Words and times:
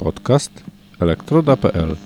Podcast 0.00 0.64
elektroda.pl 1.00 1.96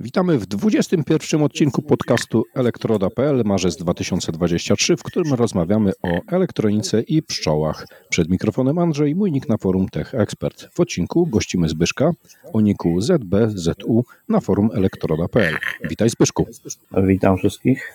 Witamy 0.00 0.38
w 0.38 0.46
21 0.46 1.42
odcinku 1.42 1.82
podcastu 1.82 2.42
elektroda.pl 2.54 3.42
marzec 3.44 3.76
2023, 3.76 4.96
w 4.96 5.02
którym 5.02 5.34
rozmawiamy 5.34 5.92
o 6.02 6.20
elektronice 6.32 7.00
i 7.00 7.22
pszczołach. 7.22 7.86
Przed 8.08 8.28
mikrofonem 8.28 8.78
Andrzej, 8.78 9.14
mój 9.14 9.32
nick 9.32 9.48
na 9.48 9.56
forum 9.56 9.88
Tech 9.88 10.14
Expert. 10.14 10.68
W 10.72 10.80
odcinku 10.80 11.26
gościmy 11.26 11.68
Zbyszka 11.68 12.10
o 12.52 12.60
niku 12.60 13.00
ZBZU 13.00 14.04
na 14.28 14.40
forum 14.40 14.70
elektroda.pl. 14.74 15.54
Witaj 15.90 16.10
Zbyszku. 16.10 16.46
Witam 16.96 17.36
wszystkich 17.36 17.92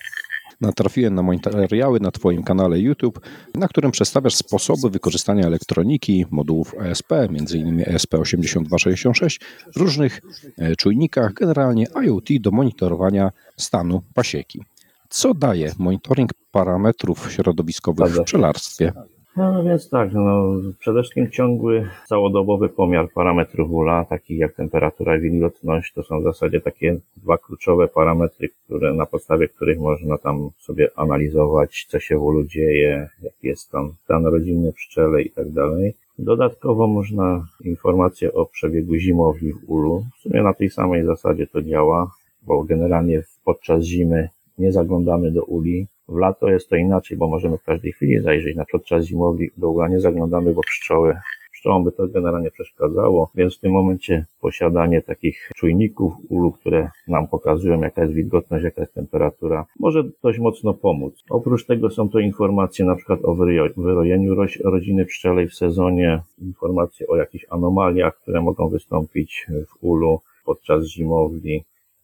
natrafiłem 0.62 1.16
na 1.16 1.24
materiały 1.24 2.00
na 2.00 2.12
Twoim 2.12 2.44
kanale 2.44 2.80
YouTube, 2.80 3.20
na 3.56 3.68
którym 3.68 3.92
przedstawiasz 3.92 4.36
sposoby 4.36 4.90
wykorzystania 4.90 5.46
elektroniki, 5.46 6.26
modułów 6.32 6.76
ESP, 6.80 7.12
m.in. 7.12 7.84
ESP8266, 7.84 9.40
w 9.76 9.78
różnych 9.78 10.22
e, 10.58 10.76
czujnikach, 10.76 11.34
generalnie 11.34 11.88
IoT 12.04 12.28
do 12.40 12.52
monitorowania 12.52 13.32
stanu 13.58 14.02
pasieki. 14.14 14.64
Co 15.10 15.34
daje 15.34 15.72
monitoring 15.78 16.34
parametrów 16.52 17.32
środowiskowych 17.32 18.14
w 18.14 18.24
pszczelarstwie? 18.24 18.94
No, 19.38 19.54
no 19.54 19.64
więc 19.64 19.90
tak, 19.90 20.14
no, 20.14 20.52
przede 20.80 21.02
wszystkim 21.02 21.32
ciągły, 21.32 21.90
całodobowy 22.08 22.70
pomiar 22.70 23.10
parametrów 23.14 23.72
ula, 23.72 24.06
takich 24.06 24.40
jak 24.40 24.54
temperatura 24.54 25.18
i 25.18 25.22
wilgotność, 25.22 25.94
to 25.94 26.04
są 26.04 26.20
w 26.22 26.24
zasadzie 26.24 26.62
takie 26.62 27.00
dwa 27.18 27.38
kluczowe 27.38 27.88
parametry, 27.88 28.50
które, 28.50 28.94
na 28.94 29.06
podstawie 29.06 29.48
których 29.48 29.80
można 29.80 30.18
tam 30.18 30.50
sobie 30.58 30.90
analizować, 30.96 31.86
co 31.90 32.00
się 32.00 32.18
w 32.18 32.24
ulu 32.24 32.44
dzieje, 32.44 33.10
jaki 33.22 33.48
jest 33.48 33.72
tam 33.72 33.94
stan 34.04 34.26
rodzinny 34.26 34.74
pszczele 34.74 35.22
i 35.22 35.32
tak 35.32 35.52
dalej. 35.52 35.94
Dodatkowo 36.20 36.88
można 36.88 37.48
informacje 37.62 38.34
o 38.34 38.46
przebiegu 38.46 38.96
zimowli 38.96 39.54
w 39.54 39.70
ulu. 39.70 40.06
W 40.18 40.22
sumie 40.22 40.44
na 40.44 40.54
tej 40.54 40.70
samej 40.70 41.06
zasadzie 41.06 41.48
to 41.48 41.62
działa, 41.62 42.12
bo 42.42 42.64
generalnie 42.64 43.22
podczas 43.46 43.84
zimy 43.84 44.30
nie 44.60 44.72
zaglądamy 44.72 45.32
do 45.32 45.44
uli, 45.44 45.88
w 46.08 46.18
lato 46.18 46.50
jest 46.50 46.70
to 46.70 46.76
inaczej, 46.76 47.18
bo 47.18 47.28
możemy 47.28 47.58
w 47.58 47.64
każdej 47.64 47.92
chwili 47.92 48.20
zajrzeć. 48.22 48.56
Na 48.56 48.66
podczas 48.72 49.06
zimowi 49.06 49.50
do 49.58 49.70
ula 49.70 49.88
nie 49.88 50.00
zaglądamy, 50.00 50.54
bo 50.54 50.62
pszczoły 50.62 51.16
pszczołom 51.52 51.84
by 51.84 51.92
to 51.92 52.08
generalnie 52.08 52.52
przeszkadzało, 52.52 53.32
więc 53.36 53.58
w 53.58 53.60
tym 53.60 53.72
momencie 53.72 54.26
posiadanie 54.42 55.02
takich 55.02 55.50
czujników 55.56 56.14
ulu, 56.30 56.52
które 56.52 56.90
nam 57.08 57.28
pokazują 57.28 57.82
jaka 57.82 58.02
jest 58.02 58.14
wilgotność, 58.14 58.64
jaka 58.64 58.82
jest 58.82 58.94
temperatura, 58.94 59.66
może 59.80 60.04
dość 60.24 60.40
mocno 60.40 60.74
pomóc. 60.74 61.24
Oprócz 61.30 61.66
tego 61.66 61.90
są 61.90 62.10
to 62.10 62.20
informacje 62.20 62.86
na 62.86 62.96
przykład 62.96 63.20
o 63.24 63.36
wyrojeniu 63.78 64.36
rodziny 64.64 65.06
pszczelej 65.06 65.48
w 65.48 65.56
sezonie, 65.56 66.22
informacje 66.42 67.08
o 67.08 67.16
jakichś 67.16 67.46
anomaliach, 67.50 68.20
które 68.22 68.42
mogą 68.42 68.70
wystąpić 68.70 69.48
w 69.68 69.84
ulu 69.84 70.20
podczas 70.46 70.86
zimowli, 70.86 71.64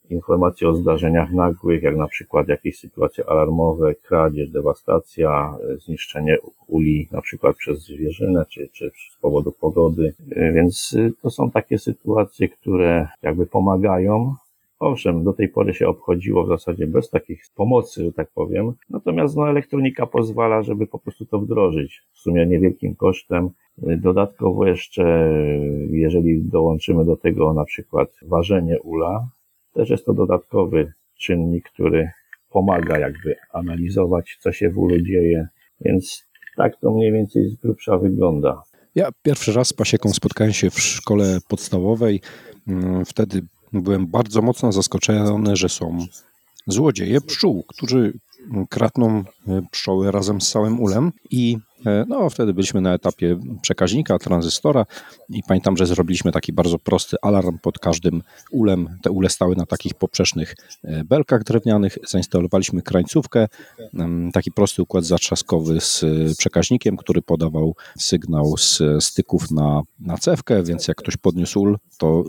informacje 0.10 0.70
o 0.70 0.74
zdarzeniach 0.74 1.32
nagłych, 1.32 1.84
jak 1.84 1.98
na 1.98 2.08
przykład 2.08 2.48
jakieś 2.48 2.80
sytuacje 2.80 3.30
alarmowe, 3.30 3.96
kradzież, 3.96 4.50
dewastacja, 4.50 5.58
zniszczenie 5.86 6.38
uli 6.68 7.08
na 7.12 7.22
przykład 7.22 7.56
przez 7.56 7.80
zwierzynę, 7.80 8.46
czy, 8.50 8.70
czy 8.74 8.92
z 9.14 9.18
powodu 9.22 9.52
pogody. 9.52 10.14
Więc 10.54 10.94
y, 10.94 11.14
to 11.22 11.30
są 11.30 11.52
takie 11.52 11.78
sytuacje, 11.78 12.50
które 12.50 13.08
jakby 13.22 13.46
pomagają 13.46 14.36
Owszem, 14.80 15.24
do 15.24 15.34
tej 15.34 15.50
pory 15.50 15.74
się 15.74 15.88
obchodziło 15.88 16.44
w 16.44 16.48
zasadzie 16.48 16.88
bez 16.88 17.10
takich 17.10 17.44
pomocy, 17.56 18.04
że 18.04 18.14
tak 18.14 18.32
powiem. 18.32 18.74
Natomiast 18.90 19.36
no, 19.36 19.50
elektronika 19.50 20.06
pozwala, 20.06 20.64
żeby 20.64 20.88
po 20.88 21.00
prostu 21.00 21.26
to 21.26 21.40
wdrożyć 21.40 22.04
w 22.14 22.20
sumie 22.20 22.46
niewielkim 22.46 22.96
kosztem. 22.96 23.50
Dodatkowo 23.78 24.68
jeszcze, 24.68 25.34
jeżeli 25.90 26.42
dołączymy 26.42 27.06
do 27.06 27.18
tego 27.18 27.54
na 27.54 27.66
przykład 27.66 28.10
ważenie 28.22 28.82
ula, 28.82 29.28
też 29.76 29.90
jest 29.90 30.06
to 30.06 30.14
dodatkowy 30.14 30.94
czynnik, 31.18 31.70
który 31.70 32.10
pomaga 32.50 33.00
jakby 33.00 33.36
analizować, 33.54 34.38
co 34.40 34.52
się 34.52 34.70
w 34.70 34.78
ulu 34.78 35.02
dzieje, 35.02 35.48
więc 35.82 36.24
tak 36.58 36.80
to 36.82 36.92
mniej 36.92 37.12
więcej 37.12 37.50
z 37.50 37.56
grubsza 37.56 37.98
wygląda. 37.98 38.64
Ja 38.96 39.10
pierwszy 39.24 39.54
raz 39.54 39.68
z 39.68 39.74
pasieką 39.74 40.10
spotkałem 40.10 40.54
się 40.54 40.70
w 40.70 40.80
szkole 40.80 41.40
podstawowej. 41.48 42.22
Mm, 42.68 43.06
wtedy 43.06 43.42
byłem 43.74 44.08
bardzo 44.08 44.42
mocno 44.42 44.72
zaskoczony, 44.72 45.56
że 45.56 45.70
są 45.70 45.98
złodzieje 46.68 47.22
pszczół, 47.22 47.64
którzy 47.68 48.14
kradną 48.70 49.24
e, 49.48 49.62
pszczoły 49.72 50.12
razem 50.12 50.42
z 50.42 50.52
całym 50.52 50.80
ulem 50.80 51.12
i 51.32 51.58
no, 52.08 52.30
wtedy 52.30 52.54
byliśmy 52.54 52.82
na 52.82 52.94
etapie 52.94 53.40
przekaźnika, 53.62 54.20
tranzystora 54.20 54.86
i 55.30 55.42
pamiętam, 55.48 55.78
że 55.78 55.86
zrobiliśmy 55.86 56.32
taki 56.32 56.54
bardzo 56.54 56.80
prosty 56.80 57.18
alarm 57.22 57.58
pod 57.60 57.80
każdym 57.80 58.24
ulem. 58.52 59.00
Te 59.02 59.12
ule 59.12 59.30
stały 59.30 59.56
na 59.56 59.66
takich 59.66 59.94
poprzecznych 59.94 60.56
e, 60.84 61.04
belkach 61.04 61.44
drewnianych. 61.44 61.98
Zainstalowaliśmy 62.08 62.82
krańcówkę, 62.82 63.48
taki 64.34 64.52
prosty 64.52 64.82
układ 64.82 65.06
zatrzaskowy 65.06 65.82
z 65.82 66.06
przekaźnikiem, 66.38 66.98
który 66.98 67.22
podawał 67.22 67.76
sygnał 67.98 68.58
z 68.58 68.82
styków 69.00 69.52
na, 69.52 69.82
na 70.00 70.18
cewkę, 70.18 70.64
więc 70.64 70.88
jak 70.88 70.98
ktoś 70.98 71.18
podniósł 71.18 71.60
ul, 71.60 71.78
to 71.98 72.24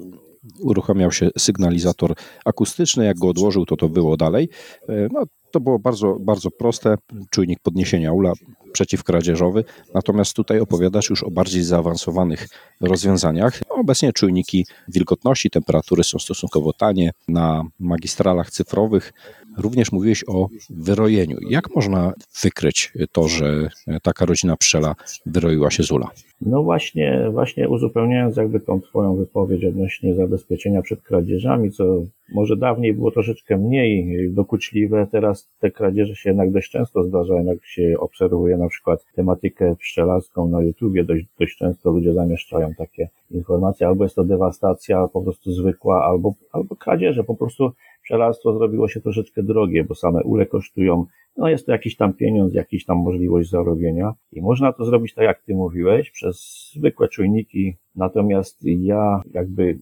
uruchamiał 0.60 1.12
się 1.12 1.28
sygnalizator 1.38 2.14
akustyczny, 2.44 3.04
jak 3.04 3.18
go 3.18 3.28
odłożył, 3.28 3.66
to 3.66 3.76
to 3.76 3.88
było 3.88 4.16
dalej. 4.16 4.48
No, 4.88 5.22
to 5.50 5.60
było 5.60 5.78
bardzo, 5.78 6.16
bardzo 6.20 6.50
proste, 6.50 6.96
czujnik 7.30 7.60
podniesienia 7.60 8.12
ula 8.12 8.32
przeciwkradzieżowy, 8.72 9.64
natomiast 9.94 10.34
tutaj 10.34 10.60
opowiadasz 10.60 11.10
już 11.10 11.22
o 11.22 11.30
bardziej 11.30 11.62
zaawansowanych 11.62 12.48
rozwiązaniach. 12.80 13.60
Obecnie 13.68 14.12
czujniki 14.12 14.66
wilgotności, 14.88 15.50
temperatury 15.50 16.04
są 16.04 16.18
stosunkowo 16.18 16.72
tanie 16.72 17.10
na 17.28 17.64
magistralach 17.80 18.50
cyfrowych. 18.50 19.12
Również 19.56 19.92
mówiłeś 19.92 20.24
o 20.28 20.48
wyrojeniu. 20.70 21.36
Jak 21.50 21.74
można 21.74 22.12
wykryć 22.42 22.92
to, 23.12 23.28
że 23.28 23.68
taka 24.02 24.24
rodzina 24.24 24.56
pszczela 24.56 24.94
wyroiła 25.26 25.70
się 25.70 25.82
z 25.82 25.90
ula? 25.90 26.10
No 26.40 26.62
właśnie, 26.62 27.28
właśnie 27.32 27.68
uzupełniając 27.68 28.36
jakby 28.36 28.60
tą 28.60 28.80
Twoją 28.80 29.16
wypowiedź 29.16 29.64
odnośnie 29.64 30.14
zabezpieczenia 30.14 30.82
przed 30.82 31.02
kradzieżami, 31.02 31.70
co 31.70 32.02
może 32.34 32.56
dawniej 32.56 32.94
było 32.94 33.10
troszeczkę 33.10 33.56
mniej 33.56 34.16
dokuczliwe, 34.32 35.06
teraz 35.12 35.48
te 35.60 35.70
kradzieże 35.70 36.16
się 36.16 36.30
jednak 36.30 36.52
dość 36.52 36.70
często 36.70 37.04
zdarzają, 37.04 37.44
jak 37.44 37.64
się 37.64 37.94
obserwuje 37.98 38.56
na 38.56 38.68
przykład 38.68 39.04
tematykę 39.14 39.76
pszczelarską 39.76 40.48
na 40.48 40.62
YouTubie, 40.62 41.04
dość, 41.04 41.26
dość 41.40 41.56
często 41.56 41.90
ludzie 41.90 42.12
zamieszczają 42.12 42.74
takie 42.78 43.08
informacje, 43.30 43.86
albo 43.86 44.04
jest 44.04 44.16
to 44.16 44.24
dewastacja 44.24 45.08
po 45.08 45.22
prostu 45.22 45.52
zwykła, 45.52 46.04
albo, 46.04 46.34
albo 46.52 46.76
kradzieże, 46.76 47.24
po 47.24 47.34
prostu 47.34 47.72
pszczelarstwo 48.06 48.58
zrobiło 48.58 48.88
się 48.88 49.00
troszeczkę 49.00 49.42
drogie, 49.42 49.84
bo 49.84 49.94
same 49.94 50.22
ule 50.22 50.46
kosztują, 50.46 51.06
no 51.36 51.48
jest 51.48 51.66
to 51.66 51.72
jakiś 51.72 51.96
tam 51.96 52.12
pieniądz, 52.12 52.54
jakiś 52.54 52.84
tam 52.84 52.98
możliwość 52.98 53.50
zarobienia. 53.50 54.14
I 54.32 54.40
można 54.42 54.72
to 54.72 54.84
zrobić 54.84 55.14
tak 55.14 55.24
jak 55.24 55.42
ty 55.42 55.54
mówiłeś, 55.54 56.10
przez 56.10 56.70
zwykłe 56.74 57.08
czujniki, 57.08 57.76
natomiast 57.96 58.58
ja 58.64 59.22
jakby 59.34 59.78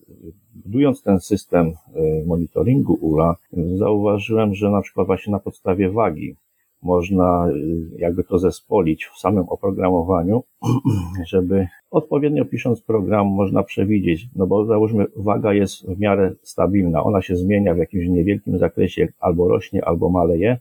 budując 0.55 1.03
ten 1.03 1.21
system 1.21 1.67
y, 1.67 2.25
monitoringu 2.27 2.99
ULA, 3.01 3.37
zauważyłem, 3.75 4.55
że 4.55 4.71
na 4.71 4.81
przykład 4.81 5.07
właśnie 5.07 5.31
na 5.31 5.39
podstawie 5.39 5.91
wagi 5.91 6.37
można 6.85 7.49
y, 7.49 7.99
jakby 7.99 8.25
to 8.25 8.39
zespolić 8.39 9.07
w 9.07 9.19
samym 9.19 9.49
oprogramowaniu, 9.49 10.43
żeby 11.33 11.67
odpowiednio 11.91 12.45
pisząc 12.45 12.83
program 12.83 13.27
można 13.27 13.63
przewidzieć, 13.63 14.29
no 14.37 14.47
bo 14.47 14.65
załóżmy 14.65 15.07
waga 15.17 15.53
jest 15.53 15.87
w 15.87 15.99
miarę 15.99 16.35
stabilna, 16.43 17.05
ona 17.05 17.23
się 17.23 17.37
zmienia 17.37 17.75
w 17.75 17.79
jakimś 17.79 18.09
niewielkim 18.09 18.59
zakresie, 18.59 19.09
albo 19.21 19.49
rośnie, 19.49 19.85
albo 19.85 20.11
maleje, 20.11 20.59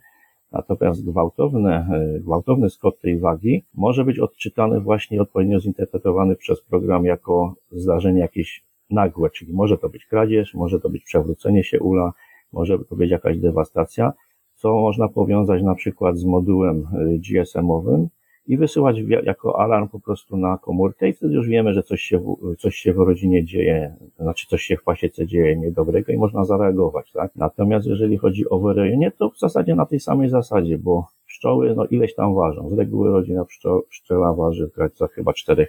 natomiast 0.52 1.06
gwałtowne, 1.06 1.88
y, 2.18 2.20
gwałtowny 2.20 2.70
skok 2.70 3.00
tej 3.00 3.20
wagi 3.20 3.64
może 3.74 4.06
być 4.06 4.20
odczytany 4.20 4.80
właśnie 4.80 5.22
odpowiednio 5.22 5.60
zinterpretowany 5.60 6.36
przez 6.36 6.62
program 6.62 7.06
jako 7.06 7.56
zdarzenie 7.72 8.20
jakieś 8.20 8.64
nagłe, 8.90 9.30
czyli 9.30 9.54
może 9.54 9.78
to 9.78 9.90
być 9.90 10.06
kradzież, 10.06 10.54
może 10.54 10.80
to 10.80 10.90
być 10.90 11.04
przewrócenie 11.04 11.64
się 11.64 11.80
ula, 11.80 12.14
może 12.54 12.80
to 12.80 12.96
być 12.96 13.12
jakaś 13.12 13.38
dewastacja, 13.38 14.14
co 14.64 14.74
można 14.76 15.08
powiązać 15.08 15.64
na 15.64 15.76
przykład 15.76 16.18
z 16.18 16.26
modułem 16.26 16.78
y, 16.78 17.20
GSM-owym 17.20 18.08
i 18.48 18.58
wysyłać 18.58 18.98
jako 19.24 19.60
alarm 19.60 19.88
po 19.88 20.00
prostu 20.00 20.38
na 20.38 20.58
komórkę 20.58 21.10
i 21.10 21.14
wtedy 21.14 21.34
już 21.34 21.48
wiemy, 21.48 21.74
że 21.74 21.84
coś 21.84 22.02
się, 22.02 22.36
coś 22.60 22.76
się 22.76 22.94
w 22.94 22.98
rodzinie 22.98 23.46
dzieje, 23.46 23.96
znaczy 24.20 24.48
coś 24.48 24.62
się 24.62 24.78
w 24.78 24.84
pasiece 24.84 25.28
dzieje 25.28 25.58
niedobrego 25.58 26.12
i 26.12 26.18
można 26.18 26.44
zareagować, 26.46 27.12
tak? 27.12 27.32
Natomiast 27.36 27.88
jeżeli 27.88 28.18
chodzi 28.18 28.50
o 28.50 28.60
wyrojenie, 28.60 29.12
to 29.12 29.30
w 29.30 29.40
zasadzie 29.40 29.76
na 29.76 29.86
tej 29.86 30.00
samej 30.00 30.30
zasadzie, 30.30 30.78
bo 30.78 31.08
pszczoły, 31.28 31.76
no 31.76 31.86
ileś 31.86 32.16
tam 32.16 32.36
ważą. 32.36 32.70
Z 32.70 32.74
reguły 32.74 33.12
rodzina 33.12 33.46
pszczo, 33.46 33.84
pszczela 33.90 34.34
waży 34.34 34.68
w 34.68 34.76
granicach 34.76 35.12
chyba 35.12 35.34
4, 35.34 35.68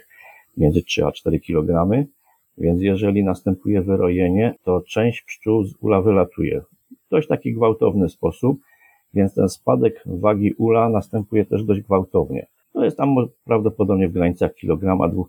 między 0.57 0.83
3 0.83 1.05
a 1.05 1.11
4 1.11 1.39
kg, 1.39 1.89
więc 2.57 2.81
jeżeli 2.81 3.23
następuje 3.23 3.81
wyrojenie, 3.81 4.55
to 4.63 4.81
część 4.81 5.21
pszczół 5.21 5.63
z 5.63 5.73
ula 5.81 6.01
wylatuje 6.01 6.61
w 6.61 7.09
dość 7.09 7.27
taki 7.27 7.53
gwałtowny 7.53 8.09
sposób, 8.09 8.59
więc 9.15 9.33
ten 9.33 9.49
spadek 9.49 10.03
wagi 10.05 10.53
ula 10.53 10.89
następuje 10.89 11.45
też 11.45 11.63
dość 11.63 11.81
gwałtownie. 11.81 12.47
To 12.73 12.85
jest 12.85 12.97
tam 12.97 13.15
prawdopodobnie 13.45 14.07
w 14.07 14.11
granicach 14.11 14.55
kilograma 14.55 15.07
dwóch, 15.07 15.27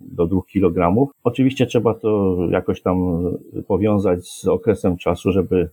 do 0.00 0.26
dwóch 0.26 0.46
kilogramów. 0.46 1.10
Oczywiście 1.24 1.66
trzeba 1.66 1.94
to 1.94 2.36
jakoś 2.50 2.82
tam 2.82 3.22
powiązać 3.68 4.28
z 4.28 4.48
okresem 4.48 4.96
czasu, 4.96 5.32
żeby 5.32 5.68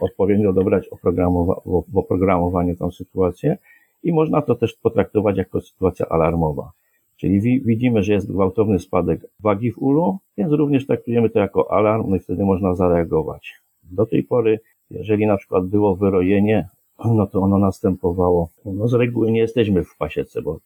odpowiednio 0.00 0.52
dobrać 0.52 0.88
oprogramowa 0.88 1.60
w 1.86 1.98
oprogramowanie 1.98 2.76
tą 2.76 2.90
sytuację 2.90 3.58
i 4.02 4.12
można 4.12 4.42
to 4.42 4.54
też 4.54 4.74
potraktować 4.74 5.36
jako 5.36 5.60
sytuacja 5.60 6.06
alarmowa. 6.08 6.70
Czyli 7.16 7.40
wi 7.40 7.60
widzimy, 7.60 8.02
że 8.02 8.12
jest 8.12 8.32
gwałtowny 8.32 8.78
spadek 8.78 9.26
wagi 9.40 9.72
w 9.72 9.78
ulu, 9.78 10.18
więc 10.38 10.52
również 10.52 10.86
traktujemy 10.86 11.30
to 11.30 11.38
jako 11.38 11.72
alarm, 11.72 12.10
no 12.10 12.16
i 12.16 12.18
wtedy 12.18 12.44
można 12.44 12.74
zareagować. 12.74 13.54
Do 13.82 14.06
tej 14.06 14.22
pory, 14.22 14.60
jeżeli 14.90 15.26
na 15.26 15.36
przykład 15.36 15.66
było 15.66 15.96
wyrojenie, 15.96 16.68
no 17.04 17.26
to 17.26 17.40
ono 17.40 17.58
następowało. 17.58 18.48
No 18.64 18.88
z 18.88 18.94
reguły 18.94 19.32
nie 19.32 19.40
jesteśmy 19.40 19.84
w 19.84 19.96
pasiece, 19.96 20.42
bo 20.42 20.58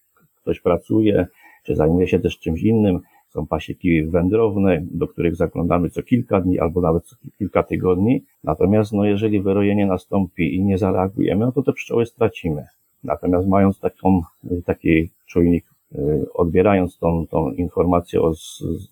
ktoś 0.42 0.60
pracuje, 0.60 1.26
czy 1.64 1.76
zajmuje 1.76 2.08
się 2.08 2.18
też 2.18 2.38
czymś 2.38 2.62
innym. 2.62 3.00
Są 3.28 3.46
pasieki 3.46 4.02
wędrowne, 4.02 4.82
do 4.90 5.08
których 5.08 5.36
zaglądamy 5.36 5.90
co 5.90 6.02
kilka 6.02 6.40
dni 6.40 6.58
albo 6.58 6.80
nawet 6.80 7.04
co 7.04 7.16
kilka 7.38 7.62
tygodni. 7.62 8.24
Natomiast 8.44 8.92
no, 8.92 9.04
jeżeli 9.04 9.40
wyrojenie 9.40 9.86
nastąpi 9.86 10.54
i 10.54 10.64
nie 10.64 10.78
zareagujemy, 10.78 11.46
no 11.46 11.52
to 11.52 11.62
te 11.62 11.72
pszczoły 11.72 12.06
stracimy. 12.06 12.66
Natomiast 13.04 13.48
mając 13.48 13.80
taką, 13.80 14.22
taki 14.64 15.10
czujnik, 15.26 15.64
y, 15.94 16.26
odbierając 16.34 16.98
tą, 16.98 17.26
tą 17.26 17.50
informację 17.50 18.22
o 18.22 18.32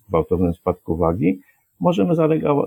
gwałtownym 0.09 0.53
spadku 0.53 0.97
wagi, 0.97 1.39
możemy 1.79 2.15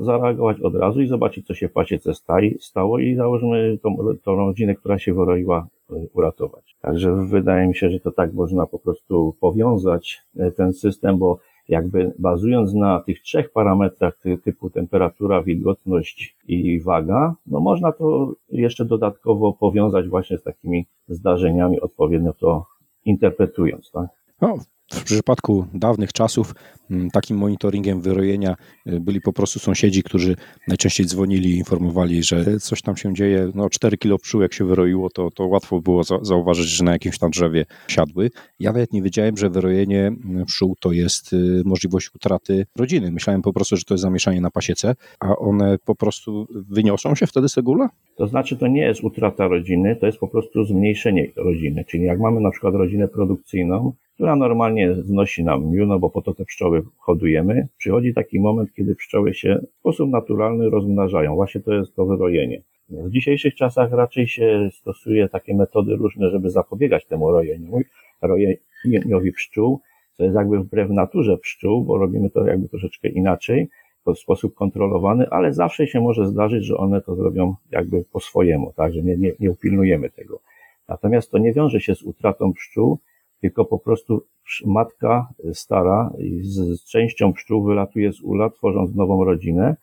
zareagować 0.00 0.60
od 0.60 0.74
razu 0.74 1.00
i 1.00 1.06
zobaczyć, 1.06 1.46
co 1.46 1.54
się 1.54 1.68
w 1.68 1.72
pasiece 1.72 2.12
stało 2.60 2.98
i 2.98 3.14
założymy 3.14 3.78
tą, 3.82 3.96
tą 4.24 4.36
rodzinę, 4.36 4.74
która 4.74 4.98
się 4.98 5.14
wyroiła, 5.14 5.66
y, 5.90 6.08
uratować. 6.12 6.76
Także 6.80 7.26
wydaje 7.26 7.68
mi 7.68 7.74
się, 7.74 7.90
że 7.90 8.00
to 8.00 8.12
tak 8.12 8.32
można 8.32 8.66
po 8.66 8.78
prostu 8.78 9.36
powiązać 9.40 10.22
y, 10.36 10.52
ten 10.52 10.72
system, 10.72 11.18
bo 11.18 11.38
jakby 11.68 12.14
bazując 12.18 12.74
na 12.74 13.00
tych 13.00 13.20
trzech 13.20 13.52
parametrach 13.52 14.22
typu 14.44 14.70
temperatura, 14.70 15.42
wilgotność 15.42 16.36
i 16.48 16.80
waga, 16.80 17.34
no 17.46 17.60
można 17.60 17.92
to 17.92 18.32
jeszcze 18.48 18.84
dodatkowo 18.84 19.52
powiązać 19.52 20.08
właśnie 20.08 20.38
z 20.38 20.42
takimi 20.42 20.86
zdarzeniami, 21.08 21.80
odpowiednio 21.80 22.32
to 22.32 22.66
interpretując, 23.04 23.90
tak? 23.90 24.21
No, 24.42 24.58
w 24.92 25.04
przypadku 25.04 25.66
dawnych 25.74 26.12
czasów 26.12 26.54
mm, 26.90 27.10
takim 27.10 27.36
monitoringiem 27.36 28.00
wyrojenia 28.00 28.54
y, 28.86 29.00
byli 29.00 29.20
po 29.20 29.32
prostu 29.32 29.58
sąsiedzi, 29.58 30.02
którzy 30.02 30.36
najczęściej 30.68 31.06
dzwonili 31.06 31.50
i 31.50 31.58
informowali, 31.58 32.22
że 32.22 32.60
coś 32.60 32.82
tam 32.82 32.96
się 32.96 33.14
dzieje. 33.14 33.50
No 33.54 33.70
4 33.70 33.96
kilo 33.96 34.18
pszczół 34.18 34.42
jak 34.42 34.52
się 34.52 34.64
wyroiło, 34.64 35.10
to, 35.10 35.30
to 35.30 35.46
łatwo 35.46 35.80
było 35.80 36.02
zauważyć, 36.22 36.66
że 36.66 36.84
na 36.84 36.92
jakimś 36.92 37.18
tam 37.18 37.30
drzewie 37.30 37.64
siadły. 37.88 38.30
Ja 38.60 38.72
nawet 38.72 38.92
nie 38.92 39.02
wiedziałem, 39.02 39.36
że 39.36 39.50
wyrojenie 39.50 40.06
mm, 40.06 40.46
pszczół 40.46 40.76
to 40.80 40.92
jest 40.92 41.32
y, 41.32 41.62
możliwość 41.64 42.14
utraty 42.14 42.66
rodziny. 42.78 43.10
Myślałem 43.10 43.42
po 43.42 43.52
prostu, 43.52 43.76
że 43.76 43.84
to 43.84 43.94
jest 43.94 44.02
zamieszanie 44.02 44.40
na 44.40 44.50
pasiece, 44.50 44.94
a 45.20 45.36
one 45.36 45.78
po 45.84 45.94
prostu 45.94 46.46
wyniosą 46.52 47.14
się 47.14 47.26
wtedy 47.26 47.48
z 47.48 47.54
tego 47.54 47.70
ula? 47.70 47.88
To 48.16 48.26
znaczy, 48.26 48.56
to 48.56 48.66
nie 48.66 48.82
jest 48.82 49.04
utrata 49.04 49.48
rodziny, 49.48 49.96
to 49.96 50.06
jest 50.06 50.18
po 50.18 50.28
prostu 50.28 50.64
zmniejszenie 50.64 51.32
rodziny. 51.36 51.84
Czyli 51.88 52.04
jak 52.04 52.20
mamy 52.20 52.40
na 52.40 52.50
przykład 52.50 52.74
rodzinę 52.74 53.08
produkcyjną, 53.08 53.92
która 54.22 54.36
normalnie 54.36 54.94
znosi 54.94 55.44
nam 55.44 55.70
miód, 55.70 55.88
no 55.88 55.98
bo 55.98 56.10
po 56.10 56.22
to 56.22 56.34
te 56.34 56.44
pszczoły 56.44 56.82
hodujemy. 56.98 57.68
Przychodzi 57.76 58.14
taki 58.14 58.40
moment, 58.40 58.74
kiedy 58.74 58.94
pszczoły 58.94 59.34
się 59.34 59.58
w 59.72 59.78
sposób 59.78 60.10
naturalny 60.10 60.70
rozmnażają. 60.70 61.34
Właśnie 61.34 61.60
to 61.60 61.72
jest 61.72 61.94
to 61.96 62.06
wyrojenie. 62.06 62.62
W 62.88 63.10
dzisiejszych 63.10 63.54
czasach 63.54 63.92
raczej 63.92 64.28
się 64.28 64.68
stosuje 64.72 65.28
takie 65.28 65.54
metody 65.54 65.96
różne, 65.96 66.30
żeby 66.30 66.50
zapobiegać 66.50 67.06
temu 67.06 67.30
rojeniu, 67.30 67.80
rojeniowi 68.22 69.32
pszczół, 69.32 69.80
co 70.12 70.24
jest 70.24 70.36
jakby 70.36 70.58
wbrew 70.58 70.90
naturze 70.90 71.38
pszczół, 71.38 71.84
bo 71.84 71.98
robimy 71.98 72.30
to 72.30 72.46
jakby 72.46 72.68
troszeczkę 72.68 73.08
inaczej, 73.08 73.68
w 74.06 74.18
sposób 74.18 74.54
kontrolowany, 74.54 75.30
ale 75.30 75.52
zawsze 75.52 75.86
się 75.86 76.00
może 76.00 76.26
zdarzyć, 76.26 76.64
że 76.64 76.76
one 76.76 77.00
to 77.00 77.14
zrobią 77.14 77.54
jakby 77.70 78.04
po 78.12 78.20
swojemu, 78.20 78.72
tak, 78.76 78.92
że 78.92 79.02
nie, 79.02 79.16
nie, 79.16 79.32
nie 79.40 79.50
upilnujemy 79.50 80.10
tego. 80.10 80.40
Natomiast 80.88 81.30
to 81.30 81.38
nie 81.38 81.52
wiąże 81.52 81.80
się 81.80 81.94
z 81.94 82.02
utratą 82.02 82.52
pszczół, 82.52 82.98
tylko 83.42 83.64
po 83.64 83.78
prostu 83.78 84.22
matka 84.66 85.28
stara 85.52 86.12
z, 86.40 86.84
częścią 86.84 87.32
pszczół 87.32 87.64
wylatuje 87.64 88.12
z 88.12 88.20
ula, 88.20 88.50
tworząc 88.50 88.94
nową 88.94 89.24
rodzinę. 89.24 89.76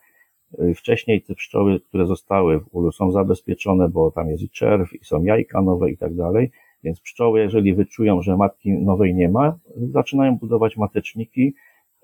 Wcześniej 0.76 1.22
te 1.22 1.36
pszczoły, 1.36 1.80
które 1.80 2.06
zostały 2.06 2.60
w 2.60 2.76
ulu 2.76 2.92
są 2.92 3.12
zabezpieczone, 3.12 3.90
bo 3.90 4.12
tam 4.12 4.30
jest 4.30 4.44
i 4.44 4.50
czerw, 4.50 4.94
i 4.94 5.06
są 5.06 5.24
jajka 5.24 5.62
nowe 5.62 5.92
i 5.92 5.98
tak 5.98 6.16
dalej. 6.16 6.52
Więc 6.84 7.02
pszczoły, 7.02 7.40
jeżeli 7.40 7.74
wyczują, 7.74 8.22
że 8.22 8.38
matki 8.38 8.72
nowej 8.72 9.16
nie 9.16 9.30
ma, 9.30 9.60
zaczynają 9.76 10.38
budować 10.38 10.78
mateczniki 10.78 11.54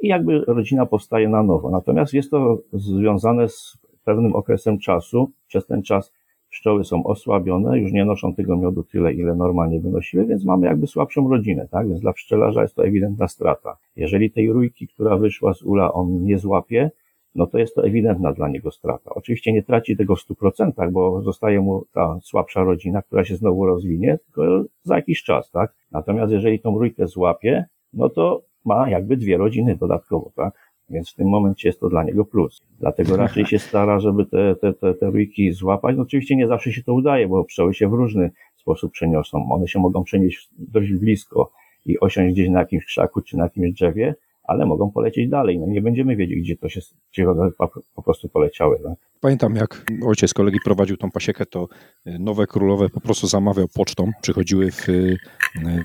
i 0.02 0.08
jakby 0.08 0.40
rodzina 0.40 0.86
powstaje 0.86 1.30
na 1.30 1.44
nowo. 1.44 1.70
Natomiast 1.70 2.14
jest 2.14 2.32
to 2.32 2.58
związane 2.74 3.50
z 3.50 3.78
pewnym 4.04 4.36
okresem 4.36 4.80
czasu. 4.80 5.32
Przez 5.48 5.68
ten 5.68 5.84
czas 5.84 6.14
pszczoły 6.56 6.84
są 6.84 7.04
osłabione, 7.04 7.80
już 7.80 7.92
nie 7.92 8.06
noszą 8.06 8.36
tego 8.36 8.58
miodu 8.58 8.84
tyle, 8.84 9.14
ile 9.14 9.36
normalnie 9.36 9.80
wynosiły, 9.80 10.26
więc 10.26 10.46
mamy 10.46 10.68
jakby 10.68 10.88
słabszą 10.88 11.30
rodzinę, 11.30 11.68
tak? 11.72 11.88
Więc 11.88 12.02
dla 12.02 12.14
pszczelarza 12.14 12.62
jest 12.62 12.76
to 12.76 12.86
ewidentna 12.86 13.28
strata. 13.28 13.78
Jeżeli 13.96 14.32
tej 14.32 14.52
rójki, 14.52 14.88
która 14.88 15.18
wyszła 15.18 15.54
z 15.54 15.64
ula, 15.64 15.94
on 15.94 16.24
nie 16.24 16.38
złapie, 16.38 16.92
no 17.36 17.48
to 17.48 17.58
jest 17.58 17.76
to 17.76 17.84
ewidentna 17.84 18.34
dla 18.34 18.50
niego 18.50 18.72
strata. 18.72 19.12
Oczywiście 19.16 19.54
nie 19.54 19.64
traci 19.64 19.98
tego 19.98 20.16
w 20.16 20.20
100%, 20.20 20.92
bo 20.92 21.22
zostaje 21.22 21.62
mu 21.62 21.86
ta 21.94 22.20
słabsza 22.22 22.64
rodzina, 22.64 23.02
która 23.02 23.24
się 23.26 23.36
znowu 23.36 23.66
rozwinie, 23.66 24.18
tylko 24.26 24.64
za 24.84 24.96
jakiś 24.96 25.24
czas, 25.24 25.52
tak? 25.52 25.74
Natomiast 25.92 26.34
jeżeli 26.34 26.60
tą 26.60 26.78
rójkę 26.78 27.08
złapie, 27.08 27.66
no 27.94 28.10
to 28.10 28.42
ma 28.66 28.90
jakby 28.90 29.18
dwie 29.18 29.38
rodziny 29.38 29.76
dodatkowo, 29.76 30.32
tak? 30.36 30.54
Więc 30.90 31.12
w 31.12 31.16
tym 31.16 31.28
momencie 31.28 31.70
jest 31.70 31.80
to 31.80 31.90
dla 31.90 32.04
niego 32.04 32.26
plus. 32.26 32.62
Dlatego 32.80 33.18
raczej 33.18 33.46
się 33.46 33.60
stara, 33.60 34.00
żeby 34.00 34.26
te, 34.26 34.56
te, 34.56 34.74
te, 34.74 34.94
te 34.94 35.06
rójki 35.06 35.52
złapać. 35.52 35.96
No 35.98 36.04
oczywiście 36.04 36.36
nie 36.36 36.48
zawsze 36.48 36.72
się 36.72 36.84
to 36.84 36.94
udaje, 36.94 37.28
bo 37.28 37.44
pszczoły 37.44 37.74
się 37.74 37.90
w 37.90 37.94
różny 37.94 38.32
sposób 38.58 38.92
przeniosą. 38.92 39.52
One 39.52 39.68
się 39.68 39.80
mogą 39.80 40.04
przenieść 40.04 40.50
dość 40.58 40.94
blisko 40.94 41.52
i 41.86 42.00
osiąść 42.00 42.34
gdzieś 42.34 42.50
na 42.50 42.60
jakimś 42.60 42.86
krzaku 42.86 43.22
czy 43.22 43.38
na 43.38 43.44
jakimś 43.44 43.72
drzewie, 43.72 44.16
ale 44.44 44.66
mogą 44.66 44.92
polecieć 44.92 45.30
dalej. 45.30 45.60
No 45.60 45.68
nie 45.68 45.82
będziemy 45.82 46.16
wiedzieć, 46.16 46.40
gdzie 46.40 46.58
to 46.58 46.70
się, 46.70 46.82
gdzie 47.14 47.26
po 47.96 48.04
prostu 48.04 48.30
poleciały. 48.30 48.80
Tak? 48.84 48.94
Pamiętam, 49.22 49.56
jak 49.56 49.86
ojciec 50.08 50.34
kolegi 50.34 50.60
prowadził 50.64 50.98
tą 50.98 51.12
pasiekę, 51.12 51.46
to 51.46 51.68
y, 52.08 52.20
nowe 52.20 52.48
królowe 52.48 52.90
po 52.90 53.02
prostu 53.02 53.28
zamawiał 53.28 53.68
pocztą, 53.76 54.12
przychodziły 54.22 54.72
w, 54.72 54.90
y, 54.90 55.18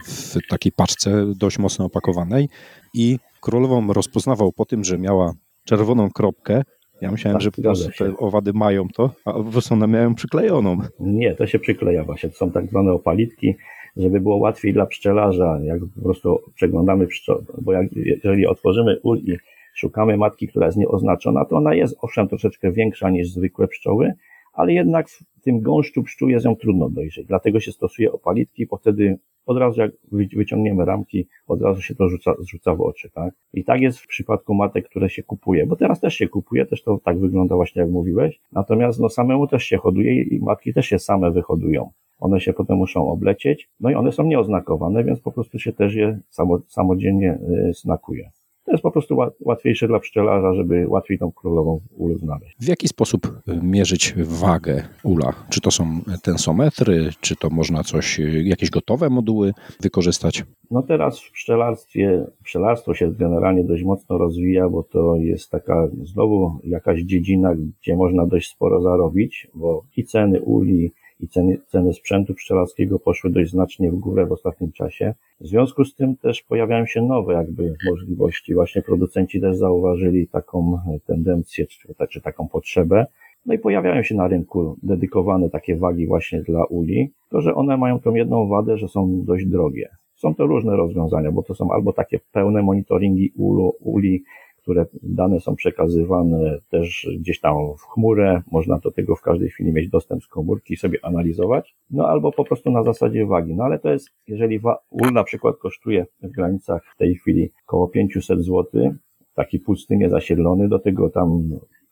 w 0.07 0.49
takiej 0.49 0.73
paczce 0.73 1.27
dość 1.37 1.59
mocno 1.59 1.85
opakowanej 1.85 2.49
i 2.95 3.19
królową 3.41 3.93
rozpoznawał 3.93 4.53
po 4.53 4.65
tym, 4.65 4.85
że 4.85 4.99
miała 4.99 5.33
czerwoną 5.65 6.11
kropkę. 6.11 6.63
Ja 7.01 7.11
myślałem, 7.11 7.35
tak, 7.35 7.43
że 7.43 7.51
po 7.51 7.63
prostu 7.63 7.91
te 7.99 8.17
owady 8.17 8.53
mają 8.53 8.89
to, 8.89 9.11
a 9.25 9.33
po 9.33 9.45
prostu 9.45 9.75
one 9.75 9.87
miają 9.87 10.15
przyklejoną. 10.15 10.79
Nie, 11.01 11.35
to 11.35 11.47
się 11.47 11.59
przykleja 11.59 12.05
właśnie. 12.05 12.29
To 12.29 12.37
są 12.37 12.51
tak 12.51 12.67
zwane 12.67 12.93
opalitki, 12.93 13.55
żeby 13.97 14.21
było 14.21 14.37
łatwiej 14.37 14.73
dla 14.73 14.87
pszczelarza, 14.87 15.59
jak 15.63 15.81
po 15.95 16.03
prostu 16.03 16.41
przeglądamy 16.55 17.07
pszczoły, 17.07 17.45
bo 17.63 17.73
jak, 17.73 17.87
jeżeli 17.93 18.47
otworzymy 18.47 19.01
ul 19.03 19.19
i 19.19 19.37
szukamy 19.75 20.17
matki, 20.17 20.49
która 20.49 20.67
jest 20.67 20.79
nieoznaczona, 20.79 21.45
to 21.45 21.57
ona 21.57 21.75
jest 21.75 21.97
owszem 22.01 22.29
troszeczkę 22.29 22.73
większa 22.73 23.11
niż 23.11 23.33
zwykłe 23.33 23.69
pszczoły, 23.69 24.13
ale 24.61 24.73
jednak 24.73 25.09
w 25.09 25.41
tym 25.43 25.61
gąszczu 25.61 26.03
pszczół 26.03 26.29
jest 26.29 26.45
ją 26.45 26.57
trudno 26.57 26.91
dojrzeć. 26.91 27.27
Dlatego 27.27 27.61
się 27.61 27.73
stosuje 27.73 28.13
opalitki, 28.13 28.67
bo 28.67 28.77
wtedy 28.77 29.19
od 29.47 29.59
razu 29.59 29.81
jak 29.81 29.93
wyciągniemy 30.33 30.85
ramki, 30.85 31.27
od 31.47 31.63
razu 31.63 31.83
się 31.83 31.95
to 31.95 32.09
rzuca, 32.09 32.35
rzuca 32.51 32.75
w 32.75 32.81
oczy, 32.81 33.11
tak? 33.11 33.35
I 33.55 33.65
tak 33.65 33.81
jest 33.81 33.99
w 33.99 34.07
przypadku 34.07 34.55
matek, 34.55 34.89
które 34.89 35.11
się 35.11 35.23
kupuje, 35.23 35.67
bo 35.67 35.77
teraz 35.77 36.01
też 36.01 36.15
się 36.15 36.29
kupuje, 36.29 36.67
też 36.67 36.83
to 36.83 36.99
tak 37.05 37.19
wygląda 37.19 37.57
właśnie 37.57 37.83
jak 37.83 37.91
mówiłeś, 37.91 38.41
natomiast 38.53 39.01
no 39.01 39.09
samemu 39.09 39.47
też 39.47 39.65
się 39.65 39.77
hoduje 39.77 40.23
i 40.23 40.41
matki 40.41 40.75
też 40.75 40.87
się 40.87 40.99
same 40.99 41.31
wyhodują. 41.31 41.91
One 42.19 42.41
się 42.41 42.53
potem 42.53 42.77
muszą 42.77 43.09
oblecieć, 43.09 43.69
no 43.81 43.91
i 43.91 43.95
one 43.95 44.13
są 44.13 44.25
nieoznakowane, 44.25 45.05
więc 45.05 45.21
po 45.21 45.33
prostu 45.33 45.59
się 45.59 45.73
też 45.73 45.95
je 45.95 46.21
samodzielnie 46.69 47.39
y, 47.69 47.75
snakuje. 47.75 48.31
To 48.71 48.75
jest 48.75 48.83
po 48.83 48.91
prostu 48.91 49.17
łatwiejsze 49.41 49.89
dla 49.89 49.99
pszczelarza, 49.99 50.55
żeby 50.55 50.89
łatwiej 50.89 51.19
tą 51.19 51.33
królową 51.33 51.81
ulu 51.97 52.19
znaleźć. 52.19 52.57
W 52.61 52.69
jaki 52.69 52.89
sposób 52.89 53.27
y, 53.27 53.61
mierzyć 53.63 54.15
wagę 54.17 54.83
ula? 55.05 55.33
Czy 55.49 55.61
to 55.61 55.71
są 55.71 56.01
tensometry, 56.23 57.09
czy 57.21 57.37
to 57.37 57.51
można 57.51 57.83
coś, 57.83 58.21
y, 58.21 58.43
jakieś 58.45 58.71
gotowe 58.71 59.11
moduły 59.11 59.53
wykorzystać? 59.81 60.45
No 60.71 60.83
teraz 60.83 61.21
w 61.21 61.33
pszczelarstwie, 61.33 62.27
pszczelarstwo 62.45 62.95
się 62.95 63.13
generalnie 63.19 63.65
dość 63.65 63.85
mocno 63.85 64.19
rozwija, 64.19 64.69
bo 64.69 64.83
to 64.83 65.17
jest 65.17 65.51
taka 65.51 65.89
znowu 66.03 66.59
jakaś 66.65 67.01
dziedzina, 67.03 67.55
gdzie 67.55 67.97
można 67.97 68.27
dość 68.27 68.51
sporo 68.51 68.83
zarobić, 68.83 69.49
bo 69.55 69.85
i 69.97 70.05
ceny 70.05 70.41
uli, 70.41 70.93
i 71.21 71.29
ceny, 71.29 71.59
ceny 71.67 71.93
sprzętu 71.93 72.35
pszczelarskiego 72.35 72.99
poszły 72.99 73.31
dość 73.31 73.51
znacznie 73.51 73.91
w 73.91 73.95
górę 73.95 74.27
w 74.27 74.33
ostatnim 74.33 74.73
czasie. 74.73 75.15
W 75.41 75.47
związku 75.47 75.85
z 75.85 75.95
tym 75.95 76.17
też 76.17 76.43
pojawiają 76.43 76.87
się 76.87 77.03
nowe 77.03 77.35
jakby 77.35 77.75
możliwości. 77.91 78.55
Właśnie 78.55 78.83
producenci 78.83 79.41
też 79.41 79.57
zauważyli 79.57 80.29
taką 80.29 80.79
tendencję, 81.07 81.67
czy, 81.67 81.95
czy 82.11 82.21
taką 82.21 82.49
potrzebę. 82.49 83.07
No 83.47 83.55
i 83.55 83.59
pojawiają 83.59 84.03
się 84.03 84.15
na 84.15 84.29
rynku 84.29 84.77
dedykowane 84.83 85.51
takie 85.51 85.77
wagi 85.77 86.07
właśnie 86.07 86.43
dla 86.43 86.65
uli, 86.65 87.13
to 87.31 87.41
że 87.41 87.55
one 87.55 87.77
mają 87.77 88.01
tą 88.01 88.15
jedną 88.15 88.49
wadę, 88.49 88.77
że 88.77 88.89
są 88.89 89.25
dość 89.25 89.47
drogie. 89.47 89.89
Są 90.15 90.35
to 90.35 90.47
różne 90.47 90.77
rozwiązania, 90.77 91.33
bo 91.33 91.43
to 91.43 91.55
są 91.55 91.73
albo 91.73 91.93
takie 91.93 92.21
pełne 92.33 92.63
monitoringi 92.63 93.33
ulu, 93.37 93.73
uli, 93.81 94.23
które 94.63 94.87
dane 95.03 95.41
są 95.41 95.57
przekazywane 95.57 96.59
też 96.71 97.09
gdzieś 97.19 97.41
tam 97.41 97.57
w 97.79 97.83
chmurę, 97.83 98.43
można 98.51 98.79
do 98.79 98.91
tego 98.91 99.17
w 99.17 99.23
każdej 99.23 99.49
chwili 99.49 99.73
mieć 99.73 99.89
dostęp 99.89 100.25
z 100.25 100.29
komórki 100.29 100.75
i 100.75 100.77
sobie 100.77 100.99
analizować, 101.03 101.75
no 101.91 102.09
albo 102.09 102.33
po 102.33 102.45
prostu 102.45 102.71
na 102.71 102.83
zasadzie 102.83 103.27
wagi. 103.27 103.55
No 103.55 103.65
ale 103.65 103.79
to 103.79 103.91
jest, 103.91 104.09
jeżeli 104.27 104.61
ul 104.91 105.13
na 105.13 105.25
przykład 105.25 105.57
kosztuje 105.57 106.07
w 106.23 106.31
granicach 106.31 106.83
w 106.95 106.97
tej 106.97 107.15
chwili 107.15 107.51
około 107.67 107.89
500 107.89 108.41
zł, 108.45 108.95
taki 109.35 109.59
pustynie 109.59 110.11
zasiedlony, 110.11 110.69
do 110.69 110.79
tego 110.79 111.11
tam 111.11 111.43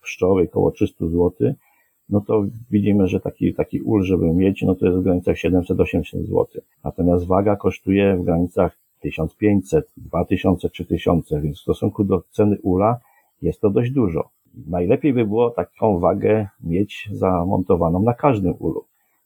pszczoły 0.03 0.43
około 0.43 0.71
300 0.71 1.07
zł, 1.07 1.33
no 2.09 2.21
to 2.21 2.45
widzimy, 2.71 3.09
że 3.09 3.21
taki, 3.21 3.55
taki 3.55 3.81
ul, 3.81 4.03
żeby 4.03 4.35
mieć, 4.35 4.63
no 4.63 4.75
to 4.75 4.87
jest 4.87 4.99
w 4.99 5.03
granicach 5.03 5.37
700-800 5.37 6.23
zł. 6.23 6.47
Natomiast 6.85 7.27
waga 7.27 7.57
kosztuje 7.57 8.17
w 8.17 8.25
granicach 8.25 8.79
1500, 9.01 9.93
2000, 9.97 10.71
3000, 10.71 11.41
więc 11.41 11.59
w 11.59 11.61
stosunku 11.61 12.05
do 12.05 12.23
ceny 12.31 12.57
ula 12.63 13.01
jest 13.43 13.61
to 13.61 13.71
dość 13.71 13.91
dużo. 13.91 14.29
Najlepiej 14.67 15.13
by 15.13 15.27
było 15.27 15.51
taką 15.51 15.99
wagę 15.99 16.49
mieć 16.65 17.09
zamontowaną 17.13 18.03
na 18.03 18.15
każdym 18.15 18.55
ulu. 18.59 18.85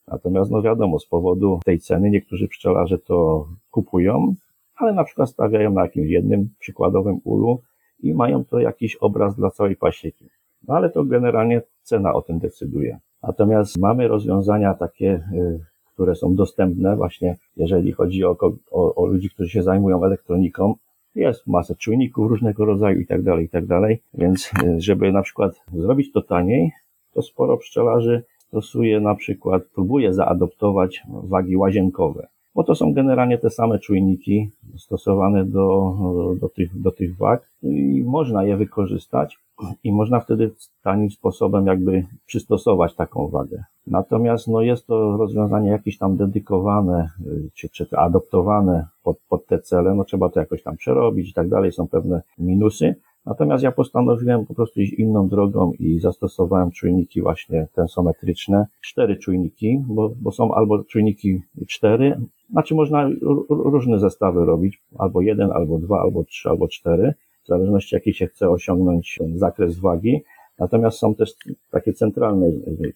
Natomiast 0.09 0.50
no 0.50 0.62
wiadomo, 0.62 0.99
z 0.99 1.07
powodu 1.07 1.61
tej 1.64 1.79
ceny 1.79 2.11
niektórzy 2.11 2.49
pszczelarze 2.49 2.99
to 2.99 3.49
kupują, 3.71 4.35
ale 4.76 4.93
na 4.93 5.05
przykład 5.05 5.31
stawiają 5.31 5.71
na 5.73 5.83
jakimś 5.83 6.11
jednym 6.11 6.49
przykładowym 6.59 7.21
ulu 7.25 7.62
i 8.00 8.14
mają 8.14 8.45
to 8.45 8.61
jakiś 8.61 8.97
obraz 8.97 9.37
dla 9.37 9.50
całej 9.50 9.76
pasieki. 9.76 10.29
No 10.69 10.75
ale 10.75 10.91
to 10.91 11.05
generalnie 11.05 11.62
cena 11.83 12.12
o 12.12 12.23
tym 12.23 12.38
decyduje. 12.38 12.99
Natomiast 13.23 13.79
mamy 13.79 14.09
rozwiązania 14.09 14.75
takie, 14.75 15.29
y, 15.33 15.61
które 16.02 16.14
są 16.14 16.35
dostępne 16.35 16.97
właśnie, 16.97 17.37
jeżeli 17.56 17.92
chodzi 17.92 18.25
o, 18.25 18.37
o, 18.71 18.94
o 18.94 19.06
ludzi, 19.06 19.30
którzy 19.30 19.50
się 19.50 19.62
zajmują 19.62 20.04
elektroniką. 20.04 20.75
Jest 21.14 21.47
masę 21.47 21.75
czujników 21.75 22.30
różnego 22.30 22.64
rodzaju 22.64 23.00
i 23.00 23.06
tak 23.06 23.23
dalej, 23.23 23.44
i 23.44 23.49
tak 23.49 23.66
dalej. 23.66 24.02
Więc 24.14 24.50
y, 24.64 24.80
żeby 24.80 25.12
na 25.12 25.23
przykład 25.23 25.61
zrobić 25.73 26.12
to 26.12 26.23
taniej, 26.23 26.73
to 27.14 27.23
sporo 27.23 27.56
pszczelarzy 27.56 28.23
stosuje 28.38 29.00
na 29.00 29.14
przykład, 29.14 29.62
próbuje 29.75 30.12
zaadoptować 30.12 31.02
wagi 31.09 31.56
łazienkowe 31.56 32.28
bo 32.54 32.64
to 32.64 32.75
są 32.75 32.92
generalnie 32.92 33.38
te 33.38 33.50
same 33.50 33.78
czujniki 33.78 34.50
stosowane 34.76 35.44
do, 35.44 35.94
do, 36.40 36.49
tych, 36.49 36.80
do 36.80 36.90
tych 36.90 37.16
wag 37.16 37.50
i 37.62 38.02
można 38.06 38.44
je 38.44 38.56
wykorzystać 38.56 39.38
i 39.85 39.92
można 39.92 40.21
wtedy 40.21 40.50
tanim 40.83 41.11
sposobem 41.11 41.66
jakby 41.66 42.07
przystosować 42.26 42.95
taką 42.95 43.28
wagę. 43.28 43.64
Natomiast 43.87 44.49
no 44.49 44.62
jest 44.62 44.87
to 44.87 45.16
rozwiązanie 45.16 45.71
jakieś 45.71 45.99
tam 45.99 46.16
dedykowane, 46.16 47.11
czy, 47.54 47.69
czy 47.69 47.87
adoptowane 47.97 48.87
pod, 49.02 49.19
pod 49.28 49.47
te 49.47 49.59
cele, 49.59 49.95
no 49.95 50.04
trzeba 50.04 50.28
to 50.28 50.40
jakoś 50.40 50.62
tam 50.62 50.76
przerobić 50.76 51.31
i 51.31 51.35
tak 51.35 51.49
dalej, 51.49 51.73
są 51.73 51.88
pewne 51.88 52.23
minusy, 52.38 52.95
Natomiast 53.26 53.64
ja 53.64 53.73
postanowiłem 53.73 54.47
po 54.47 54.54
prostu 54.54 54.81
iść 54.81 54.92
inną 54.92 55.28
drogą 55.28 55.73
i 55.73 56.00
zastosowałem 56.00 56.71
czujniki 56.71 57.23
właśnie 57.23 57.69
tensometryczne. 57.75 58.66
Cztery 58.81 59.16
czujniki, 59.16 59.85
bo, 59.87 60.12
bo 60.21 60.33
są 60.33 60.54
albo 60.54 60.85
czujniki 60.85 61.42
cztery, 61.69 62.21
znaczy 62.50 62.75
można 62.75 63.11
różne 63.49 63.99
zestawy 63.99 64.45
robić, 64.45 64.83
albo 64.99 65.21
jeden, 65.21 65.52
albo 65.52 65.78
dwa, 65.78 66.00
albo 66.00 66.25
trzy, 66.25 66.49
albo 66.49 66.69
cztery, 66.69 67.14
w 67.44 67.46
zależności 67.46 67.94
jaki 67.94 68.14
się 68.14 68.26
chce 68.26 68.50
osiągnąć 68.50 69.18
zakres 69.34 69.78
wagi. 69.78 70.22
Natomiast 70.58 70.99
są 70.99 71.14
też 71.14 71.34
takie 71.70 71.92
centralne 71.92 72.46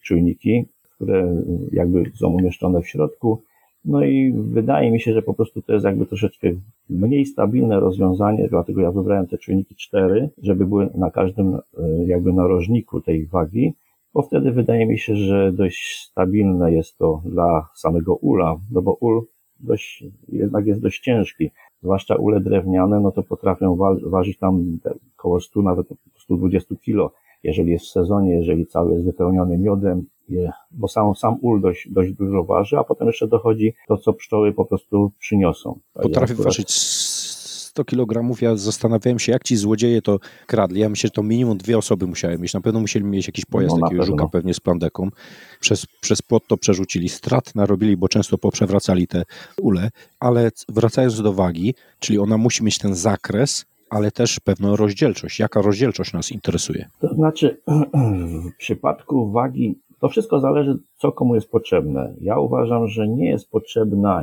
czujniki, 0.02 0.64
które 0.94 1.42
jakby 1.72 2.10
są 2.14 2.28
umieszczone 2.28 2.82
w 2.82 2.88
środku 2.88 3.42
no 3.86 4.04
i 4.04 4.32
wydaje 4.32 4.90
mi 4.90 5.00
się, 5.00 5.12
że 5.12 5.22
po 5.22 5.34
prostu 5.34 5.62
to 5.62 5.72
jest 5.72 5.84
jakby 5.84 6.06
troszeczkę 6.06 6.48
mniej 6.90 7.26
stabilne 7.26 7.80
rozwiązanie, 7.80 8.48
dlatego 8.48 8.80
ja 8.80 8.90
wybrałem 8.90 9.26
te 9.26 9.38
czujniki 9.38 9.74
4, 9.74 10.30
żeby 10.42 10.66
były 10.66 10.90
na 10.94 11.10
każdym 11.10 11.54
e, 11.54 11.60
jakby 12.06 12.32
narożniku 12.32 13.00
tej 13.00 13.26
wagi, 13.26 13.72
bo 14.14 14.22
wtedy 14.22 14.52
wydaje 14.52 14.86
mi 14.86 14.98
się, 14.98 15.16
że 15.16 15.52
dość 15.52 16.08
stabilne 16.10 16.72
jest 16.72 16.98
to 16.98 17.22
dla 17.24 17.68
samego 17.74 18.14
ula, 18.14 18.56
no 18.72 18.82
bo 18.82 18.92
ul 19.00 19.26
dość, 19.60 20.04
jednak 20.28 20.66
jest 20.66 20.80
dość 20.80 21.00
ciężki, 21.00 21.50
zwłaszcza 21.82 22.16
ule 22.16 22.40
drewniane, 22.40 23.00
no 23.00 23.12
to 23.12 23.22
potrafią 23.22 23.76
wa 23.76 23.96
ważyć 24.02 24.38
tam 24.38 24.78
około 25.18 25.40
100, 25.40 25.62
nawet 25.62 25.86
120 26.18 26.74
kilo, 26.82 27.12
jeżeli 27.42 27.72
jest 27.72 27.84
w 27.84 27.90
sezonie, 27.90 28.34
jeżeli 28.34 28.66
cały 28.66 28.92
jest 28.92 29.04
wypełniony 29.04 29.58
miodem, 29.58 30.06
bo 30.70 30.88
sam, 30.88 31.14
sam 31.14 31.38
ul 31.42 31.60
dość, 31.60 31.88
dość 31.90 32.12
dużo 32.12 32.44
waży, 32.44 32.78
a 32.78 32.84
potem 32.84 33.06
jeszcze 33.06 33.28
dochodzi 33.28 33.74
to, 33.88 33.96
co 33.96 34.12
pszczoły 34.12 34.52
po 34.52 34.64
prostu 34.64 35.12
przyniosą. 35.18 35.78
Potrafi 35.94 36.32
akurat... 36.32 36.44
ważyć 36.44 36.70
100 37.76 37.84
kg. 37.84 38.42
Ja 38.42 38.56
zastanawiałem 38.56 39.18
się, 39.18 39.32
jak 39.32 39.44
ci 39.44 39.56
złodzieje 39.56 40.02
to 40.02 40.18
kradli. 40.46 40.80
Ja 40.80 40.88
myślę, 40.88 41.08
że 41.08 41.10
to 41.10 41.22
minimum 41.22 41.58
dwie 41.58 41.78
osoby 41.78 42.06
musiały 42.06 42.38
mieć. 42.38 42.54
Na 42.54 42.60
pewno 42.60 42.80
musieli 42.80 43.04
mieć 43.04 43.26
jakiś 43.26 43.44
pojazd, 43.44 43.76
no, 43.76 43.86
jakiegoś 43.86 44.06
żuka 44.06 44.28
pewnie 44.28 44.54
z 44.54 44.60
plandeką. 44.60 45.10
Przez, 45.60 45.86
przez 46.00 46.22
płot 46.22 46.42
to 46.48 46.56
przerzucili, 46.56 47.08
strat 47.08 47.54
narobili, 47.54 47.96
bo 47.96 48.08
często 48.08 48.38
poprzewracali 48.38 49.06
te 49.06 49.22
ule. 49.60 49.90
Ale 50.20 50.50
wracając 50.68 51.22
do 51.22 51.32
wagi, 51.32 51.74
czyli 51.98 52.18
ona 52.18 52.38
musi 52.38 52.64
mieć 52.64 52.78
ten 52.78 52.94
zakres, 52.94 53.64
ale 53.90 54.10
też 54.10 54.40
pewną 54.40 54.76
rozdzielczość. 54.76 55.38
Jaka 55.38 55.62
rozdzielczość 55.62 56.12
nas 56.12 56.32
interesuje? 56.32 56.88
To 57.00 57.14
znaczy, 57.14 57.60
w 58.52 58.56
przypadku 58.58 59.30
wagi 59.30 59.78
to 60.00 60.08
wszystko 60.08 60.40
zależy, 60.40 60.78
co 60.96 61.12
komu 61.12 61.34
jest 61.34 61.50
potrzebne. 61.50 62.14
Ja 62.20 62.38
uważam, 62.38 62.88
że 62.88 63.08
nie 63.08 63.30
jest 63.30 63.50
potrzebna 63.50 64.22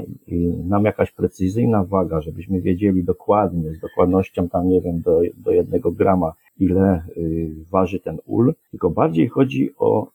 nam 0.65 0.86
jakaś 0.86 1.12
precyzyjna 1.12 1.84
waga, 1.84 2.22
żebyśmy 2.22 2.62
wiedzieli 2.62 3.03
dokładnie, 3.03 3.74
z 3.74 3.80
dokładnością 3.80 4.50
tam, 4.50 4.70
nie 4.70 4.82
wiem, 4.82 5.01
do, 5.01 5.22
do 5.38 5.51
jednego 5.51 5.92
grama, 5.92 6.34
ile 6.60 7.03
y, 7.18 7.51
waży 7.72 8.00
ten 8.00 8.18
ul, 8.25 8.53
tylko 8.72 8.89
bardziej 8.89 9.27
chodzi 9.27 9.70
o 9.77 10.08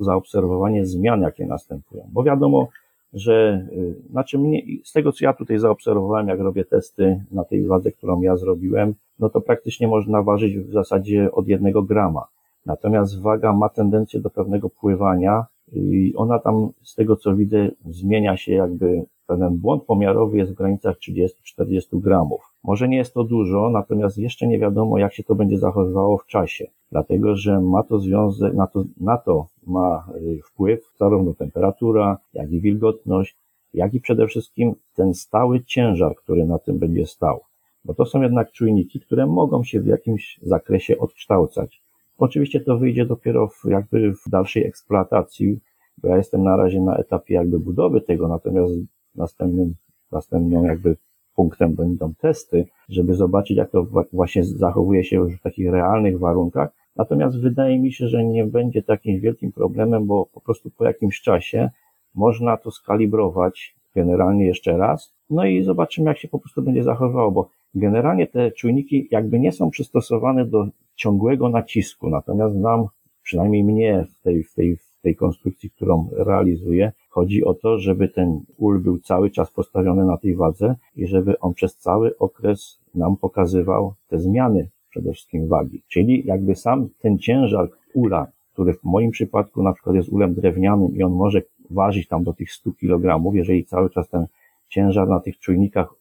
zaobserwowanie 0.00 0.86
zmian, 0.86 1.22
jakie 1.22 1.46
następują. 1.46 2.08
Bo 2.12 2.22
wiadomo, 2.22 2.68
że, 3.12 3.66
y, 3.72 3.94
znaczy 4.10 4.38
mnie, 4.38 4.62
z 4.84 4.92
tego 4.92 5.12
co 5.12 5.24
ja 5.24 5.32
tutaj 5.32 5.58
zaobserwowałem, 5.58 6.28
jak 6.28 6.40
robię 6.40 6.64
testy 6.64 7.24
na 7.30 7.44
tej 7.44 7.66
wadze, 7.66 7.92
którą 7.92 8.20
ja 8.20 8.36
zrobiłem, 8.36 8.94
no 9.18 9.28
to 9.28 9.40
praktycznie 9.40 9.88
można 9.88 10.22
ważyć 10.22 10.58
w 10.58 10.72
zasadzie 10.72 11.32
od 11.32 11.48
jednego 11.48 11.82
grama. 11.82 12.26
Natomiast 12.68 13.20
waga 13.22 13.52
ma 13.52 13.68
tendencję 13.68 14.20
do 14.20 14.30
pewnego 14.30 14.70
pływania 14.70 15.46
i 15.72 16.12
ona 16.16 16.38
tam, 16.38 16.68
z 16.82 16.94
tego 16.94 17.16
co 17.16 17.36
widzę, 17.36 17.70
zmienia 17.90 18.36
się 18.36 18.52
jakby, 18.52 19.04
pewien 19.26 19.56
błąd 19.56 19.82
pomiarowy 19.82 20.38
jest 20.38 20.52
w 20.52 20.54
granicach 20.54 20.96
30-40 20.96 22.00
gramów. 22.00 22.40
Może 22.64 22.88
nie 22.88 22.96
jest 22.96 23.14
to 23.14 23.24
dużo, 23.24 23.70
natomiast 23.70 24.18
jeszcze 24.18 24.46
nie 24.46 24.58
wiadomo, 24.58 24.98
jak 24.98 25.14
się 25.14 25.24
to 25.24 25.34
będzie 25.34 25.58
zachowywało 25.58 26.18
w 26.18 26.26
czasie, 26.26 26.66
dlatego 26.92 27.36
że 27.36 27.60
ma 27.60 27.82
to 27.82 27.98
związek, 27.98 28.54
na 28.54 28.66
to, 28.66 28.84
na 29.00 29.16
to 29.16 29.46
ma 29.66 30.08
y, 30.16 30.40
wpływ 30.44 30.92
zarówno 30.98 31.34
temperatura, 31.34 32.18
jak 32.32 32.52
i 32.52 32.60
wilgotność, 32.60 33.36
jak 33.74 33.94
i 33.94 34.00
przede 34.00 34.26
wszystkim 34.26 34.74
ten 34.94 35.14
stały 35.14 35.64
ciężar, 35.64 36.14
który 36.16 36.46
na 36.46 36.58
tym 36.58 36.78
będzie 36.78 37.06
stał. 37.06 37.40
Bo 37.84 37.94
to 37.94 38.06
są 38.06 38.22
jednak 38.22 38.52
czujniki, 38.52 39.00
które 39.00 39.26
mogą 39.26 39.64
się 39.64 39.80
w 39.80 39.86
jakimś 39.86 40.40
zakresie 40.42 40.98
odkształcać. 40.98 41.87
Oczywiście 42.18 42.60
to 42.60 42.78
wyjdzie 42.78 43.06
dopiero 43.06 43.48
w, 43.48 43.64
jakby 43.64 44.12
w 44.12 44.30
dalszej 44.30 44.66
eksploatacji, 44.66 45.60
bo 45.98 46.08
ja 46.08 46.16
jestem 46.16 46.42
na 46.42 46.56
razie 46.56 46.80
na 46.80 46.96
etapie 46.96 47.34
jakby 47.34 47.60
budowy 47.60 48.00
tego, 48.00 48.28
natomiast 48.28 48.72
następnym, 49.14 49.74
następną 50.12 50.64
jakby 50.64 50.96
punktem 51.34 51.74
będą 51.74 52.14
testy, 52.14 52.66
żeby 52.88 53.14
zobaczyć, 53.14 53.56
jak 53.56 53.70
to 53.70 53.86
właśnie 54.12 54.44
zachowuje 54.44 55.04
się 55.04 55.16
już 55.16 55.36
w 55.36 55.42
takich 55.42 55.70
realnych 55.70 56.18
warunkach. 56.18 56.70
Natomiast 56.96 57.40
wydaje 57.40 57.78
mi 57.78 57.92
się, 57.92 58.08
że 58.08 58.24
nie 58.24 58.44
będzie 58.44 58.82
takim 58.82 59.20
wielkim 59.20 59.52
problemem, 59.52 60.06
bo 60.06 60.26
po 60.26 60.40
prostu 60.40 60.70
po 60.70 60.84
jakimś 60.84 61.20
czasie 61.20 61.70
można 62.14 62.56
to 62.56 62.70
skalibrować 62.70 63.76
generalnie 63.94 64.46
jeszcze 64.46 64.76
raz. 64.76 65.14
No 65.30 65.44
i 65.44 65.62
zobaczymy, 65.62 66.08
jak 66.08 66.18
się 66.18 66.28
po 66.28 66.38
prostu 66.38 66.62
będzie 66.62 66.82
zachowywało, 66.82 67.30
bo 67.30 67.48
generalnie 67.74 68.26
te 68.26 68.50
czujniki 68.50 69.08
jakby 69.10 69.40
nie 69.40 69.52
są 69.52 69.70
przystosowane 69.70 70.44
do 70.44 70.66
ciągłego 70.94 71.48
nacisku. 71.48 72.10
Natomiast 72.10 72.56
nam, 72.56 72.86
przynajmniej 73.22 73.64
mnie 73.64 74.06
w 74.10 74.22
tej, 74.22 74.44
w 74.44 74.54
tej, 74.54 74.76
w 74.76 75.00
tej 75.02 75.16
konstrukcji, 75.16 75.70
którą 75.70 76.08
realizuję, 76.12 76.92
chodzi 77.08 77.44
o 77.44 77.54
to, 77.54 77.78
żeby 77.78 78.08
ten 78.08 78.40
ul 78.56 78.80
był 78.80 78.98
cały 78.98 79.30
czas 79.30 79.50
postawiony 79.50 80.04
na 80.04 80.16
tej 80.16 80.36
wadze 80.36 80.74
i 80.96 81.06
żeby 81.06 81.38
on 81.38 81.54
przez 81.54 81.76
cały 81.76 82.18
okres 82.18 82.80
nam 82.94 83.16
pokazywał 83.16 83.94
te 84.08 84.18
zmiany 84.18 84.68
przede 84.90 85.12
wszystkim 85.12 85.48
wagi. 85.48 85.82
Czyli 85.88 86.26
jakby 86.26 86.54
sam 86.54 86.88
ten 87.00 87.18
ciężar 87.18 87.68
ula, 87.94 88.26
który 88.52 88.74
w 88.74 88.84
moim 88.84 89.10
przypadku 89.10 89.62
na 89.62 89.72
przykład 89.72 89.96
jest 89.96 90.08
ulem 90.08 90.34
drewnianym 90.34 90.96
i 90.96 91.02
on 91.02 91.12
może 91.12 91.42
ważyć 91.70 92.08
tam 92.08 92.24
do 92.24 92.32
tych 92.32 92.52
100 92.52 92.70
kg, 92.72 93.34
jeżeli 93.34 93.64
cały 93.64 93.90
czas 93.90 94.08
ten 94.08 94.26
ciężar 94.68 95.08
na 95.08 95.20
tych 95.20 95.38
czujnikach 95.38 95.94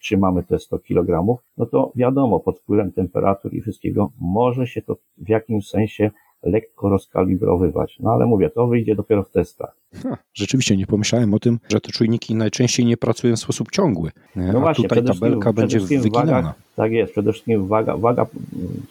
trzymamy 0.00 0.42
te 0.42 0.58
100 0.58 0.78
kg, 0.78 1.38
no 1.56 1.66
to 1.66 1.92
wiadomo, 1.94 2.40
pod 2.40 2.60
wpływem 2.60 2.92
temperatur 2.92 3.54
i 3.54 3.60
wszystkiego 3.60 4.12
może 4.20 4.66
się 4.66 4.82
to 4.82 4.96
w 5.18 5.28
jakimś 5.28 5.68
sensie 5.68 6.10
lekko 6.44 6.88
rozkalibrowywać. 6.88 7.96
No 8.00 8.10
ale 8.12 8.26
mówię, 8.26 8.50
to 8.50 8.66
wyjdzie 8.66 8.94
dopiero 8.94 9.22
w 9.22 9.30
testach. 9.30 9.76
Ha, 10.02 10.16
rzeczywiście 10.34 10.76
nie 10.76 10.86
pomyślałem 10.86 11.34
o 11.34 11.38
tym, 11.38 11.58
że 11.68 11.80
te 11.80 11.92
czujniki 11.92 12.34
najczęściej 12.34 12.86
nie 12.86 12.96
pracują 12.96 13.36
w 13.36 13.38
sposób 13.38 13.70
ciągły, 13.70 14.10
No 14.36 14.58
a 14.58 14.60
właśnie, 14.60 14.82
tutaj 14.88 15.02
przede 15.02 15.20
tabelka 15.20 15.52
będzie 15.52 15.80
wyginana. 15.80 16.32
wagach- 16.32 16.52
Tak 16.76 16.92
jest, 16.92 17.12
przede 17.12 17.32
wszystkim 17.32 17.66
waga, 17.66 17.96
waga, 17.96 18.26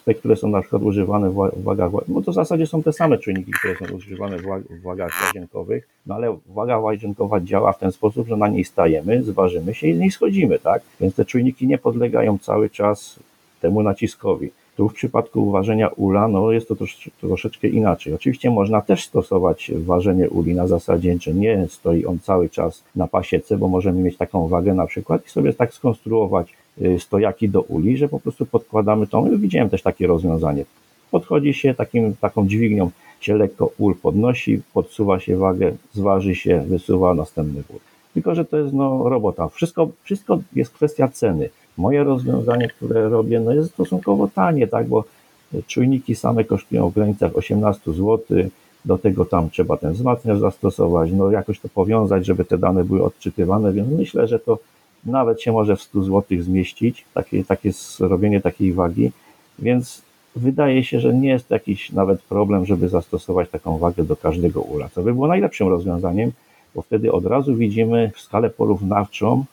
te, 0.05 0.13
które 0.13 0.35
są 0.35 0.47
na 0.49 0.61
przykład 0.61 0.81
używane 0.81 1.29
w 1.29 1.33
wa- 1.33 1.49
w 1.49 1.63
wagach, 1.63 1.91
no 2.07 2.21
to 2.21 2.31
w 2.31 2.35
zasadzie 2.35 2.67
są 2.67 2.83
te 2.83 2.93
same 2.93 3.17
czynniki, 3.17 3.51
które 3.51 3.75
są 3.75 3.95
używane 3.95 4.37
w, 4.37 4.41
wa- 4.45 4.59
w 4.59 4.81
wagach 4.81 5.11
łazienkowych, 5.27 5.87
no 6.05 6.15
ale 6.15 6.37
waga 6.47 6.77
łazienkowa 6.79 7.39
działa 7.41 7.73
w 7.73 7.79
ten 7.79 7.91
sposób, 7.91 8.27
że 8.27 8.37
na 8.37 8.47
niej 8.47 8.63
stajemy, 8.63 9.23
zważymy 9.23 9.73
się 9.73 9.87
i 9.87 9.93
z 9.95 9.99
niej 9.99 10.11
schodzimy, 10.11 10.59
tak? 10.59 10.81
Więc 11.01 11.15
te 11.15 11.25
czujniki 11.25 11.67
nie 11.67 11.77
podlegają 11.77 12.37
cały 12.37 12.69
czas 12.69 13.19
temu 13.61 13.83
naciskowi. 13.83 14.51
Tu 14.77 14.89
w 14.89 14.93
przypadku 14.93 15.51
ważenia 15.51 15.87
ula, 15.87 16.27
no 16.27 16.51
jest 16.51 16.67
to 16.67 16.75
trosz, 16.75 17.09
troszeczkę 17.21 17.67
inaczej. 17.67 18.13
Oczywiście 18.13 18.51
można 18.51 18.81
też 18.81 19.05
stosować 19.05 19.71
ważenie 19.75 20.29
uli 20.29 20.55
na 20.55 20.67
zasadzie, 20.67 21.17
że 21.21 21.33
nie 21.33 21.67
stoi 21.69 22.05
on 22.05 22.19
cały 22.19 22.49
czas 22.49 22.83
na 22.95 23.07
pasiece, 23.07 23.57
bo 23.57 23.67
możemy 23.67 24.01
mieć 24.01 24.17
taką 24.17 24.47
wagę 24.47 24.73
na 24.73 24.85
przykład 24.85 25.25
i 25.25 25.29
sobie 25.29 25.53
tak 25.53 25.73
skonstruować 25.73 26.53
y, 26.81 26.99
stojaki 26.99 27.49
do 27.49 27.61
uli, 27.61 27.97
że 27.97 28.09
po 28.09 28.19
prostu 28.19 28.45
podkładamy 28.45 29.07
tą, 29.07 29.37
widziałem 29.37 29.69
też 29.69 29.81
takie 29.81 30.07
rozwiązanie. 30.07 30.65
Podchodzi 31.11 31.53
się 31.53 31.73
takim, 31.73 32.15
taką 32.15 32.47
dźwignią, 32.47 32.91
się 33.21 33.35
lekko 33.35 33.69
ul 33.77 33.95
podnosi, 33.95 34.61
podsuwa 34.73 35.19
się 35.19 35.37
wagę, 35.37 35.71
zważy 35.93 36.35
się, 36.35 36.63
wysuwa 36.67 37.13
następny 37.13 37.63
ul. 37.69 37.79
Tylko, 38.13 38.35
że 38.35 38.45
to 38.45 38.57
jest 38.57 38.73
no, 38.73 39.09
robota. 39.09 39.47
Wszystko, 39.47 39.89
wszystko 40.03 40.39
jest 40.55 40.73
kwestia 40.73 41.07
ceny. 41.07 41.49
Moje 41.77 42.03
rozwiązanie, 42.03 42.67
które 42.67 43.09
robię, 43.09 43.39
no 43.39 43.53
jest 43.53 43.71
stosunkowo 43.71 44.29
tanie, 44.35 44.67
tak, 44.67 44.87
bo 44.87 45.03
czujniki 45.67 46.15
same 46.15 46.43
kosztują 46.43 46.89
w 46.89 46.93
granicach 46.93 47.37
18 47.37 47.93
zł, 47.93 48.19
do 48.85 48.97
tego 48.97 49.25
tam 49.25 49.49
trzeba 49.49 49.77
ten 49.77 49.93
wzmacniacz 49.93 50.39
zastosować, 50.39 51.11
no 51.11 51.31
jakoś 51.31 51.59
to 51.59 51.69
powiązać, 51.69 52.25
żeby 52.25 52.45
te 52.45 52.57
dane 52.57 52.83
były 52.83 53.03
odczytywane, 53.03 53.73
więc 53.73 53.89
myślę, 53.89 54.27
że 54.27 54.39
to 54.39 54.59
nawet 55.05 55.41
się 55.41 55.51
może 55.51 55.75
w 55.75 55.81
100 55.81 56.03
zł 56.03 56.23
zmieścić, 56.41 57.05
takie, 57.13 57.43
takie 57.43 57.71
robienie 57.99 58.41
takiej 58.41 58.73
wagi, 58.73 59.11
więc 59.59 60.01
wydaje 60.35 60.83
się, 60.83 60.99
że 60.99 61.13
nie 61.13 61.29
jest 61.29 61.49
jakiś 61.49 61.91
nawet 61.91 62.21
problem, 62.21 62.65
żeby 62.65 62.89
zastosować 62.89 63.49
taką 63.49 63.77
wagę 63.77 64.03
do 64.03 64.15
każdego 64.15 64.61
ula, 64.61 64.89
co 64.95 65.01
by 65.01 65.13
było 65.13 65.27
najlepszym 65.27 65.67
rozwiązaniem, 65.67 66.31
bo 66.75 66.81
wtedy 66.81 67.11
od 67.11 67.25
razu 67.25 67.55
widzimy 67.55 68.11
skalę 68.17 68.49
porównawczą 68.49 69.45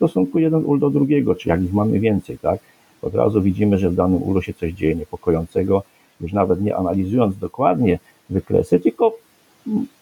stosunku 0.00 0.38
jeden 0.38 0.62
ul 0.64 0.78
do 0.80 0.90
drugiego, 0.90 1.34
czy 1.34 1.48
jak 1.48 1.62
ich 1.62 1.72
mamy 1.72 2.00
więcej, 2.00 2.38
tak? 2.38 2.60
Od 3.02 3.14
razu 3.14 3.42
widzimy, 3.42 3.78
że 3.78 3.90
w 3.90 3.94
danym 3.94 4.22
ulu 4.22 4.42
się 4.42 4.54
coś 4.54 4.72
dzieje 4.72 4.94
niepokojącego, 4.94 5.82
już 6.20 6.32
nawet 6.32 6.60
nie 6.62 6.76
analizując 6.76 7.38
dokładnie 7.38 7.98
wykresy, 8.30 8.80
tylko 8.80 9.16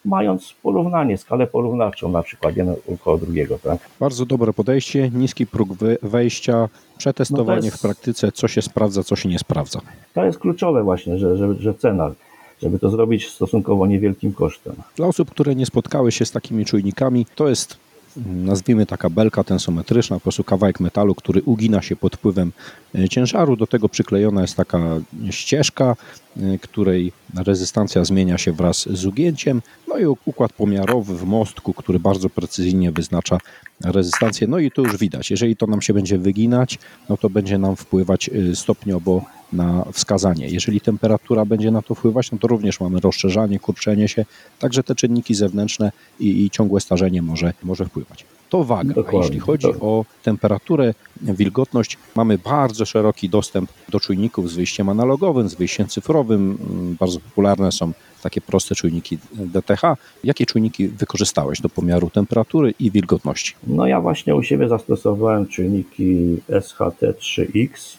mając 0.05 0.55
porównanie, 0.63 1.19
skalę 1.19 1.47
porównawczą, 1.47 2.09
na 2.11 2.23
przykład 2.23 2.57
jeden 2.57 2.75
ul 2.87 2.99
koło 2.99 3.19
drugiego, 3.19 3.59
tak? 3.59 3.79
Bardzo 4.01 4.27
dobre 4.27 4.53
podejście, 4.53 5.11
niski 5.11 5.47
próg 5.47 5.73
we- 5.73 5.97
wejścia, 6.03 6.69
przetestowanie 6.99 7.59
No 7.61 7.65
jest- 7.65 7.77
w 7.79 7.81
praktyce, 7.83 8.33
co 8.33 8.49
się 8.49 8.63
sprawdza, 8.63 9.03
co 9.03 9.17
się 9.17 9.29
nie 9.29 9.39
sprawdza. 9.39 9.81
To 10.15 10.25
jest 10.25 10.39
kluczowe 10.39 10.83
właśnie, 10.83 11.19
że, 11.19 11.37
że, 11.37 11.55
że 11.55 11.75
cena, 11.75 12.11
żeby 12.63 12.79
to 12.79 12.91
zrobić 12.91 13.29
stosunkowo 13.29 13.87
niewielkim 13.87 14.33
kosztem. 14.33 14.73
Dla 14.97 15.07
osób, 15.07 15.31
które 15.31 15.55
nie 15.55 15.67
spotkały 15.67 16.13
się 16.13 16.25
z 16.25 16.31
takimi 16.31 16.65
czujnikami, 16.65 17.27
to 17.35 17.49
jest 17.49 17.77
nazwijmy 18.27 18.87
taka 18.87 19.11
belka 19.11 19.45
tensometryczna, 19.45 20.17
po 20.17 20.21
prostu 20.21 20.45
kawałek 20.45 20.81
metalu, 20.81 21.15
który 21.15 21.43
ugina 21.43 21.83
się 21.83 21.97
pod 21.97 22.17
wpływem 22.17 22.53
e, 22.95 23.09
ciężaru. 23.09 23.57
Do 23.57 23.67
tego 23.67 23.89
przyklejona 23.89 24.43
jest 24.43 24.57
taka 24.57 24.79
ścieżka, 25.31 25.97
e, 26.37 26.59
której 26.59 27.13
rezystancja 27.35 28.05
zmienia 28.05 28.39
się 28.39 28.53
wraz 28.53 28.89
z 28.91 29.07
ugięciem. 29.07 29.63
No 29.89 29.99
i 29.99 30.07
układ 30.07 30.53
pomiarowy 30.53 31.17
w 31.17 31.25
mostku, 31.25 31.75
który 31.75 32.01
bardzo 32.01 32.31
precyzyjnie 32.31 32.93
wyznacza 32.93 33.39
rezystancję. 33.85 34.47
No 34.47 34.59
i 34.59 34.71
tu 34.71 34.83
już 34.83 34.97
widać, 34.97 35.31
jeżeli 35.31 35.57
to 35.57 35.67
nam 35.67 35.83
się 35.83 35.95
będzie 35.95 36.19
wyginać, 36.19 36.79
no 37.09 37.17
to 37.17 37.31
będzie 37.31 37.59
nam 37.59 37.77
wpływać 37.77 38.29
e, 38.29 38.57
stopniowo 38.57 39.25
na 39.53 39.85
wskazanie. 39.93 40.49
Jeżeli 40.49 40.81
temperatura 40.81 41.45
będzie 41.45 41.71
na 41.71 41.83
to 41.83 41.95
wpływać, 41.95 42.33
no 42.33 42.39
to 42.39 42.49
również 42.49 42.81
mamy 42.81 43.01
rozszerzanie, 43.01 43.59
kurczenie 43.59 44.09
się, 44.09 44.25
także 44.59 44.83
te 44.83 44.95
czynniki 44.95 45.35
zewnętrzne 45.35 45.93
i, 46.21 46.45
i 46.45 46.51
ciągłe 46.51 46.81
starzenie 46.81 47.23
może, 47.23 47.53
może 47.63 47.85
wpływać. 47.85 48.25
To 48.49 48.65
waga. 48.65 48.95
A 49.13 49.17
jeśli 49.17 49.39
chodzi 49.39 49.67
o 49.67 50.05
temperaturę, 50.23 50.95
wilgotność, 51.23 51.99
mamy 52.17 52.39
bardzo 52.39 52.85
szeroki 52.87 53.29
dostęp 53.29 53.71
do 53.89 54.01
czujników 54.01 54.51
z 54.51 54.55
wyjściem 54.55 54.89
analogowym, 54.89 55.49
z 55.49 55.55
wyjściem 55.55 55.87
cyfrowym. 55.87 56.59
Mm, 56.71 56.97
Bardzo 57.01 57.21
popularne 57.21 57.73
są 57.73 57.93
takie 58.23 58.41
proste 58.41 58.75
czujniki 58.75 59.19
DTH. 59.33 59.83
Jakie 60.25 60.47
czujniki 60.47 60.89
wykorzystałeś 60.89 61.61
do 61.61 61.69
pomiaru 61.69 62.11
temperatury 62.11 62.75
i 62.81 62.91
wilgotności? 62.91 63.55
No 63.67 63.87
ja 63.87 64.01
właśnie 64.01 64.35
u 64.37 64.43
siebie 64.43 64.69
zastosowałem 64.69 65.47
czujniki 65.47 66.37
SHT3X. 66.51 67.97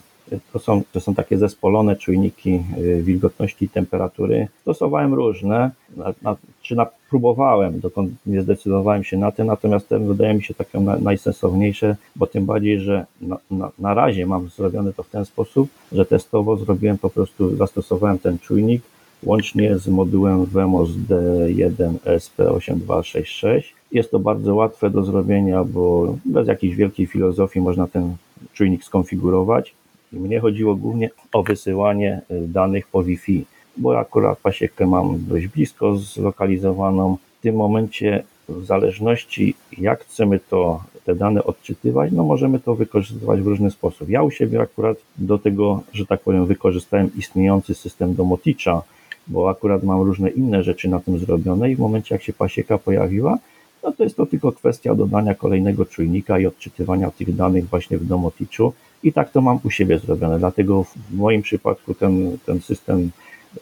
To 0.53 0.59
są, 0.59 0.81
to 0.91 0.99
są 0.99 1.15
takie 1.15 1.37
zespolone 1.37 1.95
czujniki 1.95 2.63
y, 2.77 3.03
wilgotności 3.03 3.65
i 3.65 3.69
temperatury. 3.69 4.47
Stosowałem 4.61 5.13
różne, 5.13 5.71
na, 5.97 6.13
na, 6.21 6.35
czy 6.61 6.75
na, 6.75 6.87
próbowałem, 7.09 7.79
dokąd 7.79 8.11
nie 8.25 8.41
zdecydowałem 8.41 9.03
się 9.03 9.17
na 9.17 9.31
te, 9.31 9.43
natomiast 9.43 9.89
te 9.89 9.99
wydaje 9.99 10.33
mi 10.33 10.43
się 10.43 10.53
takie 10.53 10.79
na, 10.79 10.97
najsensowniejsze, 10.97 11.95
bo 12.15 12.27
tym 12.27 12.45
bardziej, 12.45 12.79
że 12.79 13.05
na, 13.21 13.37
na, 13.51 13.71
na 13.79 13.93
razie 13.93 14.25
mam 14.25 14.49
zrobione 14.49 14.93
to 14.93 15.03
w 15.03 15.09
ten 15.09 15.25
sposób, 15.25 15.69
że 15.91 16.05
testowo 16.05 16.57
zrobiłem 16.57 16.97
po 16.97 17.09
prostu, 17.09 17.55
zastosowałem 17.55 18.19
ten 18.19 18.39
czujnik 18.39 18.81
łącznie 19.23 19.77
z 19.77 19.87
modułem 19.87 20.45
VEMOS 20.45 20.89
D1SP8266. 20.89 23.61
Jest 23.91 24.11
to 24.11 24.19
bardzo 24.19 24.55
łatwe 24.55 24.89
do 24.89 25.03
zrobienia, 25.03 25.63
bo 25.63 26.15
bez 26.25 26.47
jakiejś 26.47 26.75
wielkiej 26.75 27.07
filozofii 27.07 27.61
można 27.61 27.87
ten 27.87 28.15
czujnik 28.53 28.83
skonfigurować. 28.83 29.73
I 30.13 30.15
mnie 30.15 30.39
chodziło 30.39 30.75
głównie 30.75 31.09
o 31.31 31.43
wysyłanie 31.43 32.21
y, 32.31 32.47
danych 32.47 32.87
po 32.87 33.03
Wi-Fi, 33.03 33.45
bo 33.77 33.99
akurat 33.99 34.39
pasiekę 34.39 34.87
mam 34.87 35.25
dość 35.27 35.47
blisko 35.47 35.97
zlokalizowaną. 35.97 37.17
W 37.39 37.41
tym 37.41 37.55
momencie, 37.55 38.23
w 38.49 38.65
zależności 38.65 39.55
jak 39.77 39.99
chcemy 39.99 40.39
to, 40.49 40.83
te 41.05 41.15
dane 41.15 41.43
odczytywać, 41.43 42.11
no 42.11 42.23
możemy 42.23 42.59
to 42.59 42.75
wykorzystywać 42.75 43.41
w 43.41 43.47
różny 43.47 43.71
sposób. 43.71 44.09
Ja 44.09 44.23
u 44.23 44.31
siebie 44.31 44.61
akurat 44.61 44.97
do 45.17 45.37
tego, 45.37 45.81
że 45.93 46.05
tak 46.05 46.21
powiem, 46.21 46.45
wykorzystałem 46.45 47.09
istniejący 47.17 47.75
system 47.75 48.15
Domoticza, 48.15 48.81
bo 49.27 49.49
akurat 49.49 49.83
mam 49.83 50.01
różne 50.01 50.29
inne 50.29 50.63
rzeczy 50.63 50.89
na 50.89 50.99
tym 50.99 51.19
zrobione 51.19 51.71
i 51.71 51.75
w 51.75 51.79
momencie 51.79 52.15
jak 52.15 52.23
się 52.23 52.33
pasieka 52.33 52.77
pojawiła, 52.77 53.37
no 53.83 53.91
to 53.91 54.03
jest 54.03 54.15
to 54.15 54.25
tylko 54.25 54.51
kwestia 54.51 54.95
dodania 54.95 55.35
kolejnego 55.35 55.85
czujnika 55.85 56.39
i 56.39 56.45
odczytywania 56.45 57.11
tych 57.11 57.35
danych 57.35 57.69
właśnie 57.69 57.97
w 57.97 58.05
Domoticzu 58.05 58.73
i 59.03 59.13
tak 59.13 59.31
to 59.31 59.41
mam 59.41 59.59
u 59.63 59.69
siebie 59.69 59.99
zrobione, 59.99 60.39
dlatego 60.39 60.83
w 60.83 61.13
moim 61.13 61.41
przypadku 61.41 61.93
ten, 61.93 62.37
ten 62.45 62.61
system 62.61 63.11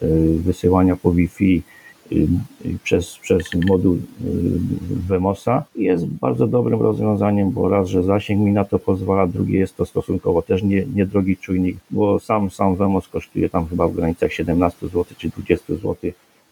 y, 0.02 0.38
wysyłania 0.38 0.96
po 0.96 1.12
Wi-Fi 1.12 1.62
y, 2.12 2.16
y, 2.66 2.78
przez, 2.84 3.18
przez 3.18 3.44
moduł 3.68 3.98
Vemosa 4.90 5.64
jest 5.76 6.06
bardzo 6.06 6.46
dobrym 6.46 6.82
rozwiązaniem, 6.82 7.50
bo 7.50 7.68
raz, 7.68 7.88
że 7.88 8.02
zasięg 8.02 8.40
mi 8.40 8.52
na 8.52 8.64
to 8.64 8.78
pozwala, 8.78 9.26
drugie 9.26 9.58
jest 9.58 9.76
to 9.76 9.86
stosunkowo 9.86 10.42
też 10.42 10.62
nie, 10.62 10.86
niedrogi 10.94 11.36
czujnik, 11.36 11.76
bo 11.90 12.20
sam, 12.20 12.50
sam 12.50 12.76
Vemos 12.76 13.08
kosztuje 13.08 13.48
tam 13.48 13.66
chyba 13.66 13.88
w 13.88 13.92
granicach 13.92 14.32
17 14.32 14.86
zł 14.86 15.04
czy 15.18 15.28
20 15.28 15.74
zł. 15.74 15.96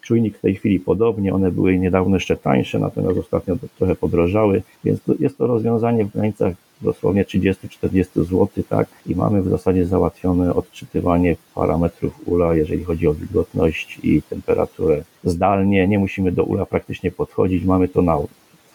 Czujnik 0.06 0.38
w 0.38 0.40
tej 0.40 0.54
chwili 0.54 0.80
podobnie, 0.80 1.34
one 1.34 1.50
były 1.50 1.78
niedawno 1.78 2.16
jeszcze 2.16 2.36
tańsze, 2.36 2.78
natomiast 2.78 3.18
ostatnio 3.18 3.56
trochę 3.78 3.94
podrożały, 3.94 4.62
więc 4.84 5.00
jest 5.18 5.38
to 5.38 5.46
rozwiązanie 5.46 6.04
w 6.04 6.12
granicach 6.12 6.54
dosłownie 6.82 7.24
30-40 7.24 8.04
zł, 8.14 8.48
tak? 8.68 8.88
I 9.06 9.14
mamy 9.14 9.42
w 9.42 9.48
zasadzie 9.48 9.86
załatwione 9.86 10.54
odczytywanie 10.54 11.36
parametrów 11.54 12.28
ula, 12.28 12.54
jeżeli 12.54 12.84
chodzi 12.84 13.08
o 13.08 13.14
wilgotność 13.14 14.00
i 14.02 14.22
temperaturę 14.22 15.02
zdalnie. 15.24 15.88
Nie 15.88 15.98
musimy 15.98 16.32
do 16.32 16.44
ula 16.44 16.66
praktycznie 16.66 17.10
podchodzić, 17.10 17.64
mamy 17.64 17.88
to 17.88 18.02
na, 18.02 18.18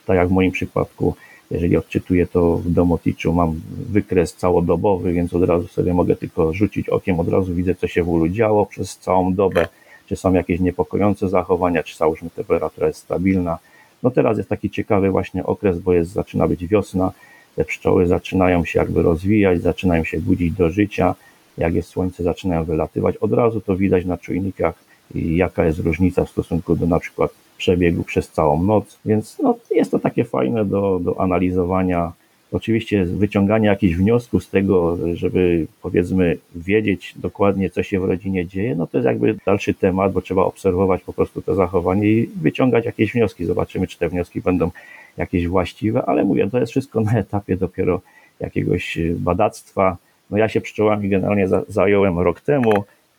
tak 0.06 0.18
jak 0.18 0.28
w 0.28 0.32
moim 0.32 0.52
przypadku, 0.52 1.16
jeżeli 1.52 1.78
odczytuję 1.78 2.28
to 2.28 2.58
w 2.58 2.70
Domoticzu, 2.70 3.34
mam 3.34 3.62
wykres 3.90 4.36
całodobowy, 4.36 5.14
więc 5.14 5.34
od 5.34 5.44
razu 5.44 5.68
sobie 5.68 5.94
mogę 5.94 6.16
tylko 6.16 6.54
rzucić 6.54 6.90
okiem, 6.90 7.20
od 7.20 7.28
razu 7.28 7.54
widzę, 7.54 7.76
co 7.76 7.88
się 7.88 8.04
w 8.04 8.10
ulu 8.10 8.30
działo 8.30 8.66
przez 8.66 8.98
całą 8.98 9.34
dobę, 9.34 9.68
czy 10.12 10.16
są 10.16 10.34
jakieś 10.34 10.60
niepokojące 10.60 11.30
zachowania, 11.30 11.84
czy 11.84 11.98
załóżmy 11.98 12.30
temperatura 12.30 12.88
jest 12.88 13.00
stabilna. 13.00 13.58
No 14.04 14.12
teraz 14.12 14.38
jest 14.38 14.50
taki 14.50 14.70
ciekawy 14.70 15.10
właśnie 15.10 15.46
okres, 15.46 15.80
bo 15.80 15.94
jest, 15.94 16.12
zaczyna 16.12 16.48
być 16.48 16.68
wiosna, 16.68 17.12
te 17.56 17.66
pszczoły 17.66 18.08
zaczynają 18.08 18.66
się 18.66 18.80
jakby 18.80 19.02
rozwijać, 19.02 19.62
zaczynają 19.62 20.04
się 20.04 20.20
budzić 20.20 20.54
do 20.54 20.70
życia, 20.70 21.16
jak 21.58 21.74
jest 21.74 21.90
słońce, 21.90 22.24
zaczynają 22.24 22.64
wylatywać. 22.64 23.18
Od 23.18 23.34
razu 23.34 23.62
to 23.62 23.76
widać 23.76 24.06
na 24.06 24.18
czujnikach, 24.18 24.76
jaka 25.16 25.66
jest 25.66 25.80
różnica 25.80 26.26
w 26.26 26.30
stosunku 26.30 26.76
do 26.76 26.86
na 26.88 27.00
przykład 27.00 27.32
przebiegu 27.58 28.04
przez 28.04 28.30
całą 28.30 28.64
noc, 28.64 29.00
więc 29.06 29.38
no, 29.44 29.56
jest 29.72 29.92
to 29.92 30.00
takie 30.00 30.24
fajne 30.26 30.66
do, 30.66 31.00
do 31.04 31.22
analizowania 31.22 32.12
Oczywiście 32.52 33.06
wyciąganie 33.06 33.68
jakichś 33.68 33.96
wniosków 33.96 34.44
z 34.44 34.50
tego, 34.50 34.98
żeby 35.14 35.68
powiedzmy 35.82 36.38
wiedzieć 36.56 37.14
dokładnie, 37.16 37.70
co 37.70 37.84
się 37.84 38.00
w 38.00 38.04
rodzinie 38.04 38.46
dzieje, 38.46 38.76
no 38.76 38.88
to 38.88 38.98
jest 38.98 39.06
jakby 39.06 39.36
dalszy 39.46 39.74
temat, 39.74 40.12
bo 40.12 40.22
trzeba 40.22 40.44
obserwować 40.44 41.04
po 41.04 41.14
prostu 41.14 41.42
to 41.42 41.56
zachowanie 41.56 42.08
i 42.08 42.30
wyciągać 42.42 42.86
jakieś 42.86 43.14
wnioski. 43.14 43.46
Zobaczymy, 43.46 43.88
czy 43.88 43.98
te 43.98 44.10
wnioski 44.10 44.42
będą 44.42 44.72
jakieś 45.18 45.48
właściwe, 45.48 46.06
ale 46.06 46.24
mówię, 46.24 46.50
to 46.50 46.60
jest 46.60 46.72
wszystko 46.72 47.02
na 47.02 47.12
etapie 47.20 47.58
dopiero 47.58 48.02
jakiegoś 48.40 48.98
badactwa. 49.16 49.98
No 50.30 50.38
ja 50.38 50.50
się 50.50 50.62
pszczołami 50.62 51.10
generalnie 51.10 51.48
zająłem 51.68 52.20
rok 52.20 52.42
temu 52.42 52.72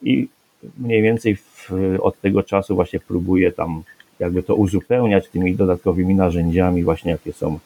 i 0.03 0.29
mniej 0.79 1.03
więcej 1.03 1.37
w, 1.37 1.71
od 2.01 2.21
tego 2.21 2.43
czasu 2.43 2.75
właśnie 2.75 3.01
próbuję 3.09 3.53
tam 3.53 3.83
jakby 4.21 4.43
to 4.43 4.55
uzupełniać 4.55 5.29
tymi 5.29 5.55
dodatkowymi 5.55 6.15
narzędziami 6.15 6.83
właśnie 6.83 7.13
jakie 7.13 7.33
są 7.33 7.59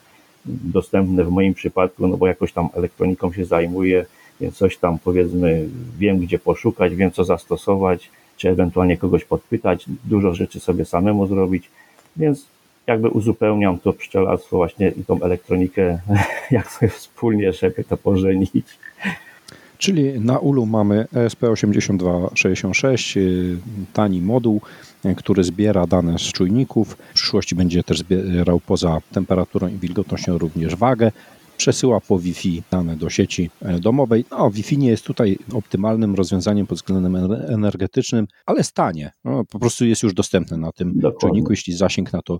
dostępne 0.47 1.25
w 1.25 1.31
moim 1.31 1.55
przypadku, 1.55 2.09
no 2.09 2.17
bo 2.17 2.27
jakoś 2.27 2.53
tam 2.53 2.69
elektroniką 2.75 3.33
się 3.33 3.45
zajmuję, 3.45 4.07
więc 4.41 4.57
coś 4.57 4.77
tam 4.77 4.99
powiedzmy 4.99 5.69
wiem 5.99 6.19
gdzie 6.19 6.39
poszukać, 6.39 6.95
wiem 6.95 7.11
co 7.11 7.25
zastosować, 7.25 8.11
czy 8.37 8.49
ewentualnie 8.49 8.97
kogoś 8.97 9.25
podpytać, 9.25 9.85
dużo 10.05 10.35
rzeczy 10.35 10.61
sobie 10.61 10.85
samemu 10.85 11.27
zrobić, 11.27 11.71
więc 12.17 12.47
jakby 12.87 13.09
uzupełniam 13.09 13.79
to 13.79 13.93
pszczelarstwo 13.93 14.57
właśnie 14.57 14.89
i 14.89 15.05
tą 15.05 15.23
elektronikę, 15.23 15.99
jak 16.51 16.73
sobie 16.73 16.89
wspólnie, 16.89 17.53
żeby 17.53 17.85
to 17.85 17.97
pożenić. 17.97 18.67
Czyli 19.79 20.21
na 20.21 20.39
ulu 20.39 20.67
mamy 20.67 21.07
ESP8266, 21.15 23.21
y, 23.21 23.57
tani 23.93 24.21
moduł, 24.21 24.61
y, 25.05 25.15
który 25.15 25.45
zbiera 25.45 25.87
dane 25.87 26.19
z 26.19 26.23
czujników. 26.23 26.97
W 27.11 27.15
przyszłości 27.15 27.55
będzie 27.55 27.83
też 27.83 27.99
zbierał 27.99 28.61
poza 28.61 28.99
temperaturą 29.13 29.69
i 29.69 29.79
wilgotnością 29.79 30.39
również 30.39 30.77
wagę. 30.77 31.13
Przesyła 31.57 32.01
po 32.01 32.19
Wi-Fi 32.19 32.63
dane 32.71 32.97
do 32.97 33.11
sieci 33.11 33.51
e, 33.63 33.81
domowej. 33.81 34.25
No, 34.31 34.51
Wi-Fi 34.51 34.79
nie 34.79 34.89
jest 34.89 35.05
tutaj 35.05 35.39
optymalnym 35.53 36.15
rozwiązaniem 36.15 36.67
pod 36.67 36.79
względem 36.79 37.17
energetycznym, 37.49 38.27
ale 38.47 38.65
stanie. 38.65 39.13
No, 39.25 39.45
po 39.45 39.59
prostu 39.59 39.85
jest 39.85 40.03
już 40.03 40.15
dostępne 40.15 40.57
na 40.57 40.73
tym 40.73 40.93
Dokładnie. 40.95 41.19
czujniku. 41.21 41.53
Jeśli 41.53 41.75
zasięg 41.75 42.13
na 42.13 42.23
to 42.23 42.39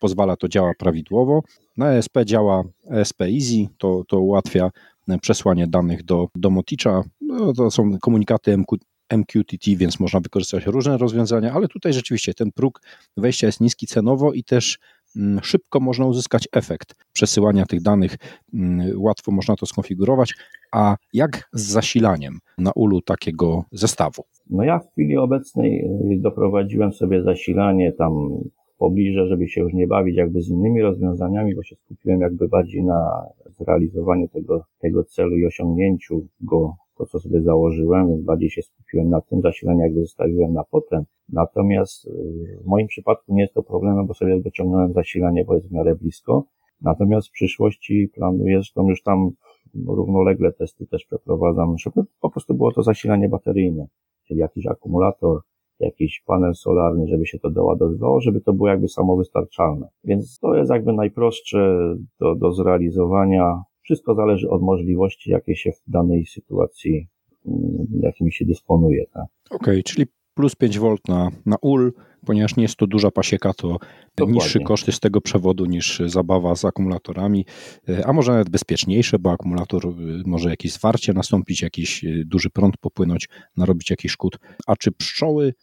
pozwala, 0.00 0.36
to 0.36 0.48
działa 0.48 0.72
prawidłowo. 0.78 1.42
Na 1.76 1.92
ESP 1.92 2.18
działa 2.24 2.64
ESP 2.90 3.20
Easy, 3.20 3.66
to, 3.78 4.02
to 4.08 4.20
ułatwia 4.20 4.70
przesłanie 5.20 5.66
danych 5.66 6.02
do, 6.02 6.28
do 6.34 6.50
Moticza. 6.50 7.02
No, 7.20 7.52
to 7.52 7.70
są 7.70 7.98
komunikaty 7.98 8.52
MQ, 8.52 8.76
MQTT, 9.12 9.76
więc 9.76 10.00
można 10.00 10.20
wykorzystać 10.20 10.66
różne 10.66 10.98
rozwiązania, 10.98 11.52
ale 11.52 11.68
tutaj 11.68 11.92
rzeczywiście 11.92 12.34
ten 12.34 12.52
próg 12.52 12.82
wejścia 13.16 13.46
jest 13.46 13.60
niski 13.60 13.86
cenowo 13.86 14.32
i 14.32 14.44
też 14.44 14.78
mm, 15.16 15.40
szybko 15.42 15.80
można 15.80 16.06
uzyskać 16.06 16.48
efekt 16.52 16.94
przesyłania 17.12 17.66
tych 17.66 17.82
danych, 17.82 18.16
mm, 18.54 19.00
łatwo 19.00 19.32
można 19.32 19.56
to 19.56 19.66
skonfigurować. 19.66 20.34
A 20.72 20.96
jak 21.12 21.48
z 21.52 21.62
zasilaniem 21.62 22.38
na 22.58 22.72
ulu 22.74 23.02
takiego 23.02 23.64
zestawu? 23.72 24.24
No 24.50 24.64
ja 24.64 24.78
w 24.78 24.92
chwili 24.92 25.16
obecnej 25.16 25.84
y, 26.12 26.20
doprowadziłem 26.20 26.92
sobie 26.92 27.22
zasilanie 27.22 27.92
tam 27.92 28.12
pobliże, 28.78 29.26
żeby 29.26 29.48
się 29.48 29.60
już 29.60 29.72
nie 29.72 29.86
bawić 29.86 30.16
jakby 30.16 30.42
z 30.42 30.48
innymi 30.48 30.82
rozwiązaniami, 30.82 31.54
bo 31.54 31.62
się 31.62 31.76
skupiłem 31.76 32.20
jakby 32.20 32.48
bardziej 32.48 32.84
na 32.84 33.26
zrealizowaniu 33.58 34.28
tego, 34.28 34.64
tego 34.78 35.04
celu 35.04 35.36
i 35.36 35.46
osiągnięciu 35.46 36.26
go, 36.40 36.74
to 36.98 37.06
co 37.06 37.18
sobie 37.20 37.42
założyłem, 37.42 38.08
więc 38.08 38.22
bardziej 38.22 38.50
się 38.50 38.62
skupiłem 38.62 39.10
na 39.10 39.20
tym, 39.20 39.40
zasilanie 39.40 39.82
jakby 39.82 40.00
zostawiłem 40.00 40.52
na 40.52 40.64
potem. 40.64 41.04
Natomiast 41.28 42.06
y, 42.06 42.10
w 42.64 42.66
moim 42.66 42.86
przypadku 42.86 43.34
nie 43.34 43.42
jest 43.42 43.54
to 43.54 43.62
problemem, 43.62 44.06
bo 44.06 44.14
sobie 44.14 44.40
dociągnąłem 44.40 44.92
zasilanie, 44.92 45.44
bo 45.44 45.54
jest 45.54 45.68
w 45.68 45.72
miarę 45.72 45.94
blisko. 45.94 46.44
Natomiast 46.80 47.28
w 47.28 47.30
przyszłości 47.30 48.10
planuję, 48.14 48.56
zresztą 48.56 48.88
już 48.88 49.02
tam 49.02 49.30
równolegle 49.86 50.52
testy 50.52 50.86
też 50.86 51.04
przeprowadzam, 51.04 51.78
żeby 51.78 52.02
po 52.20 52.30
prostu 52.30 52.54
było 52.54 52.72
to 52.72 52.82
zasilanie 52.82 53.28
bateryjne, 53.28 53.86
czyli 54.26 54.40
jakiś 54.40 54.66
akumulator, 54.66 55.40
jakiś 55.80 56.22
panel 56.26 56.54
solarny, 56.54 57.08
żeby 57.08 57.26
się 57.26 57.38
to 57.38 57.50
doładowywało, 57.50 58.20
żeby 58.20 58.40
to 58.40 58.52
było 58.52 58.68
jakby 58.68 58.88
samowystarczalne. 58.88 59.88
Więc 60.04 60.38
to 60.38 60.54
jest 60.54 60.70
jakby 60.70 60.92
najprostsze 60.92 61.78
do, 62.20 62.34
do 62.34 62.52
zrealizowania. 62.52 63.62
Wszystko 63.82 64.14
zależy 64.14 64.50
od 64.50 64.62
możliwości, 64.62 65.30
jakie 65.30 65.56
się 65.56 65.72
w 65.72 65.90
danej 65.90 66.26
sytuacji, 66.26 67.08
mm, 67.46 67.86
jakimi 68.02 68.32
się 68.32 68.44
dysponuje. 68.44 69.06
Tak? 69.06 69.26
Okej, 69.50 69.74
okay, 69.74 69.82
czyli 69.82 70.06
plus 70.36 70.54
5 70.54 70.78
V 70.78 70.94
na, 71.08 71.30
na 71.46 71.56
UL, 71.62 71.92
ponieważ 72.26 72.56
nie 72.56 72.62
jest 72.62 72.76
to 72.76 72.86
duża 72.86 73.10
pasieka, 73.10 73.52
to 73.54 73.78
Dokładnie. 74.16 74.34
niższy 74.34 74.60
koszt 74.60 74.86
jest 74.86 75.00
tego 75.00 75.20
przewodu 75.20 75.64
niż 75.64 76.02
zabawa 76.06 76.54
z 76.54 76.64
akumulatorami, 76.64 77.44
a 78.04 78.12
może 78.12 78.32
nawet 78.32 78.50
bezpieczniejsze, 78.50 79.18
bo 79.18 79.32
akumulator 79.32 79.86
y, 79.86 79.92
może 80.26 80.50
jakieś 80.50 80.72
zwarcie 80.72 81.12
nastąpić, 81.12 81.62
jakiś 81.62 82.04
y, 82.04 82.24
duży 82.26 82.50
prąd 82.50 82.76
popłynąć, 82.76 83.28
narobić 83.56 83.90
jakiś 83.90 84.12
szkód. 84.12 84.38
A 84.66 84.76
czy 84.76 84.92
pszczoły 84.92 85.54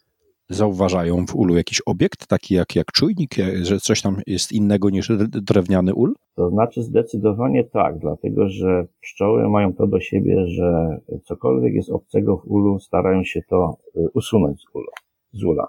zauważają 0.48 1.26
w 1.26 1.36
ulu 1.36 1.56
jakiś 1.56 1.80
obiekt, 1.86 2.26
taki 2.26 2.54
jak, 2.54 2.76
jak 2.76 2.92
czujnik, 2.92 3.34
że 3.62 3.78
coś 3.78 4.02
tam 4.02 4.16
jest 4.26 4.52
innego 4.52 4.90
niż 4.90 5.12
drewniany 5.28 5.94
ul? 5.94 6.14
To 6.36 6.50
znaczy 6.50 6.82
zdecydowanie 6.82 7.64
tak, 7.64 7.98
dlatego 7.98 8.48
że 8.48 8.86
pszczoły 9.00 9.48
mają 9.48 9.72
to 9.74 9.86
do 9.86 10.00
siebie, 10.00 10.46
że 10.46 11.00
cokolwiek 11.24 11.74
jest 11.74 11.90
obcego 11.90 12.36
w 12.36 12.46
ulu, 12.46 12.78
starają 12.78 13.24
się 13.24 13.40
to 13.48 13.76
y, 13.96 14.08
usunąć 14.14 14.60
z, 14.60 14.74
ulu, 14.74 14.90
z 15.32 15.44
ula. 15.44 15.68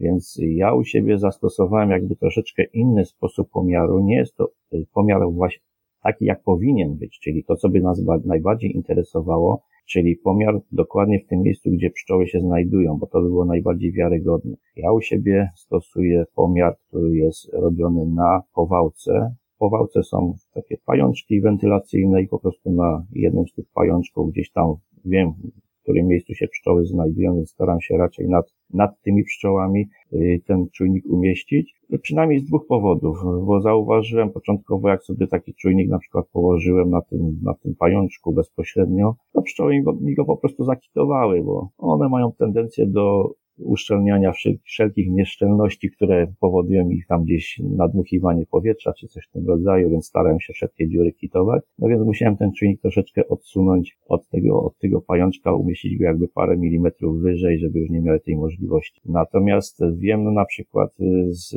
Więc 0.00 0.38
ja 0.40 0.74
u 0.74 0.84
siebie 0.84 1.18
zastosowałem 1.18 1.90
jakby 1.90 2.16
troszeczkę 2.16 2.64
inny 2.64 3.04
sposób 3.04 3.50
pomiaru. 3.50 3.98
Nie 3.98 4.16
jest 4.16 4.36
to 4.36 4.50
y, 4.72 4.86
pomiar 4.94 5.20
właśnie 5.30 5.62
taki, 6.02 6.24
jak 6.24 6.42
powinien 6.42 6.94
być, 6.96 7.18
czyli 7.20 7.44
to, 7.44 7.56
co 7.56 7.68
by 7.68 7.80
nas 7.80 8.02
najbardziej 8.24 8.76
interesowało, 8.76 9.62
czyli 9.88 10.16
pomiar 10.16 10.60
dokładnie 10.72 11.20
w 11.20 11.26
tym 11.26 11.42
miejscu, 11.42 11.70
gdzie 11.70 11.90
pszczoły 11.90 12.26
się 12.26 12.40
znajdują, 12.40 12.98
bo 12.98 13.06
to 13.06 13.20
by 13.20 13.28
było 13.28 13.44
najbardziej 13.44 13.92
wiarygodne. 13.92 14.56
Ja 14.76 14.92
u 14.92 15.00
siebie 15.00 15.48
stosuję 15.54 16.24
pomiar, 16.34 16.76
który 16.88 17.16
jest 17.16 17.52
robiony 17.52 18.06
na 18.06 18.42
powałce. 18.54 19.34
W 19.54 19.58
powałce 19.58 20.02
są 20.02 20.34
takie 20.54 20.76
pajączki 20.86 21.40
wentylacyjne 21.40 22.22
i 22.22 22.28
po 22.28 22.38
prostu 22.38 22.72
na 22.72 23.06
jednym 23.12 23.48
z 23.48 23.52
tych 23.52 23.66
pajączków 23.74 24.30
gdzieś 24.30 24.52
tam 24.52 24.74
wiem, 25.04 25.32
w 25.78 25.82
którym 25.82 26.06
miejscu 26.06 26.34
się 26.34 26.48
pszczoły 26.48 26.86
znajdują, 26.86 27.34
więc 27.34 27.50
staram 27.50 27.80
się 27.80 27.96
raczej 27.96 28.28
nad, 28.28 28.54
nad 28.70 29.00
tymi 29.02 29.24
pszczołami 29.24 29.88
y, 30.12 30.40
ten 30.46 30.66
czujnik 30.72 31.04
umieścić. 31.06 31.74
Przynajmniej 32.02 32.40
z 32.40 32.44
dwóch 32.44 32.66
powodów, 32.66 33.18
bo 33.46 33.60
zauważyłem 33.60 34.30
początkowo, 34.30 34.88
jak 34.88 35.02
sobie 35.02 35.26
taki 35.26 35.54
czujnik 35.54 35.88
na 35.90 35.98
przykład 35.98 36.26
położyłem 36.32 36.90
na 36.90 37.02
tym, 37.02 37.40
na 37.42 37.54
tym 37.54 37.74
pajączku 37.74 38.32
bezpośrednio, 38.32 39.14
to 39.32 39.42
pszczoły 39.42 39.72
mi 39.72 39.82
go, 39.82 39.92
mi 39.92 40.14
go 40.14 40.24
po 40.24 40.36
prostu 40.36 40.64
zakitowały, 40.64 41.42
bo 41.42 41.68
one 41.78 42.08
mają 42.08 42.32
tendencję 42.32 42.86
do 42.86 43.34
uszczelniania 43.58 44.32
wszelkich 44.64 45.10
nieszczelności, 45.10 45.90
które 45.90 46.32
powodują 46.40 46.88
ich 46.88 47.06
tam 47.06 47.24
gdzieś 47.24 47.60
nadmuchiwanie 47.76 48.46
powietrza, 48.46 48.92
czy 48.92 49.08
coś 49.08 49.26
w 49.26 49.32
tym 49.32 49.46
rodzaju, 49.46 49.90
więc 49.90 50.06
starałem 50.06 50.40
się 50.40 50.52
wszystkie 50.52 50.88
dziury 50.88 51.12
kitować. 51.12 51.62
No 51.78 51.88
więc 51.88 52.02
musiałem 52.02 52.36
ten 52.36 52.52
czujnik 52.52 52.80
troszeczkę 52.80 53.28
odsunąć 53.28 53.98
od 54.06 54.28
tego, 54.28 54.62
od 54.62 54.78
tego 54.78 55.00
pajączka, 55.00 55.54
umieścić 55.54 55.98
go 55.98 56.04
jakby 56.04 56.28
parę 56.28 56.56
milimetrów 56.56 57.20
wyżej, 57.20 57.58
żeby 57.58 57.78
już 57.78 57.90
nie 57.90 58.00
miały 58.00 58.20
tej 58.20 58.36
możliwości. 58.36 59.00
Natomiast 59.04 59.80
wiem 59.96 60.24
no, 60.24 60.30
na 60.30 60.44
przykład 60.44 60.90
z, 61.28 61.56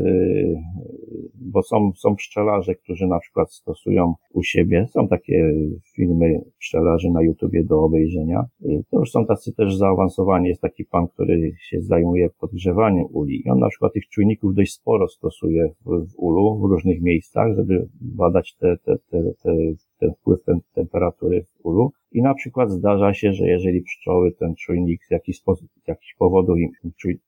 bo 1.36 1.64
są, 1.64 1.92
są 1.96 2.16
pszczelarze, 2.16 2.76
którzy 2.76 3.08
na 3.08 3.20
przykład 3.20 3.54
stosują 3.54 4.14
u 4.34 4.44
siebie, 4.44 4.86
są 4.90 5.08
takie 5.08 5.54
filmy 5.96 6.42
pszczelarzy 6.60 7.10
na 7.12 7.22
YouTubie 7.24 7.64
do 7.64 7.84
obejrzenia. 7.84 8.46
To 8.90 9.00
już 9.00 9.12
są 9.12 9.26
tacy 9.26 9.56
też 9.56 9.76
zaawansowani. 9.76 10.48
Jest 10.48 10.62
taki 10.62 10.86
pan, 10.86 11.08
który 11.08 11.52
się 11.60 11.82
zajmuje 11.92 12.30
podgrzewaniem 12.30 13.06
uli. 13.12 13.42
I 13.46 13.50
on 13.50 13.60
na 13.60 13.70
przykład 13.70 13.94
tych 13.94 14.08
czujników 14.08 14.56
dość 14.56 14.74
sporo 14.74 15.08
stosuje 15.08 15.72
w, 15.86 15.90
w 16.12 16.14
ulu, 16.18 16.60
w 16.60 16.72
różnych 16.72 17.02
miejscach, 17.02 17.56
żeby 17.56 17.88
badać 18.02 18.56
te, 18.56 18.78
te, 18.78 18.98
te, 19.10 19.24
te, 19.44 19.56
ten 20.00 20.14
wpływ 20.14 20.44
ten, 20.44 20.60
temperatury 20.74 21.44
w 21.44 21.66
ulu. 21.66 21.92
I 22.12 22.22
na 22.22 22.34
przykład 22.34 22.72
zdarza 22.72 23.14
się, 23.14 23.34
że 23.34 23.48
jeżeli 23.48 23.82
pszczoły 23.82 24.32
ten 24.32 24.56
czujnik 24.56 25.06
z 25.06 25.12
jakichś, 25.12 25.40
z 25.84 25.88
jakichś 25.88 26.16
powodów, 26.16 26.58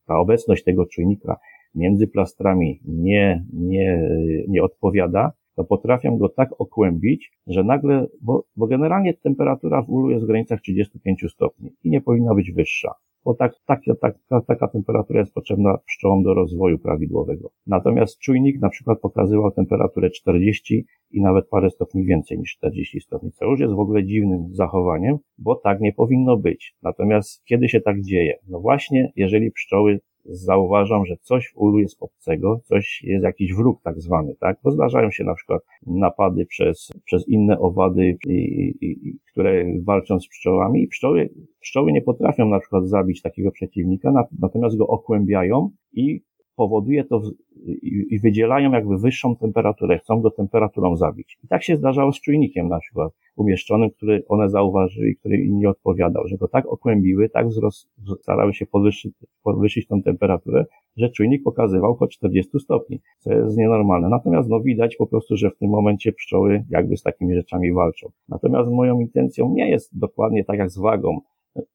ta 0.07 0.19
obecność 0.19 0.63
tego 0.63 0.85
czujnika 0.85 1.39
między 1.75 2.07
plastrami 2.07 2.79
nie, 2.85 3.45
nie, 3.53 4.09
nie 4.47 4.63
odpowiada, 4.63 5.31
to 5.55 5.63
potrafią 5.63 6.17
go 6.17 6.29
tak 6.29 6.49
okłębić, 6.57 7.31
że 7.47 7.63
nagle, 7.63 8.07
bo, 8.21 8.43
bo 8.55 8.67
generalnie 8.67 9.13
temperatura 9.13 9.81
w 9.81 9.89
ulu 9.89 10.09
jest 10.09 10.23
w 10.23 10.27
granicach 10.27 10.61
35 10.61 11.25
stopni 11.29 11.69
i 11.83 11.89
nie 11.89 12.01
powinna 12.01 12.35
być 12.35 12.51
wyższa 12.51 12.93
bo 13.25 13.33
tak, 13.33 13.53
tak, 13.65 13.79
tak, 14.01 14.15
taka 14.47 14.67
temperatura 14.67 15.19
jest 15.19 15.33
potrzebna 15.33 15.77
pszczołom 15.77 16.23
do 16.23 16.33
rozwoju 16.33 16.79
prawidłowego. 16.79 17.49
Natomiast 17.67 18.19
czujnik 18.19 18.61
na 18.61 18.69
przykład 18.69 18.99
pokazywał 18.99 19.51
temperaturę 19.51 20.09
40 20.09 20.85
i 21.11 21.21
nawet 21.21 21.49
parę 21.49 21.69
stopni 21.69 22.05
więcej 22.05 22.39
niż 22.39 22.55
40 22.57 22.99
stopni, 22.99 23.31
co 23.31 23.45
już 23.45 23.59
jest 23.59 23.73
w 23.73 23.79
ogóle 23.79 24.05
dziwnym 24.05 24.49
zachowaniem, 24.51 25.17
bo 25.37 25.55
tak 25.55 25.79
nie 25.81 25.93
powinno 25.93 26.37
być. 26.37 26.75
Natomiast 26.81 27.43
kiedy 27.45 27.69
się 27.69 27.81
tak 27.81 28.01
dzieje? 28.01 28.39
No 28.47 28.59
właśnie, 28.59 29.11
jeżeli 29.15 29.51
pszczoły 29.51 29.99
zauważam, 30.25 31.05
że 31.05 31.15
coś 31.21 31.47
w 31.47 31.57
ulu 31.57 31.79
jest 31.79 31.97
obcego, 31.99 32.59
coś 32.63 33.03
jest 33.03 33.23
jakiś 33.23 33.53
wróg 33.53 33.81
tak 33.81 34.01
zwany, 34.01 34.35
tak? 34.39 34.57
Bo 34.63 34.71
zdarzają 34.71 35.11
się 35.11 35.23
na 35.23 35.35
przykład 35.35 35.61
napady 35.87 36.45
przez, 36.45 36.89
przez 37.05 37.27
inne 37.27 37.59
owady, 37.59 38.17
i, 38.27 38.73
i, 38.81 39.19
które 39.31 39.65
walczą 39.83 40.19
z 40.19 40.27
pszczołami 40.27 40.83
i 40.83 40.87
pszczoły, 40.87 41.29
pszczoły 41.59 41.91
nie 41.91 42.01
potrafią 42.01 42.49
na 42.49 42.59
przykład 42.59 42.87
zabić 42.87 43.21
takiego 43.21 43.51
przeciwnika, 43.51 44.13
natomiast 44.39 44.77
go 44.77 44.87
okłębiają 44.87 45.69
i 45.93 46.21
powoduje 46.55 47.03
to 47.03 47.21
i, 47.65 48.05
i 48.09 48.19
wydzielają 48.19 48.71
jakby 48.71 48.97
wyższą 48.97 49.35
temperaturę, 49.35 49.99
chcą 49.99 50.21
go 50.21 50.31
temperaturą 50.31 50.95
zabić. 50.95 51.37
I 51.43 51.47
tak 51.47 51.63
się 51.63 51.75
zdarzało 51.75 52.11
z 52.11 52.21
czujnikiem 52.21 52.69
na 52.69 52.79
przykład 52.79 53.13
umieszczonym, 53.35 53.89
który 53.89 54.23
one 54.27 54.49
zauważyły, 54.49 55.15
który 55.19 55.37
im 55.37 55.59
nie 55.59 55.69
odpowiadał, 55.69 56.27
że 56.27 56.37
go 56.37 56.47
tak 56.47 56.65
okłębiły, 56.65 57.29
tak 57.29 57.47
wzrost, 57.47 57.89
starały 58.21 58.53
się 58.53 58.65
podwyższyć, 58.65 59.13
podwyższyć 59.43 59.87
tą 59.87 60.01
temperaturę, 60.01 60.65
że 60.97 61.09
czujnik 61.09 61.43
pokazywał 61.43 61.95
po 61.95 62.07
40 62.07 62.59
stopni, 62.59 62.99
co 63.19 63.33
jest 63.33 63.57
nienormalne. 63.57 64.09
Natomiast 64.09 64.49
no 64.49 64.61
widać 64.61 64.95
po 64.95 65.07
prostu, 65.07 65.37
że 65.37 65.51
w 65.51 65.57
tym 65.57 65.69
momencie 65.69 66.13
pszczoły 66.13 66.65
jakby 66.69 66.97
z 66.97 67.03
takimi 67.03 67.35
rzeczami 67.35 67.73
walczą. 67.73 68.11
Natomiast 68.29 68.71
moją 68.71 68.99
intencją 68.99 69.53
nie 69.53 69.69
jest 69.69 69.99
dokładnie 69.99 70.45
tak 70.45 70.57
jak 70.57 70.69
z 70.69 70.79
wagą, 70.79 71.19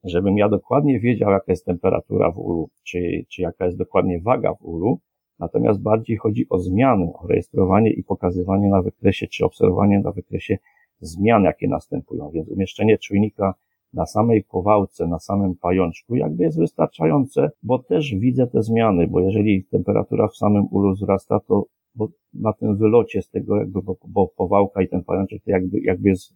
żebym 0.05 0.38
ja 0.38 0.49
dokładnie 0.49 1.01
wiedział, 1.01 1.31
jaka 1.31 1.53
jest 1.53 1.64
temperatura 1.64 2.33
w 2.33 2.38
ulu, 2.38 2.71
czy, 2.85 3.25
czy 3.29 3.43
jaka 3.43 3.64
jest 3.64 3.79
dokładnie 3.79 4.21
waga 4.21 4.55
w 4.55 4.64
ulu, 4.64 5.01
natomiast 5.38 5.83
bardziej 5.83 6.17
chodzi 6.17 6.47
o 6.51 6.59
zmiany, 6.59 7.12
o 7.14 7.27
rejestrowanie 7.27 7.91
i 7.91 8.05
pokazywanie 8.05 8.69
na 8.69 8.83
wykresie, 8.83 9.27
czy 9.27 9.45
obserwowanie 9.45 10.01
na 10.01 10.12
wykresie 10.12 10.59
zmian, 11.01 11.43
jakie 11.45 11.69
następują. 11.69 12.31
Więc 12.31 12.49
umieszczenie 12.49 12.99
czujnika 12.99 13.55
na 13.93 14.07
samej 14.07 14.45
powałce, 14.45 15.07
na 15.07 15.19
samym 15.19 15.55
pajączku, 15.55 16.17
jakby 16.17 16.45
jest 16.45 16.59
wystarczające, 16.59 17.51
bo 17.62 17.79
też 17.79 18.14
widzę 18.14 18.47
te 18.47 18.62
zmiany, 18.62 19.07
bo 19.07 19.21
jeżeli 19.21 19.64
temperatura 19.64 20.29
w 20.29 20.37
samym 20.37 20.67
ulu 20.71 20.93
wzrasta, 20.93 21.41
to 21.41 21.64
na 22.35 22.53
tym 22.53 22.77
wylocie 22.77 23.23
z 23.23 23.31
tego, 23.31 23.57
jakby, 23.57 23.83
bo, 23.83 23.97
bo 24.09 24.29
powałka 24.37 24.83
i 24.83 24.88
ten 24.88 25.05
pajączek 25.05 25.43
jakby, 25.47 25.81
jakby 25.81 26.09
jest 26.09 26.35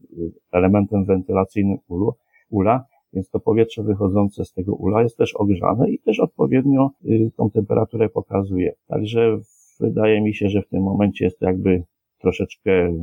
elementem 0.52 1.04
wentylacyjnym 1.04 1.78
ulu, 1.88 2.14
ula, 2.50 2.84
więc 3.12 3.30
to 3.30 3.40
powietrze 3.40 3.82
wychodzące 3.82 4.44
z 4.44 4.52
tego 4.52 4.74
ula 4.74 5.02
jest 5.02 5.16
też 5.16 5.34
ogrzane 5.34 5.90
i 5.90 5.98
też 5.98 6.20
odpowiednio 6.20 6.90
y, 7.04 7.30
tą 7.36 7.50
temperaturę 7.50 8.08
pokazuje. 8.08 8.74
Także 8.86 9.38
wydaje 9.80 10.20
mi 10.20 10.34
się, 10.34 10.48
że 10.48 10.62
w 10.62 10.68
tym 10.68 10.82
momencie 10.82 11.24
jest 11.24 11.38
to 11.38 11.46
jakby 11.46 11.82
troszeczkę 12.18 12.98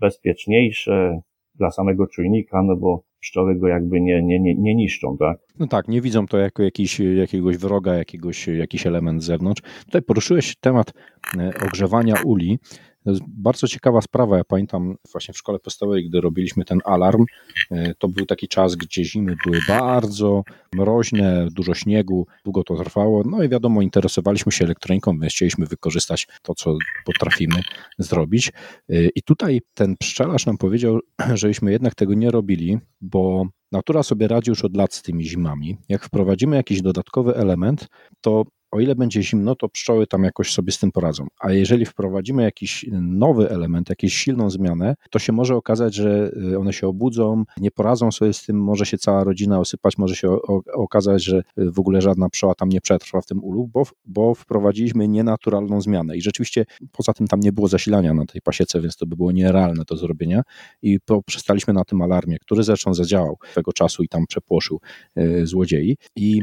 bezpieczniejsze 0.00 1.20
dla 1.54 1.70
samego 1.70 2.06
czujnika, 2.06 2.62
no 2.62 2.76
bo 2.76 3.02
pszczoły 3.20 3.54
go 3.56 3.68
jakby 3.68 4.00
nie, 4.00 4.22
nie, 4.22 4.40
nie, 4.40 4.54
nie 4.54 4.74
niszczą, 4.74 5.16
tak? 5.18 5.38
No 5.58 5.66
tak, 5.66 5.88
nie 5.88 6.00
widzą 6.00 6.26
to 6.26 6.38
jako 6.38 6.62
jakiś, 6.62 7.00
jakiegoś 7.00 7.56
wroga, 7.56 7.94
jakiegoś, 7.94 8.48
jakiś 8.48 8.86
element 8.86 9.22
z 9.22 9.26
zewnątrz. 9.26 9.62
Tutaj 9.84 10.02
poruszyłeś 10.02 10.56
temat 10.56 10.92
e, 11.38 11.50
ogrzewania 11.66 12.14
uli. 12.24 12.58
To 13.04 13.10
jest 13.10 13.22
bardzo 13.28 13.68
ciekawa 13.68 14.00
sprawa. 14.00 14.36
Ja 14.36 14.44
pamiętam 14.44 14.96
właśnie 15.12 15.34
w 15.34 15.38
szkole 15.38 15.58
podstawowej, 15.58 16.08
gdy 16.08 16.20
robiliśmy 16.20 16.64
ten 16.64 16.78
alarm, 16.84 17.24
e, 17.70 17.94
to 17.94 18.08
był 18.08 18.26
taki 18.26 18.48
czas, 18.48 18.74
gdzie 18.76 19.04
zimy 19.04 19.36
były 19.44 19.58
bardzo 19.68 20.42
mroźne, 20.74 21.48
dużo 21.50 21.74
śniegu, 21.74 22.26
długo 22.44 22.64
to 22.64 22.76
trwało. 22.76 23.22
No 23.26 23.42
i 23.42 23.48
wiadomo, 23.48 23.82
interesowaliśmy 23.82 24.52
się 24.52 24.64
elektroniką, 24.64 25.18
więc 25.18 25.32
chcieliśmy 25.32 25.66
wykorzystać 25.66 26.28
to, 26.42 26.54
co 26.54 26.76
potrafimy 27.04 27.62
zrobić. 27.98 28.52
E, 28.88 28.94
I 29.14 29.22
tutaj 29.22 29.60
ten 29.74 29.96
pszczelarz 29.96 30.46
nam 30.46 30.58
powiedział, 30.58 30.98
żebyśmy 31.34 31.72
jednak 31.72 31.94
tego 31.94 32.14
nie 32.14 32.30
robili, 32.30 32.78
bo 33.00 33.46
natura 33.72 34.02
sobie 34.02 34.28
radzi 34.28 34.50
już 34.50 34.64
od 34.64 34.76
lat 34.76 34.94
z 34.94 35.02
tymi 35.02 35.24
zimami. 35.24 35.76
Jak 35.88 36.04
wprowadzimy 36.04 36.56
jakiś 36.56 36.82
dodatkowy 36.82 37.34
element, 37.36 37.88
to 38.20 38.44
o 38.74 38.80
ile 38.80 38.94
będzie 38.94 39.22
zimno, 39.22 39.54
to 39.54 39.68
pszczoły 39.68 40.06
tam 40.06 40.24
jakoś 40.24 40.52
sobie 40.52 40.72
z 40.72 40.78
tym 40.78 40.92
poradzą. 40.92 41.26
A 41.40 41.52
jeżeli 41.52 41.86
wprowadzimy 41.86 42.42
jakiś 42.42 42.86
nowy 42.92 43.50
element, 43.50 43.88
jakąś 43.88 44.14
silną 44.14 44.50
zmianę, 44.50 44.94
to 45.10 45.18
się 45.18 45.32
może 45.32 45.56
okazać, 45.56 45.94
że 45.94 46.32
y, 46.52 46.58
one 46.58 46.72
się 46.72 46.88
obudzą, 46.88 47.44
nie 47.60 47.70
poradzą 47.70 48.12
sobie 48.12 48.32
z 48.32 48.46
tym, 48.46 48.62
może 48.62 48.86
się 48.86 48.98
cała 48.98 49.24
rodzina 49.24 49.60
osypać, 49.60 49.98
może 49.98 50.16
się 50.16 50.30
okazać, 50.74 51.24
że 51.24 51.42
y, 51.58 51.70
w 51.70 51.78
ogóle 51.78 52.02
żadna 52.02 52.28
pszczoła 52.28 52.54
tam 52.54 52.68
nie 52.68 52.80
przetrwa 52.80 53.20
w 53.20 53.26
tym 53.26 53.44
ulu, 53.44 53.66
bo, 53.72 53.82
bo 54.04 54.34
wprowadziliśmy 54.34 55.08
nienaturalną 55.08 55.80
zmianę. 55.80 56.16
I 56.16 56.22
rzeczywiście 56.22 56.64
poza 56.92 57.12
tym 57.12 57.26
tam 57.26 57.40
nie 57.40 57.52
było 57.52 57.68
zasilania 57.68 58.14
na 58.14 58.26
tej 58.26 58.40
pasiece, 58.42 58.80
więc 58.80 58.96
to 58.96 59.06
by 59.06 59.16
było 59.16 59.32
nierealne 59.32 59.84
do 59.88 59.96
zrobienia. 59.96 60.42
I 60.82 60.98
przestaliśmy 61.26 61.74
na 61.74 61.84
tym 61.84 62.02
alarmie, 62.02 62.38
który 62.38 62.62
zresztą 62.62 62.94
zadziałał 62.94 63.38
tego 63.54 63.72
czasu 63.72 64.02
i 64.02 64.08
tam 64.08 64.26
przepłoszył 64.26 64.80
y, 65.18 65.46
złodziei. 65.46 65.96
I. 66.16 66.42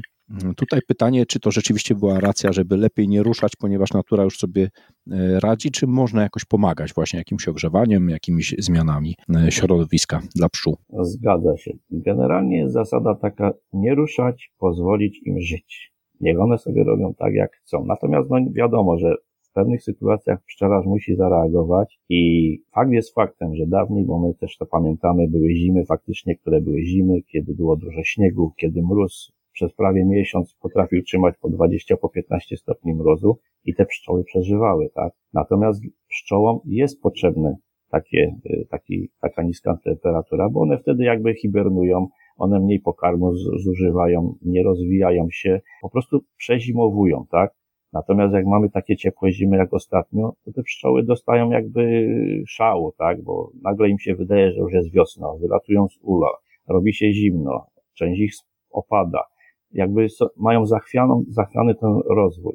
Tutaj 0.57 0.79
pytanie, 0.87 1.25
czy 1.25 1.39
to 1.39 1.51
rzeczywiście 1.51 1.95
była 1.95 2.19
racja, 2.19 2.51
żeby 2.53 2.77
lepiej 2.77 3.07
nie 3.07 3.23
ruszać, 3.23 3.51
ponieważ 3.59 3.93
natura 3.93 4.23
już 4.23 4.37
sobie 4.37 4.69
e, 5.11 5.39
radzi, 5.39 5.71
czy 5.71 5.87
można 5.87 6.21
jakoś 6.21 6.45
pomagać 6.45 6.93
właśnie 6.93 7.19
jakimś 7.19 7.47
ogrzewaniem, 7.47 8.09
jakimiś 8.09 8.55
zmianami 8.59 9.15
e, 9.35 9.51
środowiska 9.51 10.21
dla 10.35 10.49
pszczół? 10.49 10.77
Zgadza 11.01 11.57
się. 11.57 11.71
Generalnie 11.91 12.57
jest 12.57 12.73
zasada 12.73 13.15
taka, 13.15 13.53
nie 13.73 13.95
ruszać, 13.95 14.51
pozwolić 14.57 15.21
im 15.25 15.39
żyć. 15.39 15.93
Niech 16.19 16.39
one 16.39 16.57
sobie 16.57 16.83
robią 16.83 17.13
tak, 17.13 17.33
jak 17.33 17.51
chcą. 17.55 17.85
Natomiast 17.85 18.29
no, 18.29 18.37
wiadomo, 18.51 18.97
że 18.97 19.15
w 19.41 19.53
pewnych 19.53 19.83
sytuacjach 19.83 20.43
pszczelarz 20.43 20.85
musi 20.85 21.15
zareagować 21.15 21.99
i 22.09 22.61
fakt 22.75 22.91
jest 22.91 23.13
faktem, 23.13 23.55
że 23.55 23.67
dawniej, 23.67 24.05
bo 24.05 24.19
my 24.19 24.33
też 24.33 24.57
to 24.57 24.65
pamiętamy, 24.65 25.27
były 25.27 25.55
zimy 25.55 25.85
faktycznie, 25.85 26.35
które 26.35 26.61
były 26.61 26.81
zimy, 26.83 27.21
kiedy 27.21 27.55
było 27.55 27.75
dużo 27.75 28.03
śniegu, 28.03 28.51
kiedy 28.57 28.81
mróz 28.81 29.31
przez 29.61 29.73
prawie 29.73 30.05
miesiąc 30.05 30.55
potrafił 30.61 31.03
trzymać 31.03 31.35
po 31.41 31.49
20, 31.49 31.97
po 31.97 32.09
15 32.09 32.57
stopni 32.57 32.93
mrozu 32.93 33.37
i 33.65 33.75
te 33.75 33.85
pszczoły 33.85 34.23
przeżywały, 34.23 34.89
tak? 34.95 35.13
Natomiast 35.33 35.81
pszczołom 36.09 36.59
jest 36.65 37.01
potrzebne 37.01 37.55
takie, 37.91 38.35
y, 38.45 38.67
taki, 38.69 39.09
taka 39.21 39.43
niska 39.43 39.77
temperatura, 39.83 40.49
bo 40.49 40.61
one 40.61 40.77
wtedy 40.77 41.03
jakby 41.03 41.33
hibernują, 41.33 42.07
one 42.37 42.59
mniej 42.59 42.79
pokarmu 42.79 43.35
zużywają, 43.35 44.35
nie 44.41 44.63
rozwijają 44.63 45.27
się, 45.31 45.61
po 45.81 45.89
prostu 45.89 46.19
przezimowują, 46.37 47.25
tak? 47.31 47.53
Natomiast 47.93 48.33
jak 48.33 48.45
mamy 48.45 48.69
takie 48.69 48.97
ciepłe 48.97 49.31
zimy 49.31 49.57
jak 49.57 49.73
ostatnio, 49.73 50.33
to 50.45 50.51
te 50.51 50.63
pszczoły 50.63 51.03
dostają 51.03 51.49
jakby 51.49 52.07
szału, 52.47 52.91
tak? 52.97 53.23
Bo 53.23 53.51
nagle 53.63 53.89
im 53.89 53.99
się 53.99 54.15
wydaje, 54.15 54.51
że 54.51 54.59
już 54.59 54.73
jest 54.73 54.91
wiosna, 54.91 55.27
wylatują 55.41 55.87
z 55.87 55.99
ula, 56.01 56.29
robi 56.67 56.93
się 56.93 57.13
zimno, 57.13 57.65
część 57.93 58.21
ich 58.21 58.33
opada, 58.71 59.30
jakby 59.73 60.07
mają 60.37 60.65
zachwianą, 60.65 61.23
zachwiany 61.27 61.75
ten 61.75 61.99
rozwój. 62.09 62.53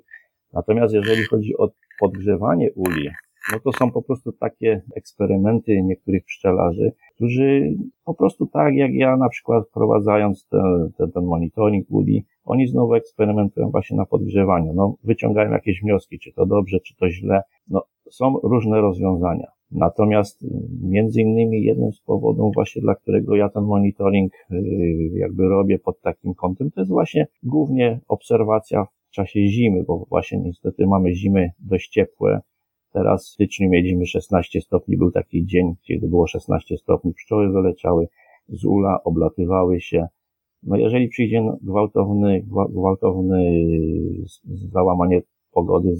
Natomiast 0.52 0.94
jeżeli 0.94 1.24
chodzi 1.24 1.56
o 1.56 1.70
podgrzewanie 2.00 2.72
uli, 2.72 3.08
no 3.52 3.60
to 3.60 3.72
są 3.72 3.90
po 3.90 4.02
prostu 4.02 4.32
takie 4.32 4.82
eksperymenty 4.96 5.82
niektórych 5.82 6.24
pszczelarzy, 6.24 6.92
którzy 7.14 7.76
po 8.04 8.14
prostu 8.14 8.46
tak 8.46 8.74
jak 8.74 8.94
ja 8.94 9.16
na 9.16 9.28
przykład 9.28 9.68
wprowadzając 9.68 10.48
ten, 10.48 10.92
ten, 10.98 11.12
ten 11.12 11.24
monitoring 11.24 11.86
uli, 11.90 12.24
oni 12.44 12.66
znowu 12.66 12.94
eksperymentują 12.94 13.70
właśnie 13.70 13.96
na 13.96 14.06
podgrzewaniu. 14.06 14.72
No, 14.74 14.96
wyciągają 15.04 15.50
jakieś 15.50 15.80
wnioski, 15.82 16.18
czy 16.18 16.32
to 16.32 16.46
dobrze, 16.46 16.80
czy 16.80 16.96
to 16.96 17.10
źle. 17.10 17.42
No, 17.68 17.82
są 18.10 18.38
różne 18.42 18.80
rozwiązania. 18.80 19.55
Natomiast 19.70 20.42
y, 20.42 20.46
między 20.82 21.20
innymi 21.20 21.62
jednym 21.62 21.92
z 21.92 22.00
powodów 22.00 22.54
właśnie, 22.54 22.82
dla 22.82 22.94
którego 22.94 23.36
ja 23.36 23.48
ten 23.48 23.64
monitoring 23.64 24.32
y, 24.50 24.62
jakby 25.14 25.48
robię 25.48 25.78
pod 25.78 26.00
takim 26.00 26.34
kątem, 26.34 26.70
to 26.70 26.80
jest 26.80 26.90
właśnie 26.90 27.26
głównie 27.42 28.00
obserwacja 28.08 28.84
w 28.84 29.10
czasie 29.10 29.46
zimy, 29.46 29.84
bo 29.84 30.06
właśnie 30.08 30.38
niestety 30.38 30.86
mamy 30.86 31.14
zimy 31.14 31.50
dość 31.58 31.88
ciepłe. 31.88 32.40
Teraz 32.92 33.26
w 33.26 33.28
styczniu 33.28 33.70
mieliśmy 33.70 34.06
16 34.06 34.60
stopni, 34.60 34.96
był 34.96 35.10
taki 35.10 35.46
dzień, 35.46 35.74
kiedy 35.82 36.08
było 36.08 36.26
16 36.26 36.76
stopni, 36.76 37.14
pszczoły 37.14 37.52
wyleciały 37.52 38.08
z 38.48 38.64
ula, 38.64 39.00
oblatywały 39.04 39.80
się. 39.80 40.06
No 40.62 40.76
jeżeli 40.76 41.08
przyjdzie 41.08 41.42
gwałtowny, 41.62 42.44
gwałtowny 42.70 43.66
załamanie 44.44 45.22
pogody, 45.56 45.94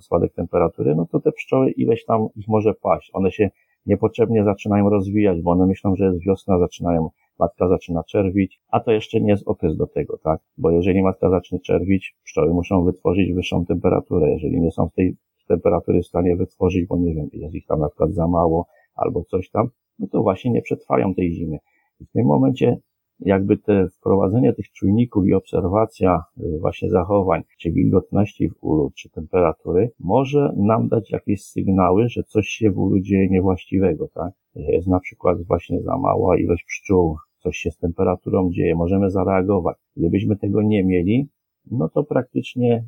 spadek 0.00 0.32
temperatury, 0.34 0.94
no 0.94 1.06
to 1.12 1.20
te 1.20 1.32
pszczoły 1.32 1.70
ileś 1.70 2.04
tam 2.04 2.26
ich 2.36 2.48
może 2.48 2.74
paść. 2.74 3.10
One 3.12 3.30
się 3.30 3.50
niepotrzebnie 3.86 4.44
zaczynają 4.44 4.90
rozwijać, 4.90 5.42
bo 5.42 5.50
one 5.50 5.66
myślą, 5.66 5.96
że 5.96 6.04
jest 6.04 6.24
wiosna, 6.26 6.58
zaczynają, 6.58 7.10
matka 7.38 7.68
zaczyna 7.68 8.04
czerwić, 8.04 8.60
a 8.70 8.80
to 8.80 8.92
jeszcze 8.92 9.20
nie 9.20 9.30
jest 9.30 9.48
okres 9.48 9.76
do 9.76 9.86
tego, 9.86 10.18
tak? 10.18 10.40
Bo 10.58 10.70
jeżeli 10.70 11.02
matka 11.02 11.30
zacznie 11.30 11.60
czerwić, 11.60 12.16
pszczoły 12.24 12.54
muszą 12.54 12.84
wytworzyć 12.84 13.32
wyższą 13.32 13.64
temperaturę. 13.64 14.30
Jeżeli 14.30 14.60
nie 14.60 14.70
są 14.70 14.88
w 14.88 14.94
tej 14.94 15.16
temperatury 15.48 16.02
w 16.02 16.06
stanie 16.06 16.36
wytworzyć, 16.36 16.86
bo 16.86 16.96
nie 16.96 17.14
wiem, 17.14 17.28
jest 17.32 17.54
ich 17.54 17.66
tam 17.66 17.80
na 17.80 17.88
przykład 17.88 18.12
za 18.12 18.28
mało 18.28 18.66
albo 18.94 19.24
coś 19.24 19.50
tam, 19.50 19.68
no 19.98 20.06
to 20.12 20.22
właśnie 20.22 20.50
nie 20.50 20.62
przetrwają 20.62 21.14
tej 21.14 21.32
zimy. 21.32 21.58
I 22.00 22.04
w 22.04 22.10
tym 22.12 22.26
momencie 22.26 22.76
jakby 23.20 23.56
te 23.56 23.88
wprowadzenie 23.88 24.52
tych 24.52 24.72
czujników 24.72 25.26
i 25.26 25.34
obserwacja 25.34 26.22
y, 26.38 26.58
właśnie 26.60 26.90
zachowań, 26.90 27.42
czy 27.58 27.70
wilgotności 27.70 28.48
w 28.48 28.54
ulu, 28.60 28.92
czy 28.94 29.10
temperatury, 29.10 29.90
może 30.00 30.52
nam 30.56 30.88
dać 30.88 31.10
jakieś 31.10 31.44
sygnały, 31.44 32.08
że 32.08 32.22
coś 32.22 32.48
się 32.48 32.70
w 32.70 32.78
ulu 32.78 33.00
dzieje 33.00 33.28
niewłaściwego, 33.28 34.08
tak? 34.14 34.32
Jest 34.54 34.88
na 34.88 35.00
przykład 35.00 35.42
właśnie 35.42 35.82
za 35.82 35.96
mała 35.96 36.38
ilość 36.38 36.64
pszczół, 36.64 37.16
coś 37.38 37.56
się 37.56 37.70
z 37.70 37.78
temperaturą 37.78 38.50
dzieje, 38.52 38.74
możemy 38.74 39.10
zareagować. 39.10 39.76
Gdybyśmy 39.96 40.36
tego 40.36 40.62
nie 40.62 40.84
mieli, 40.84 41.28
no 41.70 41.88
to 41.88 42.04
praktycznie 42.04 42.84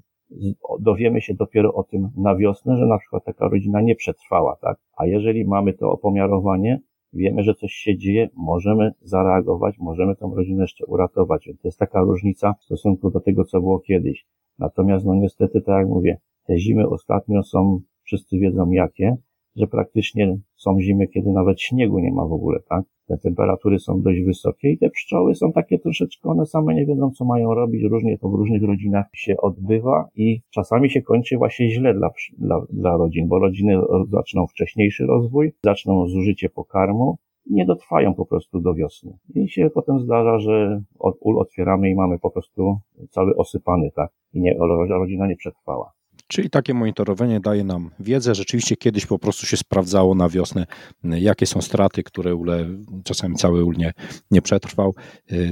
dowiemy 0.80 1.20
się 1.20 1.34
dopiero 1.34 1.74
o 1.74 1.82
tym 1.84 2.08
na 2.16 2.36
wiosnę, 2.36 2.76
że 2.76 2.86
na 2.86 2.98
przykład 2.98 3.24
taka 3.24 3.48
rodzina 3.48 3.80
nie 3.80 3.94
przetrwała, 3.94 4.56
tak? 4.60 4.78
A 4.96 5.06
jeżeli 5.06 5.44
mamy 5.44 5.72
to 5.72 5.90
opomiarowanie, 5.90 6.80
wiemy, 7.12 7.42
że 7.42 7.54
coś 7.54 7.72
się 7.72 7.96
dzieje, 7.96 8.28
możemy 8.34 8.92
zareagować, 9.02 9.78
możemy 9.78 10.16
tą 10.16 10.34
rodzinę 10.34 10.62
jeszcze 10.62 10.86
uratować. 10.86 11.44
To 11.44 11.68
jest 11.68 11.78
taka 11.78 12.00
różnica 12.00 12.54
w 12.60 12.64
stosunku 12.64 13.10
do 13.10 13.20
tego, 13.20 13.44
co 13.44 13.60
było 13.60 13.80
kiedyś. 13.80 14.26
Natomiast, 14.58 15.06
no 15.06 15.14
niestety, 15.14 15.60
tak 15.60 15.78
jak 15.78 15.88
mówię, 15.88 16.18
te 16.46 16.58
zimy 16.58 16.88
ostatnio 16.88 17.42
są, 17.42 17.80
wszyscy 18.02 18.38
wiedzą 18.38 18.70
jakie, 18.70 19.16
że 19.56 19.66
praktycznie 19.66 20.38
są 20.56 20.80
zimy, 20.80 21.06
kiedy 21.08 21.30
nawet 21.30 21.60
śniegu 21.60 21.98
nie 21.98 22.12
ma 22.12 22.26
w 22.26 22.32
ogóle, 22.32 22.60
tak? 22.68 22.84
Te 23.10 23.18
temperatury 23.18 23.78
są 23.78 24.02
dość 24.02 24.20
wysokie 24.20 24.70
i 24.70 24.78
te 24.78 24.90
pszczoły 24.90 25.34
są 25.34 25.52
takie 25.52 25.78
troszeczkę, 25.78 26.28
one 26.28 26.46
same 26.46 26.74
nie 26.74 26.86
wiedzą, 26.86 27.10
co 27.10 27.24
mają 27.24 27.54
robić, 27.54 27.82
różnie 27.82 28.18
to 28.18 28.28
w 28.28 28.34
różnych 28.34 28.62
rodzinach 28.62 29.06
się 29.12 29.36
odbywa 29.36 30.08
i 30.16 30.40
czasami 30.50 30.90
się 30.90 31.02
kończy 31.02 31.38
właśnie 31.38 31.70
źle 31.70 31.94
dla, 31.94 32.10
dla, 32.38 32.60
dla 32.72 32.96
rodzin, 32.96 33.28
bo 33.28 33.38
rodziny 33.38 33.78
zaczną 34.10 34.46
wcześniejszy 34.46 35.06
rozwój, 35.06 35.52
zaczną 35.64 36.08
zużycie 36.08 36.48
pokarmu, 36.48 37.16
nie 37.46 37.66
dotrwają 37.66 38.14
po 38.14 38.26
prostu 38.26 38.60
do 38.60 38.74
wiosny. 38.74 39.18
I 39.34 39.48
się 39.48 39.70
potem 39.70 40.00
zdarza, 40.00 40.38
że 40.38 40.82
od 40.98 41.16
ul 41.20 41.38
otwieramy 41.38 41.90
i 41.90 41.94
mamy 41.94 42.18
po 42.18 42.30
prostu 42.30 42.76
cały 43.10 43.36
osypany, 43.36 43.90
tak? 43.94 44.10
I 44.34 44.40
nie, 44.40 44.56
rodzina 44.88 45.26
nie 45.26 45.36
przetrwała. 45.36 45.92
Czyli 46.30 46.50
takie 46.50 46.74
monitorowanie 46.74 47.40
daje 47.40 47.64
nam 47.64 47.90
wiedzę. 48.00 48.34
Rzeczywiście 48.34 48.76
kiedyś 48.76 49.06
po 49.06 49.18
prostu 49.18 49.46
się 49.46 49.56
sprawdzało 49.56 50.14
na 50.14 50.28
wiosnę, 50.28 50.66
jakie 51.04 51.46
są 51.46 51.60
straty, 51.60 52.02
które 52.02 52.34
ule, 52.34 52.66
czasami 53.04 53.36
cały 53.36 53.64
ul 53.64 53.76
nie, 53.76 53.92
nie 54.30 54.42
przetrwał. 54.42 54.94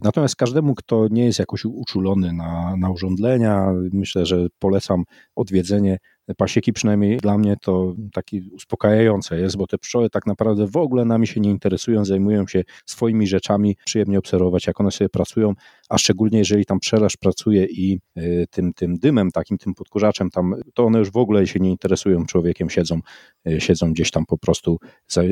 Natomiast 0.02 0.36
każdemu, 0.36 0.74
kto 0.74 1.08
nie 1.10 1.24
jest 1.24 1.38
jakoś 1.38 1.64
uczulony 1.64 2.32
na, 2.32 2.76
na 2.76 2.90
urządlenia, 2.90 3.66
myślę, 3.92 4.26
że 4.26 4.46
polecam 4.58 5.04
odwiedzenie 5.36 5.98
pasieki 6.36 6.72
przynajmniej 6.72 7.16
dla 7.16 7.38
mnie 7.38 7.56
to 7.62 7.94
taki 8.12 8.50
uspokajające 8.52 9.40
jest, 9.40 9.56
bo 9.56 9.66
te 9.66 9.78
pszczoły 9.78 10.10
tak 10.10 10.26
naprawdę 10.26 10.66
w 10.66 10.76
ogóle 10.76 11.04
nami 11.04 11.26
się 11.26 11.40
nie 11.40 11.50
interesują, 11.50 12.04
zajmują 12.04 12.46
się 12.46 12.62
swoimi 12.86 13.26
rzeczami, 13.26 13.76
przyjemnie 13.84 14.18
obserwować 14.18 14.66
jak 14.66 14.80
one 14.80 14.90
sobie 14.90 15.08
pracują, 15.08 15.52
a 15.88 15.98
szczególnie 15.98 16.38
jeżeli 16.38 16.66
tam 16.66 16.80
przeleż 16.80 17.16
pracuje 17.16 17.64
i 17.64 17.98
y, 18.18 18.46
tym, 18.50 18.72
tym 18.72 18.98
dymem, 18.98 19.30
takim 19.30 19.58
tym 19.58 19.74
podkurzaczem 19.74 20.30
tam, 20.30 20.54
to 20.74 20.84
one 20.84 20.98
już 20.98 21.10
w 21.10 21.16
ogóle 21.16 21.46
się 21.46 21.60
nie 21.60 21.70
interesują 21.70 22.26
człowiekiem, 22.26 22.70
siedzą, 22.70 23.00
y, 23.48 23.60
siedzą 23.60 23.92
gdzieś 23.92 24.10
tam 24.10 24.24
po 24.26 24.38
prostu, 24.38 24.78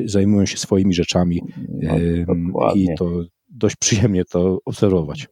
zajmują 0.04 0.46
się 0.46 0.56
swoimi 0.56 0.94
rzeczami 0.94 1.42
no, 2.37 2.74
i 2.74 2.88
to 2.98 3.11
dość 3.48 3.76
przyjemnie 3.76 4.24
to 4.24 4.59
obserwować. 4.64 5.28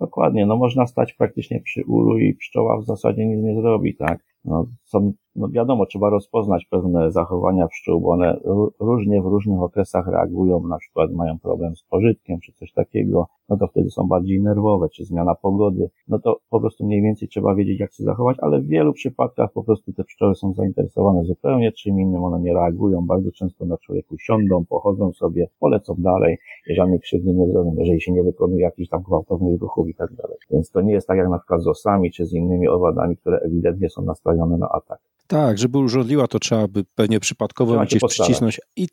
Dokładnie, 0.00 0.46
no 0.46 0.56
można 0.56 0.86
stać 0.86 1.12
praktycznie 1.12 1.60
przy 1.60 1.84
ulu 1.86 2.18
i 2.18 2.34
pszczoła 2.34 2.80
w 2.80 2.84
zasadzie 2.84 3.26
nic 3.26 3.44
nie 3.44 3.54
zrobi, 3.54 3.96
tak? 3.96 4.31
No, 4.44 4.66
są, 4.84 5.12
no 5.36 5.48
wiadomo, 5.48 5.86
trzeba 5.86 6.10
rozpoznać 6.10 6.66
pewne 6.70 7.10
zachowania 7.10 7.68
pszczół, 7.68 8.00
bo 8.00 8.08
one 8.10 8.40
różnie 8.80 9.22
w 9.22 9.26
różnych 9.26 9.62
okresach 9.62 10.06
reagują, 10.06 10.60
na 10.60 10.78
przykład 10.78 11.12
mają 11.12 11.38
problem 11.38 11.76
z 11.76 11.82
pożytkiem, 11.82 12.40
czy 12.40 12.52
coś 12.52 12.72
takiego, 12.72 13.26
no 13.48 13.56
to 13.56 13.66
wtedy 13.66 13.90
są 13.90 14.08
bardziej 14.08 14.42
nerwowe, 14.42 14.88
czy 14.88 15.04
zmiana 15.04 15.34
pogody, 15.34 15.90
no 16.08 16.18
to 16.18 16.40
po 16.50 16.60
prostu 16.60 16.86
mniej 16.86 17.02
więcej 17.02 17.28
trzeba 17.28 17.54
wiedzieć, 17.54 17.80
jak 17.80 17.92
się 17.92 18.04
zachować, 18.04 18.36
ale 18.40 18.60
w 18.60 18.66
wielu 18.66 18.92
przypadkach 18.92 19.52
po 19.52 19.64
prostu 19.64 19.92
te 19.92 20.04
pszczoły 20.04 20.34
są 20.34 20.52
zainteresowane 20.52 21.24
zupełnie 21.24 21.72
czym 21.72 22.00
innym, 22.00 22.24
one 22.24 22.40
nie 22.40 22.54
reagują, 22.54 23.06
bardzo 23.06 23.32
często 23.32 23.64
na 23.64 23.78
człowieku 23.78 24.18
siądą, 24.18 24.64
pochodzą 24.64 25.12
sobie, 25.12 25.48
polecą 25.60 25.94
dalej, 25.98 26.38
żadnej 26.70 27.00
krzywdy 27.00 27.34
nie 27.34 27.46
zrobią, 27.46 27.74
jeżeli 27.78 28.00
się 28.00 28.12
nie 28.12 28.22
wykonuje 28.22 28.62
jakichś 28.62 28.88
tam 28.88 29.02
gwałtownych 29.02 29.60
ruchów 29.60 29.88
i 29.88 29.94
tak 29.94 30.14
dalej. 30.14 30.36
Więc 30.50 30.70
to 30.70 30.80
nie 30.80 30.92
jest 30.92 31.08
tak 31.08 31.18
jak 31.18 31.28
na 31.28 31.38
przykład 31.38 31.62
z 31.62 31.66
osami, 31.66 32.10
czy 32.10 32.26
z 32.26 32.32
innymi 32.32 32.68
owadami, 32.68 33.16
które 33.16 33.38
ewidentnie 33.38 33.90
są 33.90 34.02
nastawione 34.02 34.58
na 34.58 34.68
atak. 34.68 35.00
Tak, 35.26 35.58
żeby 35.58 35.78
urządliła, 35.78 36.28
to 36.28 36.38
trzeba 36.38 36.68
by 36.68 36.84
pewnie 36.94 37.20
przypadkowo 37.20 37.80
gdzieś 37.84 38.02
przycisnąć. 38.08 38.60
I, 38.76 38.88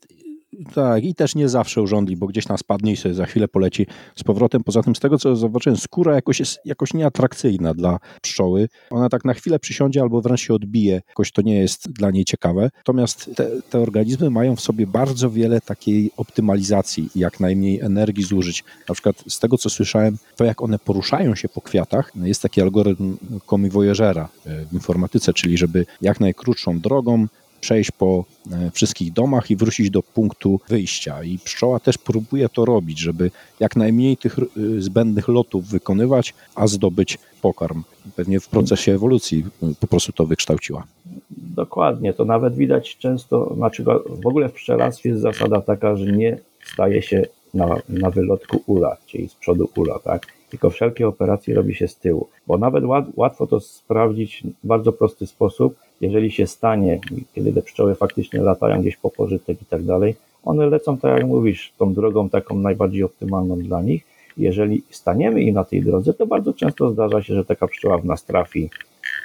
tak, 0.74 1.04
i 1.04 1.14
też 1.14 1.34
nie 1.34 1.48
zawsze 1.48 1.82
urządli, 1.82 2.16
bo 2.16 2.26
gdzieś 2.26 2.46
tam 2.46 2.58
spadnie 2.58 2.92
i 2.92 2.96
sobie 2.96 3.14
za 3.14 3.26
chwilę 3.26 3.48
poleci 3.48 3.86
z 4.16 4.24
powrotem. 4.24 4.64
Poza 4.64 4.82
tym, 4.82 4.96
z 4.96 5.00
tego 5.00 5.18
co 5.18 5.36
zobaczyłem, 5.36 5.76
skóra 5.76 6.14
jakoś 6.14 6.40
jest 6.40 6.58
jakoś 6.64 6.94
nieatrakcyjna 6.94 7.74
dla 7.74 7.98
pszczoły. 8.22 8.68
Ona 8.90 9.08
tak 9.08 9.24
na 9.24 9.34
chwilę 9.34 9.58
przysiądzie 9.58 10.00
albo 10.00 10.20
wręcz 10.20 10.40
się 10.40 10.54
odbije, 10.54 11.02
jakoś 11.08 11.32
to 11.32 11.42
nie 11.42 11.58
jest 11.58 11.92
dla 11.92 12.10
niej 12.10 12.24
ciekawe. 12.24 12.70
Natomiast 12.76 13.30
te, 13.36 13.62
te 13.70 13.78
organizmy 13.78 14.30
mają 14.30 14.56
w 14.56 14.60
sobie 14.60 14.86
bardzo 14.86 15.30
wiele 15.30 15.60
takiej 15.60 16.10
optymalizacji, 16.16 17.08
jak 17.14 17.40
najmniej 17.40 17.80
energii 17.80 18.24
zużyć. 18.24 18.64
Na 18.88 18.94
przykład 18.94 19.24
z 19.28 19.38
tego 19.38 19.58
co 19.58 19.70
słyszałem, 19.70 20.16
to 20.36 20.44
jak 20.44 20.62
one 20.62 20.78
poruszają 20.78 21.34
się 21.34 21.48
po 21.48 21.60
kwiatach, 21.60 22.12
jest 22.16 22.42
taki 22.42 22.60
algorytm 22.60 23.16
komiwojeżera 23.46 24.28
w 24.70 24.72
informatyce, 24.72 25.32
czyli 25.32 25.58
żeby 25.58 25.86
jak 26.02 26.20
najkrótszą 26.20 26.80
drogą 26.80 27.26
przejść 27.60 27.90
po 27.90 28.24
e, 28.52 28.70
wszystkich 28.70 29.12
domach 29.12 29.50
i 29.50 29.56
wrócić 29.56 29.90
do 29.90 30.02
punktu 30.02 30.60
wyjścia. 30.68 31.24
I 31.24 31.38
pszczoła 31.38 31.80
też 31.80 31.98
próbuje 31.98 32.48
to 32.48 32.64
robić, 32.64 32.98
żeby 32.98 33.30
jak 33.60 33.76
najmniej 33.76 34.16
tych 34.16 34.38
e, 34.38 34.42
zbędnych 34.78 35.28
lotów 35.28 35.66
wykonywać, 35.66 36.34
a 36.54 36.66
zdobyć 36.66 37.18
pokarm. 37.42 37.82
Pewnie 38.16 38.40
w 38.40 38.48
procesie 38.48 38.92
ewolucji 38.92 39.44
e, 39.62 39.66
po 39.80 39.86
prostu 39.86 40.12
to 40.12 40.26
wykształciła. 40.26 40.84
Dokładnie, 41.30 42.12
to 42.12 42.24
nawet 42.24 42.54
widać 42.54 42.96
często, 42.96 43.54
znaczy 43.56 43.84
w 44.06 44.26
ogóle 44.26 44.48
w 44.48 44.52
pszczelarstwie 44.52 45.08
jest 45.08 45.22
zasada 45.22 45.60
taka, 45.60 45.96
że 45.96 46.12
nie 46.12 46.38
staje 46.72 47.02
się 47.02 47.26
na, 47.54 47.76
na 47.88 48.10
wylotku 48.10 48.62
ula, 48.66 48.96
czyli 49.06 49.28
z 49.28 49.34
przodu 49.34 49.68
ula, 49.76 49.98
tak? 49.98 50.26
Tylko 50.50 50.70
wszelkie 50.70 51.08
operacje 51.08 51.54
robi 51.54 51.74
się 51.74 51.88
z 51.88 51.96
tyłu, 51.96 52.28
bo 52.46 52.58
nawet 52.58 52.84
łat, 52.84 53.04
łatwo 53.16 53.46
to 53.46 53.60
sprawdzić 53.60 54.42
w 54.64 54.66
bardzo 54.66 54.92
prosty 54.92 55.26
sposób, 55.26 55.76
jeżeli 56.00 56.30
się 56.30 56.46
stanie, 56.46 57.00
kiedy 57.34 57.52
te 57.52 57.62
pszczoły 57.62 57.94
faktycznie 57.94 58.40
latają 58.40 58.80
gdzieś 58.80 58.96
po 58.96 59.10
pożytek 59.10 59.62
i 59.62 59.64
tak 59.64 59.82
dalej, 59.82 60.14
one 60.44 60.66
lecą, 60.66 60.98
tak 60.98 61.18
jak 61.18 61.26
mówisz, 61.26 61.72
tą 61.78 61.94
drogą 61.94 62.28
taką 62.28 62.58
najbardziej 62.58 63.02
optymalną 63.02 63.58
dla 63.58 63.82
nich. 63.82 64.04
Jeżeli 64.36 64.82
staniemy 64.90 65.42
im 65.42 65.54
na 65.54 65.64
tej 65.64 65.82
drodze, 65.82 66.14
to 66.14 66.26
bardzo 66.26 66.52
często 66.52 66.90
zdarza 66.90 67.22
się, 67.22 67.34
że 67.34 67.44
taka 67.44 67.66
pszczoła 67.66 67.98
w 67.98 68.04
nas 68.04 68.24
trafi, 68.24 68.70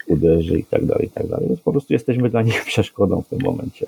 uderzy 0.07 0.59
i 0.59 0.63
tak 0.63 0.85
dalej, 0.85 1.07
i 1.07 1.09
tak 1.09 1.27
dalej. 1.27 1.47
Więc 1.47 1.61
po 1.61 1.71
prostu 1.71 1.93
jesteśmy 1.93 2.29
dla 2.29 2.41
nich 2.41 2.65
przeszkodą 2.71 3.21
w 3.21 3.27
tym 3.27 3.39
momencie. 3.43 3.85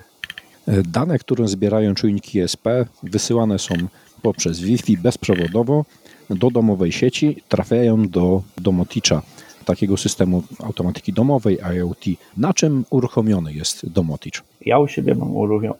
Dane, 0.67 1.19
które 1.19 1.47
zbierają 1.47 1.95
czujniki 1.95 2.39
ESP, 2.39 2.67
wysyłane 3.03 3.59
są 3.59 3.75
poprzez 4.21 4.59
Wi-Fi 4.59 4.97
bezprzewodowo 4.97 5.85
do 6.29 6.51
domowej 6.51 6.91
sieci, 6.91 7.43
trafiają 7.49 8.07
do 8.07 8.41
Domoticza 8.57 9.21
takiego 9.67 9.97
systemu 9.97 10.43
automatyki 10.63 11.13
domowej 11.13 11.57
IoT. 11.75 12.05
Na 12.37 12.53
czym 12.53 12.85
uruchomiony 12.89 13.53
jest 13.53 13.89
Domoticz? 13.89 14.43
Ja 14.65 14.79
u 14.79 14.87
siebie 14.87 15.15
mam 15.15 15.31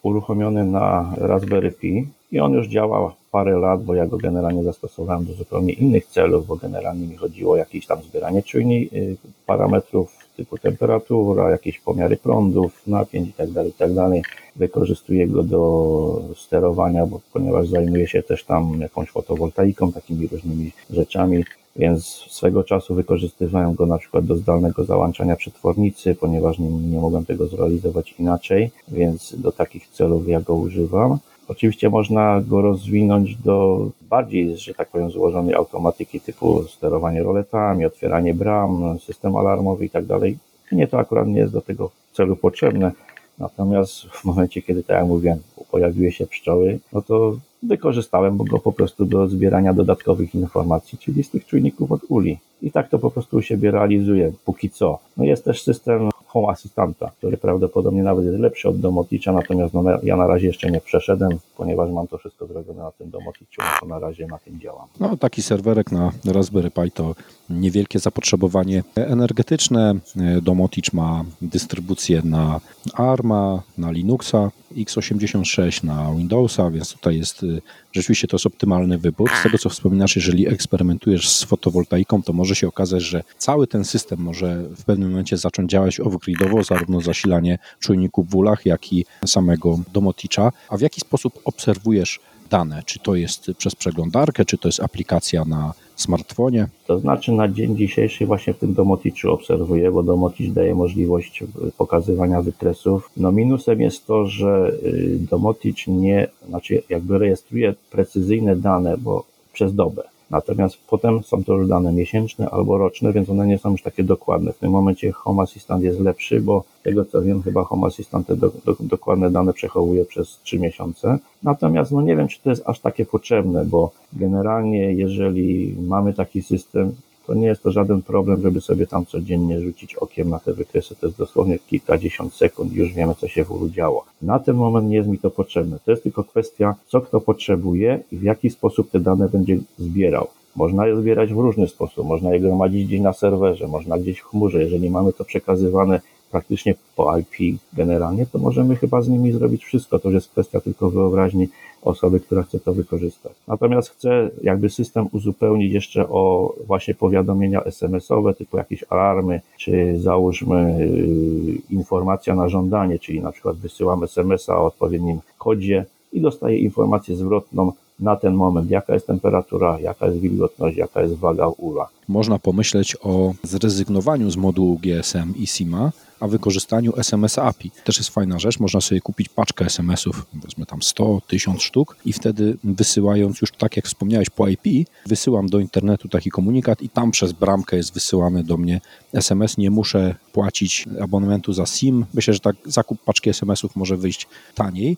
uruchomiony 0.04 0.66
na 0.66 1.14
Raspberry 1.18 1.72
Pi 1.72 2.08
i 2.32 2.40
on 2.40 2.52
już 2.54 2.68
działa 2.68 3.16
parę 3.32 3.60
lat, 3.60 3.84
bo 3.84 3.96
ja 3.96 4.06
go 4.08 4.18
generalnie 4.18 4.64
zastosowałem 4.64 5.26
do 5.26 5.34
zupełnie 5.34 5.74
innych 5.74 6.06
celów, 6.06 6.48
bo 6.48 6.56
generalnie 6.56 7.08
mi 7.08 7.16
chodziło 7.16 7.54
o 7.54 7.58
jakieś 7.58 7.86
tam 7.86 8.02
zbieranie 8.04 8.44
czujni 8.44 8.90
y, 8.94 9.18
parametrów 9.46 10.18
typu 10.38 10.58
temperatura, 10.58 11.52
jakieś 11.52 11.80
pomiary 11.80 12.18
prądów, 12.18 12.88
napięć 12.88 13.28
itd., 13.28 13.54
tak 13.54 13.66
itd. 13.66 14.10
Tak 14.10 14.38
Wykorzystuję 14.56 15.28
go 15.28 15.44
do 15.44 16.22
sterowania, 16.36 17.06
bo 17.06 17.20
ponieważ 17.34 17.68
zajmuję 17.68 18.08
się 18.08 18.24
też 18.24 18.44
tam 18.44 18.82
jakąś 18.82 19.10
fotowoltaiką, 19.10 19.92
takimi 19.92 20.28
różnymi 20.28 20.72
rzeczami, 20.90 21.44
więc 21.78 22.06
swego 22.30 22.64
czasu 22.64 22.96
wykorzystywałem 22.96 23.76
go 23.76 23.86
na 23.86 23.98
przykład 23.98 24.26
do 24.26 24.36
zdalnego 24.36 24.84
załączania 24.84 25.36
przetwornicy, 25.36 26.16
ponieważ 26.16 26.60
nie, 26.60 26.70
nie 26.70 27.00
mogłem 27.00 27.26
tego 27.26 27.48
zrealizować 27.48 28.16
inaczej, 28.20 28.72
więc 28.88 29.36
do 29.38 29.52
takich 29.52 29.88
celów 29.88 30.28
ja 30.28 30.42
go 30.42 30.56
używam. 30.56 31.18
Oczywiście 31.48 31.90
można 31.90 32.42
go 32.48 32.62
rozwinąć 32.62 33.36
do 33.36 33.88
bardziej, 34.02 34.58
że 34.58 34.74
tak 34.74 34.90
powiem, 34.90 35.12
złożonej 35.12 35.56
automatyki 35.56 36.20
typu 36.20 36.64
sterowanie 36.64 37.24
roletami, 37.24 37.86
otwieranie 37.86 38.34
bram, 38.34 39.00
system 39.00 39.36
alarmowy 39.36 39.86
i 39.86 39.90
tak 39.90 40.06
dalej. 40.06 40.38
Nie 40.72 40.88
to 40.88 41.00
akurat 41.00 41.28
nie 41.28 41.40
jest 41.40 41.54
do 41.54 41.62
tego 41.62 41.90
celu 42.14 42.36
potrzebne. 42.36 42.92
Natomiast 43.40 44.02
w 44.02 44.26
momencie, 44.26 44.62
kiedy, 44.62 44.84
tak 44.84 44.98
jak 44.98 45.08
mówiłem, 45.08 45.40
pojawiły 45.72 46.12
się 46.12 46.28
pszczoły, 46.28 46.80
no 46.94 47.02
to 47.02 47.38
wykorzystałem 47.64 48.38
go 48.38 48.60
po 48.60 48.72
prostu 48.72 49.06
do 49.06 49.28
zbierania 49.28 49.74
dodatkowych 49.74 50.36
informacji, 50.36 50.98
czyli 50.98 51.24
z 51.24 51.30
tych 51.30 51.46
czujników 51.46 51.92
od 51.92 52.02
uli. 52.10 52.38
I 52.62 52.72
tak 52.72 52.90
to 52.90 53.00
po 53.00 53.12
prostu 53.12 53.38
u 53.38 53.42
siebie 53.42 53.72
realizuję, 53.72 54.32
póki 54.46 54.70
co. 54.70 55.00
No 55.18 55.24
jest 55.24 55.46
też 55.46 55.64
system 55.64 56.10
Home 56.28 56.48
Assistanta, 56.48 57.12
który 57.18 57.38
prawdopodobnie 57.38 58.04
nawet 58.04 58.26
jest 58.26 58.40
lepszy 58.40 58.70
od 58.70 58.80
Domoticza, 58.80 59.32
natomiast 59.32 59.74
no, 59.74 59.84
ja 60.04 60.16
na 60.16 60.28
razie 60.28 60.48
jeszcze 60.48 60.72
nie 60.72 60.82
przeszedłem, 60.82 61.40
ponieważ 61.58 61.92
mam 61.92 62.08
to 62.08 62.18
wszystko 62.18 62.48
zrobione 62.48 62.84
na 62.84 62.92
tym 62.92 63.10
Domoticzu, 63.10 63.62
no 63.62 63.80
to 63.80 63.86
na 63.86 64.00
razie 64.00 64.28
na 64.28 64.38
tym 64.38 64.60
działam. 64.60 64.88
No 65.00 65.18
taki 65.18 65.42
serwerek 65.42 65.92
na 65.92 66.12
Raspberry 66.26 66.72
Pi 66.72 66.92
to 66.92 67.16
niewielkie 67.50 68.00
zapotrzebowanie 68.00 68.84
energetyczne. 68.96 69.96
Domoticz 70.42 70.94
ma 70.94 71.26
dystrybucję 71.42 72.22
na 72.26 72.62
ARMA, 72.94 73.62
na 73.78 73.92
Linuxa, 73.92 74.52
x86, 74.76 75.84
na 75.84 76.14
Windowsa, 76.14 76.72
więc 76.72 76.94
tutaj 76.94 77.18
jest 77.18 77.46
rzeczywiście 77.92 78.28
to 78.28 78.36
jest 78.36 78.46
optymalny 78.46 78.98
wybór. 78.98 79.30
Z 79.40 79.44
tego 79.44 79.58
co 79.58 79.70
wspominasz, 79.70 80.16
jeżeli 80.16 80.48
eksperymentujesz 80.48 81.30
z 81.30 81.44
fotowoltaiką, 81.44 82.24
to 82.24 82.34
może 82.34 82.56
się 82.56 82.68
okazać, 82.68 83.02
że 83.02 83.24
cały 83.38 83.68
ten 83.68 83.86
system 83.86 84.20
może 84.20 84.64
w 84.64 84.86
pewnym 84.86 85.10
momencie 85.10 85.38
zacząć 85.38 85.72
działać 85.72 86.00
off-gridowo, 86.18 86.64
zarówno 86.64 87.02
zasilanie 87.02 87.60
czujników 87.80 88.30
w 88.30 88.36
ulach, 88.36 88.66
jak 88.66 88.94
i 88.94 89.06
samego 89.26 89.80
domoticza. 89.94 90.52
A 90.70 90.78
w 90.78 90.82
jaki 90.82 91.02
sposób 91.02 91.40
obserwujesz 91.46 92.20
dane? 92.50 92.84
Czy 92.86 93.00
to 93.00 93.16
jest 93.16 93.52
przez 93.58 93.76
przeglądarkę, 93.76 94.46
czy 94.46 94.58
to 94.58 94.68
jest 94.68 94.80
aplikacja 94.80 95.46
na 95.46 95.74
smartfonie? 95.96 96.68
To 96.88 97.00
znaczy 97.00 97.32
na 97.32 97.48
dzień 97.48 97.78
dzisiejszy 97.78 98.26
właśnie 98.26 98.54
w 98.54 98.58
tym 98.58 98.74
Domoticzu 98.74 99.32
obserwuję, 99.32 99.92
bo 99.92 100.04
Domoticz 100.04 100.52
daje 100.52 100.76
możliwość 100.76 101.44
pokazywania 101.78 102.42
wykresów. 102.42 103.10
No 103.18 103.32
minusem 103.32 103.82
jest 103.82 104.06
to, 104.08 104.26
że 104.28 104.72
y, 104.84 105.18
Domoticz 105.30 105.88
nie, 105.88 106.28
znaczy 106.50 106.84
jakby 106.90 107.18
rejestruje 107.18 107.76
precyzyjne 107.92 108.56
dane, 108.56 108.98
bo 108.98 109.24
przez 109.54 109.76
dobę. 109.76 110.04
Natomiast 110.30 110.78
potem 110.90 111.24
są 111.24 111.44
to 111.44 111.54
już 111.54 111.68
dane 111.68 111.94
miesięczne 111.94 112.50
albo 112.50 112.78
roczne, 112.78 113.14
więc 113.14 113.30
one 113.30 113.48
nie 113.48 113.58
są 113.58 113.72
już 113.72 113.82
takie 113.82 114.04
dokładne. 114.04 114.54
W 114.54 114.58
tym 114.58 114.72
momencie 114.72 115.12
Home 115.12 115.44
Assistant 115.44 115.84
jest 115.84 116.00
lepszy, 116.00 116.42
bo 116.42 116.64
tego 116.84 117.06
co 117.06 117.22
wiem, 117.22 117.44
chyba 117.44 117.64
Home 117.64 117.88
Assistant 117.88 118.28
te 118.28 118.36
do, 118.36 118.52
do, 118.66 118.76
dokładne 118.80 119.32
dane 119.32 119.54
przechowuje 119.54 120.06
przez 120.06 120.40
3 120.44 120.60
miesiące. 120.60 121.18
Natomiast 121.44 121.92
no 121.92 122.02
nie 122.02 122.16
wiem, 122.16 122.28
czy 122.28 122.42
to 122.42 122.50
jest 122.50 122.64
aż 122.66 122.80
takie 122.80 123.06
potrzebne, 123.06 123.66
bo 123.66 123.92
generalnie 124.14 124.94
jeżeli 124.94 125.76
mamy 125.88 126.14
taki 126.14 126.42
system, 126.42 126.96
to 127.28 127.34
nie 127.34 127.48
jest 127.48 127.64
to 127.64 127.72
żaden 127.72 128.02
problem, 128.02 128.42
żeby 128.42 128.62
sobie 128.62 128.88
tam 128.88 129.06
codziennie 129.06 129.62
rzucić 129.62 129.96
okiem 129.96 130.30
na 130.30 130.40
te 130.40 130.54
wykresy. 130.54 130.96
To 130.96 131.08
jest 131.08 131.18
dosłownie 131.18 131.60
kilkadziesiąt 131.60 132.34
sekund 132.34 132.74
już 132.74 132.94
wiemy, 132.94 133.16
co 133.16 133.28
się 133.28 133.44
w 133.44 133.52
ulu 133.52 133.70
działo. 133.70 134.06
Na 134.22 134.40
ten 134.40 134.56
moment 134.56 134.90
nie 134.90 134.96
jest 134.96 135.10
mi 135.10 135.20
to 135.20 135.32
potrzebne. 135.32 135.80
To 135.86 135.92
jest 135.92 136.04
tylko 136.04 136.24
kwestia, 136.24 136.76
co 136.88 137.02
kto 137.02 137.22
potrzebuje 137.22 138.00
i 138.12 138.18
w 138.18 138.24
jaki 138.24 138.50
sposób 138.50 138.92
te 138.92 139.00
dane 139.00 139.30
będzie 139.30 139.58
zbierał. 139.78 140.28
Można 140.56 140.88
je 140.88 140.96
zbierać 140.96 141.34
w 141.34 141.38
różny 141.38 141.68
sposób. 141.68 142.08
Można 142.08 142.34
je 142.34 142.40
gromadzić 142.40 142.86
gdzieś 142.86 143.02
na 143.02 143.14
serwerze, 143.14 143.68
można 143.68 143.98
gdzieś 143.98 144.20
w 144.20 144.26
chmurze. 144.26 144.64
Jeżeli 144.64 144.90
mamy 144.90 145.14
to 145.14 145.26
przekazywane 145.26 146.02
praktycznie 146.32 146.76
po 146.96 147.18
IP 147.18 147.60
generalnie, 147.74 148.26
to 148.26 148.40
możemy 148.40 148.76
chyba 148.76 149.02
z 149.02 149.10
nimi 149.10 149.32
zrobić 149.32 149.66
wszystko. 149.66 150.00
To 150.00 150.10
już 150.10 150.16
jest 150.16 150.30
kwestia 150.30 150.62
tylko 150.62 150.90
wyobraźni 150.90 151.48
osoby, 151.82 152.20
która 152.20 152.44
chce 152.44 152.60
to 152.60 152.74
wykorzystać. 152.74 153.32
Natomiast 153.48 153.90
chcę 153.90 154.30
jakby 154.44 154.70
system 154.70 155.08
uzupełnić 155.12 155.74
jeszcze 155.74 156.10
o 156.10 156.54
właśnie 156.68 156.96
powiadomienia 156.96 157.62
SMS-owe, 157.64 158.34
typu 158.34 158.58
jakieś 158.58 158.84
alarmy, 158.90 159.42
czy 159.58 160.00
załóżmy 160.00 160.78
yy, 160.80 161.78
informacja 161.78 162.36
na 162.36 162.50
żądanie, 162.50 163.00
czyli 163.00 163.22
na 163.22 163.32
przykład 163.32 163.58
wysyłamy 163.58 164.06
SMS-a 164.06 164.58
o 164.58 164.66
odpowiednim 164.66 165.20
kodzie 165.38 165.86
i 166.14 166.22
dostaję 166.22 166.58
informację 166.58 167.16
zwrotną 167.16 167.72
na 168.00 168.16
ten 168.16 168.34
moment, 168.34 168.72
jaka 168.72 168.94
jest 168.94 169.08
temperatura, 169.08 169.80
jaka 169.80 170.06
jest 170.08 170.20
wilgotność, 170.20 170.78
jaka 170.78 171.02
jest 171.02 171.14
waga 171.14 171.48
ula. 171.48 171.88
Można 172.08 172.40
pomyśleć 172.40 172.98
o 173.04 173.34
zrezygnowaniu 173.44 174.30
z 174.32 174.38
modułu 174.38 174.80
GSM 174.84 175.34
i 175.38 175.48
SIMA, 175.48 175.92
a 176.20 176.28
wykorzystaniu 176.28 176.94
SMS 176.98 177.38
API. 177.38 177.72
Też 177.84 177.98
jest 177.98 178.10
fajna 178.10 178.40
rzecz, 178.40 178.60
można 178.60 178.82
sobie 178.82 179.02
kupić 179.02 179.30
paczkę 179.30 179.66
SMS-ów, 179.66 180.26
powiedzmy 180.42 180.66
tam 180.66 180.82
100, 180.82 181.22
1000 181.28 181.62
sztuk 181.62 181.98
i 182.06 182.14
wtedy 182.14 182.58
wysyłając 182.64 183.42
już 183.42 183.52
tak 183.52 183.76
jak 183.76 183.86
wspomniałeś 183.86 184.30
po 184.30 184.48
IP, 184.48 184.90
wysyłam 185.06 185.50
do 185.50 185.60
internetu 185.60 186.10
taki 186.10 186.30
komunikat 186.30 186.82
i 186.82 186.90
tam 186.90 187.12
przez 187.12 187.32
bramkę 187.32 187.78
jest 187.78 187.94
wysyłany 187.94 188.44
do 188.44 188.58
mnie 188.58 188.82
SMS. 189.14 189.58
Nie 189.58 189.72
muszę 189.72 190.16
płacić 190.34 190.86
abonamentu 191.02 191.54
za 191.54 191.66
SIM. 191.66 192.06
Myślę, 192.14 192.34
że 192.34 192.40
tak 192.40 192.56
zakup 192.66 193.04
paczki 193.04 193.30
SMS-ów 193.30 193.76
może 193.76 193.98
wyjść 193.98 194.28
taniej. 194.56 194.98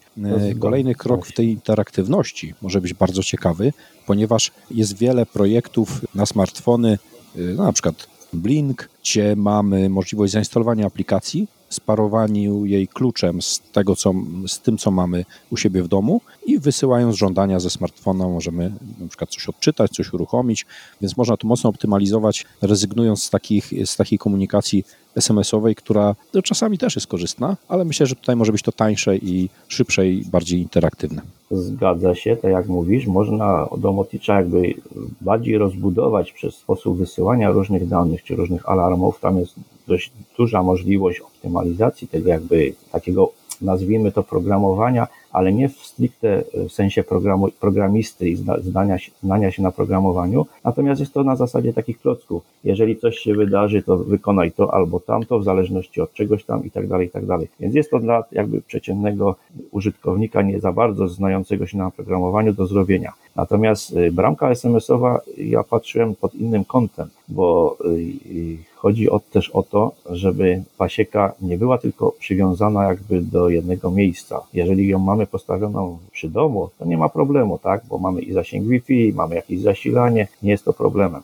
Kolejny 0.59 0.95
krok 0.95 1.25
w 1.25 1.33
tej 1.33 1.49
interaktywności 1.49 2.53
może 2.61 2.81
być 2.81 2.93
bardzo 2.93 3.23
ciekawy, 3.23 3.73
ponieważ 4.05 4.51
jest 4.71 4.97
wiele 4.97 5.25
projektów 5.25 6.01
na 6.15 6.25
smartfony, 6.25 6.97
no 7.35 7.63
na 7.63 7.73
przykład 7.73 8.07
Blink, 8.33 8.89
gdzie 9.01 9.35
mamy 9.35 9.89
możliwość 9.89 10.33
zainstalowania 10.33 10.85
aplikacji, 10.85 11.47
sparowaniu 11.69 12.65
jej 12.65 12.87
kluczem 12.87 13.41
z 13.41 13.61
tego, 13.71 13.95
co, 13.95 14.13
z 14.47 14.59
tym, 14.59 14.77
co 14.77 14.91
mamy 14.91 15.25
u 15.51 15.57
siebie 15.57 15.83
w 15.83 15.87
domu 15.87 16.21
i 16.45 16.59
wysyłając 16.59 17.15
żądania 17.15 17.59
ze 17.59 17.69
smartfona 17.69 18.27
możemy 18.27 18.71
na 18.99 19.07
przykład 19.07 19.29
coś 19.29 19.49
odczytać, 19.49 19.91
coś 19.91 20.13
uruchomić, 20.13 20.65
więc 21.01 21.17
można 21.17 21.37
to 21.37 21.47
mocno 21.47 21.69
optymalizować, 21.69 22.45
rezygnując 22.61 23.23
z, 23.23 23.29
takich, 23.29 23.73
z 23.85 23.95
takiej 23.95 24.19
komunikacji 24.19 24.83
SMS-owej, 25.15 25.75
która 25.75 26.15
no, 26.33 26.41
czasami 26.41 26.77
też 26.77 26.95
jest 26.95 27.07
korzystna, 27.07 27.57
ale 27.67 27.85
myślę, 27.85 28.05
że 28.05 28.15
tutaj 28.15 28.35
może 28.35 28.51
być 28.51 28.61
to 28.61 28.71
tańsze 28.71 29.17
i 29.17 29.49
szybsze 29.67 30.07
i 30.07 30.25
bardziej 30.25 30.61
interaktywne. 30.61 31.21
Zgadza 31.51 32.15
się, 32.15 32.35
tak 32.35 32.51
jak 32.51 32.67
mówisz, 32.67 33.07
można 33.07 33.67
Domoticza 33.77 34.35
jakby 34.35 34.73
bardziej 35.21 35.57
rozbudować 35.57 36.31
przez 36.31 36.55
sposób 36.55 36.97
wysyłania 36.97 37.51
różnych 37.51 37.87
danych 37.87 38.23
czy 38.23 38.35
różnych 38.35 38.69
alarmów. 38.69 39.19
Tam 39.19 39.37
jest 39.37 39.55
dość 39.89 40.11
duża 40.37 40.63
możliwość 40.63 41.19
optymalizacji 41.19 42.07
tego 42.07 42.29
jakby 42.29 42.73
takiego 42.91 43.31
nazwijmy 43.61 44.11
to 44.11 44.23
programowania, 44.23 45.07
ale 45.31 45.53
nie 45.53 45.69
w 45.69 45.88
stricte 45.99 46.43
w 46.53 46.71
sensie 46.71 47.03
programu, 47.03 47.47
programisty 47.59 48.29
i 48.29 48.35
zdania, 48.61 48.97
znania 49.23 49.51
się 49.51 49.63
na 49.63 49.71
programowaniu, 49.71 50.45
natomiast 50.63 50.99
jest 50.99 51.13
to 51.13 51.23
na 51.23 51.35
zasadzie 51.35 51.73
takich 51.73 52.01
klocków. 52.01 52.43
Jeżeli 52.63 52.97
coś 52.97 53.17
się 53.17 53.33
wydarzy, 53.33 53.83
to 53.83 53.97
wykonaj 53.97 54.51
to 54.51 54.73
albo 54.73 54.99
tamto, 54.99 55.39
w 55.39 55.43
zależności 55.43 56.01
od 56.01 56.13
czegoś 56.13 56.43
tam 56.43 56.65
i 56.65 56.71
tak 56.71 56.87
dalej, 56.87 57.07
i 57.07 57.09
tak 57.09 57.25
dalej. 57.25 57.47
Więc 57.59 57.75
jest 57.75 57.91
to 57.91 57.99
dla 57.99 58.23
jakby 58.31 58.61
przeciętnego 58.61 59.35
użytkownika 59.71 60.41
nie 60.41 60.59
za 60.59 60.71
bardzo 60.71 61.07
znającego 61.07 61.67
się 61.67 61.77
na 61.77 61.91
programowaniu 61.91 62.53
do 62.53 62.67
zrobienia. 62.67 63.13
Natomiast 63.35 63.91
y, 63.91 64.11
bramka 64.11 64.49
SMS-owa 64.49 65.21
ja 65.37 65.63
patrzyłem 65.63 66.15
pod 66.15 66.35
innym 66.35 66.65
kątem, 66.65 67.09
bo 67.27 67.77
y, 67.85 68.69
chodzi 68.75 69.09
o, 69.09 69.19
też 69.19 69.49
o 69.49 69.63
to, 69.63 69.91
żeby 70.09 70.63
pasieka 70.77 71.33
nie 71.41 71.57
była 71.57 71.77
tylko 71.77 72.11
przywiązana 72.11 72.83
jakby 72.83 73.21
do 73.21 73.49
jednego 73.49 73.91
miejsca. 73.91 74.41
Jeżeli 74.53 74.87
ją 74.87 74.99
mamy 74.99 75.27
postawioną 75.27 75.88
przy 76.11 76.29
domu, 76.29 76.69
to 76.79 76.85
nie 76.85 76.97
ma 76.97 77.09
problemu, 77.09 77.57
tak? 77.57 77.81
Bo 77.89 77.97
mamy 77.97 78.21
i 78.21 78.33
zasięg 78.33 78.67
Wi-Fi, 78.67 79.13
mamy 79.15 79.35
jakieś 79.35 79.61
zasilanie, 79.61 80.27
nie 80.43 80.51
jest 80.51 80.65
to 80.65 80.73
problemem. 80.73 81.21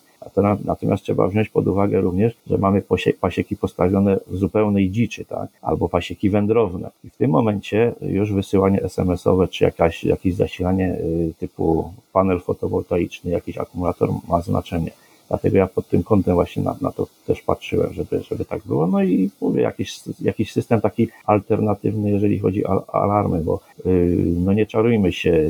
Natomiast 0.65 1.03
trzeba 1.03 1.27
wziąć 1.27 1.49
pod 1.49 1.67
uwagę 1.67 2.01
również, 2.01 2.37
że 2.47 2.57
mamy 2.57 2.83
pasieki 3.21 3.55
postawione 3.55 4.17
w 4.27 4.37
zupełnej 4.37 4.89
dziczy, 4.89 5.25
tak? 5.25 5.49
albo 5.61 5.89
pasieki 5.89 6.29
wędrowne. 6.29 6.91
I 7.03 7.09
w 7.09 7.17
tym 7.17 7.31
momencie 7.31 7.93
już 8.01 8.33
wysyłanie 8.33 8.83
SMS-owe, 8.83 9.47
czy 9.47 9.63
jakaś, 9.63 10.03
jakieś 10.03 10.35
zasilanie 10.35 10.97
typu 11.39 11.93
panel 12.13 12.39
fotowoltaiczny, 12.39 13.31
jakiś 13.31 13.57
akumulator 13.57 14.09
ma 14.27 14.41
znaczenie. 14.41 14.91
Dlatego 15.27 15.57
ja 15.57 15.67
pod 15.67 15.87
tym 15.87 16.03
kątem 16.03 16.33
właśnie 16.33 16.63
na, 16.63 16.75
na 16.81 16.91
to 16.91 17.07
też 17.27 17.41
patrzyłem, 17.41 17.93
żeby, 17.93 18.23
żeby 18.23 18.45
tak 18.45 18.61
było. 18.65 18.87
No 18.87 19.03
i 19.03 19.29
mówię, 19.41 19.61
jakiś, 19.61 19.99
jakiś 20.21 20.51
system 20.51 20.81
taki 20.81 21.07
alternatywny, 21.25 22.11
jeżeli 22.11 22.39
chodzi 22.39 22.65
o 22.65 22.95
alarmy, 22.95 23.41
bo 23.41 23.59
yy, 23.85 24.17
no 24.45 24.53
nie 24.53 24.65
czarujmy 24.65 25.11
się, 25.11 25.49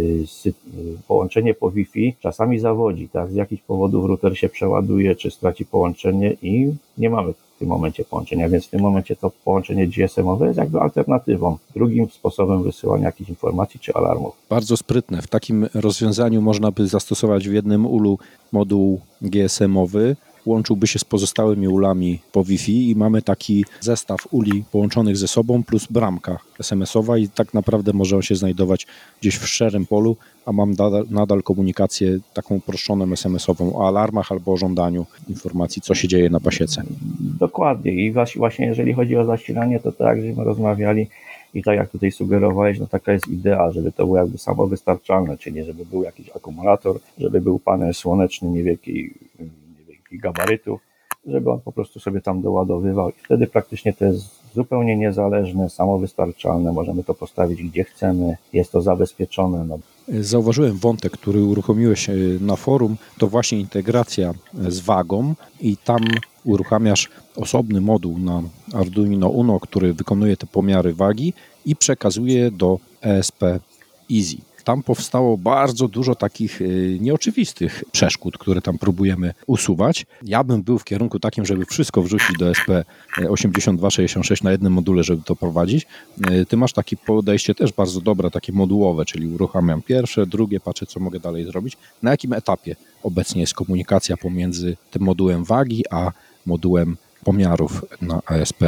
połączenie 1.07 1.53
po 1.53 1.71
Wi-Fi 1.71 2.15
czasami 2.19 2.59
zawodzi, 2.59 3.09
tak? 3.09 3.31
Z 3.31 3.35
jakichś 3.35 3.63
powodów 3.63 4.05
router 4.05 4.37
się 4.37 4.49
przeładuje, 4.49 5.15
czy 5.15 5.31
straci 5.31 5.65
połączenie 5.65 6.35
i 6.41 6.71
nie 6.97 7.09
mamy 7.09 7.33
w 7.55 7.59
tym 7.59 7.67
momencie 7.67 8.03
połączenia, 8.05 8.49
więc 8.49 8.65
w 8.65 8.69
tym 8.69 8.81
momencie 8.81 9.15
to 9.15 9.31
połączenie 9.45 9.87
GSM-owe 9.87 10.47
jest 10.47 10.57
jakby 10.57 10.79
alternatywą, 10.79 11.57
drugim 11.75 12.09
sposobem 12.09 12.63
wysyłania 12.63 13.05
jakichś 13.05 13.29
informacji 13.29 13.79
czy 13.79 13.93
alarmów. 13.93 14.35
Bardzo 14.49 14.77
sprytne. 14.77 15.21
W 15.21 15.27
takim 15.27 15.67
rozwiązaniu 15.73 16.41
można 16.41 16.71
by 16.71 16.87
zastosować 16.87 17.49
w 17.49 17.53
jednym 17.53 17.85
ulu 17.85 18.19
moduł 18.51 18.99
GSM-owy, 19.21 20.15
łączyłby 20.45 20.87
się 20.87 20.99
z 20.99 21.03
pozostałymi 21.03 21.67
ulami 21.67 22.19
po 22.31 22.43
Wi-Fi 22.43 22.89
i 22.89 22.95
mamy 22.95 23.21
taki 23.21 23.65
zestaw 23.81 24.27
uli 24.31 24.63
połączonych 24.71 25.17
ze 25.17 25.27
sobą 25.27 25.63
plus 25.63 25.87
bramka 25.87 26.37
SMS-owa 26.59 27.17
i 27.17 27.27
tak 27.27 27.53
naprawdę 27.53 27.93
może 27.93 28.15
on 28.15 28.21
się 28.21 28.35
znajdować 28.35 28.87
gdzieś 29.21 29.35
w 29.35 29.47
szerym 29.47 29.85
polu, 29.85 30.17
a 30.45 30.51
mam 30.51 30.71
nadal, 30.71 31.05
nadal 31.09 31.43
komunikację 31.43 32.19
taką 32.33 32.55
uproszczoną 32.55 33.11
SMS-ową 33.11 33.75
o 33.75 33.87
alarmach 33.87 34.31
albo 34.31 34.53
o 34.53 34.57
żądaniu 34.57 35.05
informacji, 35.29 35.81
co 35.81 35.95
się 35.95 36.07
dzieje 36.07 36.29
na 36.29 36.39
pasiece. 36.39 36.83
Dokładnie 37.19 37.91
i 37.91 38.13
właśnie 38.35 38.65
jeżeli 38.65 38.93
chodzi 38.93 39.15
o 39.17 39.25
zasilanie, 39.25 39.79
to 39.79 39.91
tak, 39.91 40.21
żeśmy 40.21 40.43
rozmawiali 40.43 41.07
i 41.53 41.63
tak 41.63 41.75
jak 41.75 41.89
tutaj 41.89 42.11
sugerowałeś, 42.11 42.79
no 42.79 42.87
taka 42.87 43.11
jest 43.11 43.27
idea, 43.27 43.71
żeby 43.71 43.91
to 43.91 44.05
było 44.05 44.17
jakby 44.17 44.37
samowystarczalne, 44.37 45.37
czyli 45.37 45.63
żeby 45.63 45.85
był 45.85 46.03
jakiś 46.03 46.29
akumulator, 46.29 46.99
żeby 47.17 47.41
był 47.41 47.59
panel 47.59 47.93
słoneczny 47.93 48.49
niewielkiej 48.49 49.13
gabarytów, 50.19 50.81
żeby 51.25 51.51
on 51.51 51.59
po 51.61 51.71
prostu 51.71 51.99
sobie 51.99 52.21
tam 52.21 52.41
doładowywał. 52.41 53.09
I 53.09 53.13
wtedy 53.25 53.47
praktycznie 53.47 53.93
to 53.93 54.05
jest 54.05 54.45
zupełnie 54.55 54.95
niezależne, 54.95 55.69
samowystarczalne, 55.69 56.73
możemy 56.73 57.03
to 57.03 57.13
postawić 57.13 57.63
gdzie 57.63 57.83
chcemy, 57.83 58.37
jest 58.53 58.71
to 58.71 58.81
zabezpieczone. 58.81 59.65
No, 59.65 59.79
zauważyłem 60.07 60.77
wątek, 60.77 61.11
który 61.11 61.43
uruchomiłeś 61.43 62.09
na 62.41 62.55
forum, 62.55 62.97
to 63.17 63.27
właśnie 63.27 63.59
integracja 63.59 64.33
z 64.53 64.79
wagą 64.79 65.35
i 65.61 65.77
tam 65.77 66.01
uruchamiasz 66.43 67.09
osobny 67.35 67.81
moduł 67.81 68.19
na 68.19 68.43
Arduino 68.73 69.29
Uno, 69.29 69.59
który 69.59 69.93
wykonuje 69.93 70.37
te 70.37 70.47
pomiary 70.47 70.93
wagi 70.93 71.33
i 71.65 71.75
przekazuje 71.75 72.51
do 72.51 72.79
ESP 73.01 73.43
Easy 74.11 74.37
tam 74.65 74.83
powstało 74.83 75.37
bardzo 75.37 75.87
dużo 75.87 76.15
takich 76.15 76.61
y, 76.61 76.97
nieoczywistych 77.01 77.83
przeszkód, 77.91 78.37
które 78.37 78.61
tam 78.61 78.77
próbujemy 78.77 79.33
usuwać. 79.47 80.05
Ja 80.23 80.43
bym 80.43 80.63
był 80.63 80.79
w 80.79 80.83
kierunku 80.83 81.19
takim, 81.19 81.45
żeby 81.45 81.65
wszystko 81.65 82.01
wrzucić 82.01 82.37
do 82.37 82.49
SP 82.59 82.69
8266 83.29 84.43
na 84.43 84.51
jednym 84.51 84.73
module, 84.73 85.03
żeby 85.03 85.23
to 85.23 85.35
prowadzić. 85.35 85.87
Y, 86.31 86.45
ty 86.45 86.57
masz 86.57 86.73
takie 86.73 86.97
podejście 86.97 87.55
też 87.55 87.73
bardzo 87.73 88.01
dobre, 88.01 88.31
takie 88.31 88.53
modułowe, 88.53 89.05
czyli 89.05 89.27
uruchamiam 89.27 89.81
pierwsze, 89.81 90.25
drugie, 90.25 90.59
patrzę 90.59 90.85
co 90.85 90.99
mogę 90.99 91.19
dalej 91.19 91.45
zrobić. 91.45 91.77
Na 92.03 92.11
jakim 92.11 92.33
etapie 92.33 92.75
obecnie 93.03 93.41
jest 93.41 93.53
komunikacja 93.53 94.17
pomiędzy 94.17 94.77
tym 94.91 95.01
modułem 95.01 95.43
wagi, 95.43 95.83
a 95.91 96.11
modułem 96.45 96.97
pomiarów 97.23 97.85
na 98.01 98.21
ASP 98.25 98.63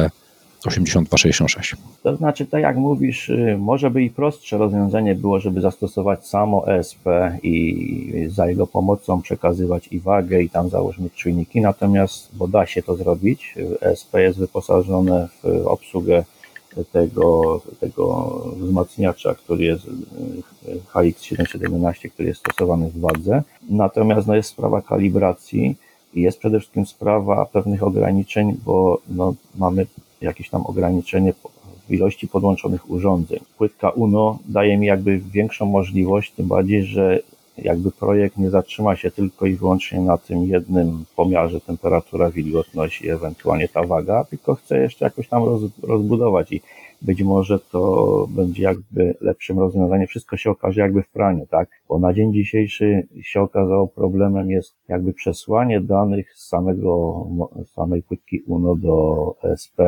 8266. 0.66 1.76
To 2.02 2.16
znaczy, 2.16 2.46
tak 2.46 2.62
jak 2.62 2.76
mówisz, 2.76 3.28
y, 3.28 3.56
może 3.58 3.90
by 3.90 4.02
i 4.02 4.10
prostsze 4.10 4.58
rozwiązanie 4.58 5.14
było, 5.14 5.40
żeby 5.40 5.60
zastosować 5.60 6.26
samo 6.26 6.68
ESP 6.68 7.04
i 7.42 8.28
za 8.28 8.48
jego 8.48 8.66
pomocą 8.66 9.22
przekazywać 9.22 9.88
i 9.88 10.00
wagę 10.00 10.42
i 10.42 10.50
tam 10.50 10.68
założyć 10.68 11.14
czujniki, 11.14 11.60
natomiast, 11.60 12.28
bo 12.32 12.48
da 12.48 12.66
się 12.66 12.82
to 12.82 12.96
zrobić, 12.96 13.54
ESP 13.80 14.14
jest 14.14 14.38
wyposażone 14.38 15.28
w 15.42 15.66
obsługę 15.66 16.24
tego, 16.92 17.60
tego 17.80 18.28
wzmacniacza, 18.56 19.34
który 19.34 19.64
jest 19.64 19.84
y, 19.86 20.80
HX711, 20.94 22.10
który 22.10 22.28
jest 22.28 22.40
stosowany 22.40 22.90
w 22.90 23.00
wadze. 23.00 23.42
Natomiast 23.70 24.26
no, 24.26 24.36
jest 24.36 24.48
sprawa 24.48 24.82
kalibracji 24.82 25.76
i 26.14 26.22
jest 26.22 26.38
przede 26.38 26.60
wszystkim 26.60 26.86
sprawa 26.86 27.46
pewnych 27.46 27.82
ograniczeń, 27.82 28.56
bo 28.64 29.00
no, 29.08 29.34
mamy 29.56 29.86
jakieś 30.20 30.50
tam 30.50 30.66
ograniczenie 30.66 31.32
w 31.88 31.92
ilości 31.92 32.28
podłączonych 32.28 32.90
urządzeń. 32.90 33.38
Płytka 33.58 33.90
UNO 33.90 34.38
daje 34.48 34.78
mi 34.78 34.86
jakby 34.86 35.18
większą 35.18 35.66
możliwość, 35.66 36.32
tym 36.32 36.46
bardziej, 36.46 36.84
że 36.84 37.20
jakby 37.58 37.92
projekt 37.92 38.36
nie 38.36 38.50
zatrzyma 38.50 38.96
się 38.96 39.10
tylko 39.10 39.46
i 39.46 39.54
wyłącznie 39.54 40.00
na 40.00 40.18
tym 40.18 40.44
jednym 40.44 41.04
pomiarze 41.16 41.60
temperatura, 41.60 42.30
wilgotność 42.30 43.02
i 43.02 43.10
ewentualnie 43.10 43.68
ta 43.68 43.82
waga, 43.82 44.24
tylko 44.24 44.54
chcę 44.54 44.78
jeszcze 44.78 45.04
jakoś 45.04 45.28
tam 45.28 45.44
roz, 45.44 45.62
rozbudować 45.82 46.52
i 46.52 46.60
być 47.02 47.22
może 47.22 47.58
to 47.58 48.26
będzie 48.30 48.62
jakby 48.62 49.14
lepszym 49.20 49.58
rozwiązaniem. 49.58 50.06
Wszystko 50.06 50.36
się 50.36 50.50
okaże 50.50 50.80
jakby 50.80 51.02
w 51.02 51.08
praniu, 51.08 51.46
tak? 51.46 51.68
Bo 51.88 51.98
na 51.98 52.14
dzień 52.14 52.32
dzisiejszy 52.32 53.08
się 53.22 53.40
okazało 53.40 53.88
problemem 53.88 54.50
jest 54.50 54.74
jakby 54.88 55.12
przesłanie 55.12 55.80
danych 55.80 56.34
z 56.34 56.48
samego, 56.48 57.26
samej 57.64 58.02
płytki 58.02 58.42
UNO 58.46 58.76
do 58.76 59.34
SP, 59.62 59.78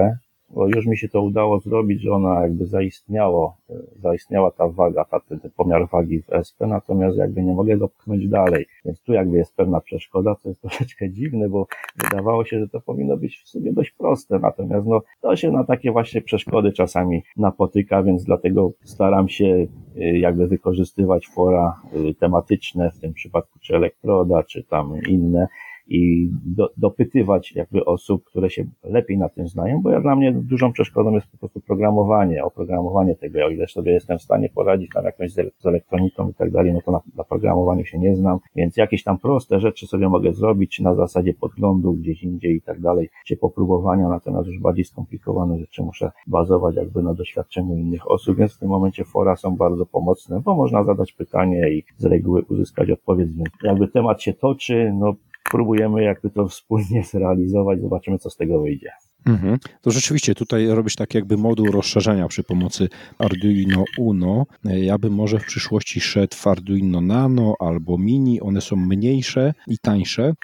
bo 0.51 0.69
już 0.69 0.87
mi 0.87 0.99
się 0.99 1.09
to 1.09 1.23
udało 1.23 1.61
zrobić, 1.61 2.03
że 2.03 2.13
ona 2.13 2.43
jakby 2.43 2.67
zaistniało, 2.67 3.57
zaistniała 3.97 4.51
ta 4.51 4.69
waga, 4.69 5.05
ta, 5.05 5.21
ten, 5.21 5.41
pomiar 5.57 5.89
wagi 5.89 6.23
w 6.23 6.33
SP, 6.47 6.59
natomiast 6.67 7.19
jakby 7.19 7.43
nie 7.43 7.55
mogę 7.55 7.77
go 7.77 7.89
pchnąć 7.89 8.29
dalej. 8.29 8.67
Więc 8.85 9.01
tu 9.03 9.13
jakby 9.13 9.37
jest 9.39 9.57
pewna 9.57 9.81
przeszkoda, 9.81 10.35
co 10.35 10.49
jest 10.49 10.61
troszeczkę 10.71 11.11
dziwne, 11.11 11.49
bo 11.49 11.67
wydawało 12.03 12.45
się, 12.45 12.61
że 12.61 12.69
to 12.69 12.81
powinno 12.81 13.17
być 13.17 13.43
w 13.45 13.49
sumie 13.49 13.73
dość 13.73 13.91
proste, 13.91 14.39
natomiast 14.39 14.87
no, 14.87 15.03
to 15.21 15.37
się 15.37 15.51
na 15.51 15.65
takie 15.65 15.93
właśnie 15.93 16.21
przeszkody 16.21 16.73
czasami 16.73 17.23
napotyka, 17.37 18.03
więc 18.03 18.25
dlatego 18.25 18.73
staram 18.85 19.29
się 19.29 19.67
y, 19.97 20.19
jakby 20.19 20.49
wykorzystywać 20.49 21.27
fora 21.27 21.81
y, 22.11 22.15
tematyczne, 22.15 22.91
w 22.91 23.01
tym 23.01 23.13
przypadku 23.13 23.59
czy 23.59 23.77
elektroda, 23.77 24.43
czy 24.43 24.65
tam 24.65 24.93
inne, 25.09 25.49
i 25.91 26.31
do, 26.45 26.71
dopytywać 26.77 27.53
jakby 27.53 27.85
osób, 27.85 28.25
które 28.25 28.51
się 28.51 28.65
lepiej 28.85 29.19
na 29.19 29.29
tym 29.29 29.49
znają, 29.49 29.83
bo 29.83 29.91
ja 29.91 30.01
dla 30.01 30.17
mnie 30.17 30.33
dużą 30.33 30.73
przeszkodą 30.73 31.13
jest 31.13 31.27
po 31.27 31.39
prostu 31.39 31.61
programowanie, 31.61 32.45
oprogramowanie 32.45 33.17
tego, 33.17 33.47
o 33.47 33.51
ile 33.51 33.67
sobie 33.67 33.93
jestem 33.93 34.19
w 34.19 34.23
stanie 34.23 34.49
poradzić 34.49 34.91
tam 34.95 35.05
jakąś 35.05 35.33
z 35.33 35.67
elektroniką 35.67 36.31
i 36.31 36.35
tak 36.35 36.51
dalej, 36.51 36.73
no 36.73 36.81
to 36.85 36.93
na, 36.93 37.01
na 37.17 37.25
programowaniu 37.25 37.85
się 37.85 37.99
nie 37.99 38.17
znam, 38.17 38.39
więc 38.57 38.77
jakieś 38.77 39.03
tam 39.03 39.19
proste 39.19 39.61
rzeczy 39.61 39.87
sobie 39.87 40.09
mogę 40.09 40.33
zrobić 40.33 40.81
na 40.81 40.95
zasadzie 40.95 41.35
podglądu 41.35 41.93
gdzieś 41.93 42.23
indziej 42.23 42.57
i 42.57 42.63
tak 42.63 42.81
dalej, 42.81 43.09
czy 43.27 43.37
popróbowania, 43.37 44.09
natomiast 44.09 44.49
już 44.49 44.59
bardziej 44.59 44.85
skomplikowane 44.85 45.59
rzeczy 45.59 45.83
muszę 45.83 46.11
bazować 46.27 46.77
jakby 46.77 47.03
na 47.03 47.15
doświadczeniu 47.15 47.77
innych 47.77 48.11
osób, 48.11 48.37
więc 48.37 48.57
w 48.57 48.59
tym 48.59 48.69
momencie 48.69 49.05
fora 49.05 49.37
są 49.37 49.57
bardzo 49.57 49.87
pomocne, 49.87 50.41
bo 50.41 50.55
można 50.55 50.85
zadać 50.85 51.13
pytanie 51.13 51.71
i 51.73 51.85
z 51.97 52.05
reguły 52.05 52.43
uzyskać 52.49 52.91
odpowiedź, 52.91 53.35
więc 53.35 53.49
jakby 53.63 53.89
temat 53.89 54.23
się 54.23 54.33
toczy, 54.33 54.93
no 54.99 55.15
próbujemy 55.51 56.03
jakby 56.03 56.31
to 56.31 56.49
wspólnie 56.49 57.05
zrealizować, 57.05 57.81
zobaczymy 57.81 58.19
co 58.19 58.31
z 58.31 58.37
tego 58.37 58.61
wyjdzie. 58.61 58.91
Mhm. 59.27 59.59
To 59.83 59.91
rzeczywiście 59.91 60.35
tutaj 60.35 60.67
robisz 60.67 60.97
tak 60.97 61.15
jakby 61.15 61.37
moduł 61.37 61.67
rozszerzenia 61.67 62.29
przy 62.29 62.43
pomocy 62.43 62.89
Arduino 63.19 63.85
Uno. 63.99 64.47
Ja 64.65 64.99
bym 64.99 65.15
może 65.15 65.39
w 65.39 65.45
przyszłości 65.45 66.01
szedł 66.01 66.37
w 66.37 66.47
Arduino 66.47 67.01
Nano 67.01 67.55
albo 67.59 67.99
Mini, 67.99 68.41
one 68.41 68.61
są 68.61 68.77
mniejsze 68.77 69.55
i 69.67 69.79
tańsze. 69.79 70.35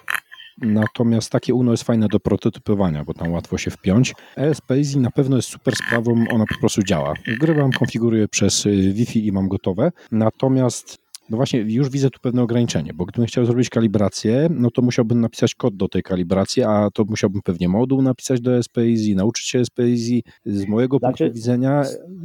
Natomiast 0.61 1.33
takie 1.33 1.55
UNO 1.55 1.71
jest 1.71 1.83
fajne 1.83 2.09
do 2.09 2.21
prototypowania, 2.21 3.05
bo 3.05 3.15
tam 3.15 3.33
łatwo 3.33 3.59
się 3.59 3.71
wpiąć. 3.71 4.15
ESPASY 4.37 5.01
na 5.01 5.11
pewno 5.11 5.37
jest 5.37 5.49
super 5.49 5.77
sprawą, 5.77 6.25
ona 6.31 6.45
po 6.55 6.61
prostu 6.61 6.83
działa. 6.83 7.15
Grywam, 7.41 7.73
konfiguruję 7.73 8.29
przez 8.29 8.65
Wi-Fi 8.93 9.27
i 9.27 9.33
mam 9.33 9.49
gotowe. 9.49 9.93
Natomiast 10.13 11.06
no 11.31 11.37
właśnie, 11.37 11.61
już 11.61 11.91
widzę 11.91 12.11
tu 12.11 12.21
pewne 12.21 12.43
ograniczenie, 12.43 12.95
bo 12.95 13.05
gdybym 13.05 13.27
chciał 13.27 13.45
zrobić 13.45 13.71
kalibrację, 13.71 14.49
no 14.51 14.71
to 14.71 14.83
musiałbym 14.83 15.21
napisać 15.21 15.55
kod 15.55 15.77
do 15.77 15.89
tej 15.89 16.03
kalibracji, 16.03 16.63
a 16.63 16.89
to 16.95 17.05
musiałbym 17.05 17.43
pewnie 17.43 17.69
moduł 17.69 18.03
napisać 18.03 18.41
do 18.41 18.63
SPAZ, 18.63 19.09
nauczyć 19.15 19.47
się 19.47 19.65
SPAZ. 19.65 20.11
Z 20.45 20.69
mojego 20.69 20.99
znaczy... 20.99 21.25
punktu 21.25 21.35
widzenia 21.35 21.83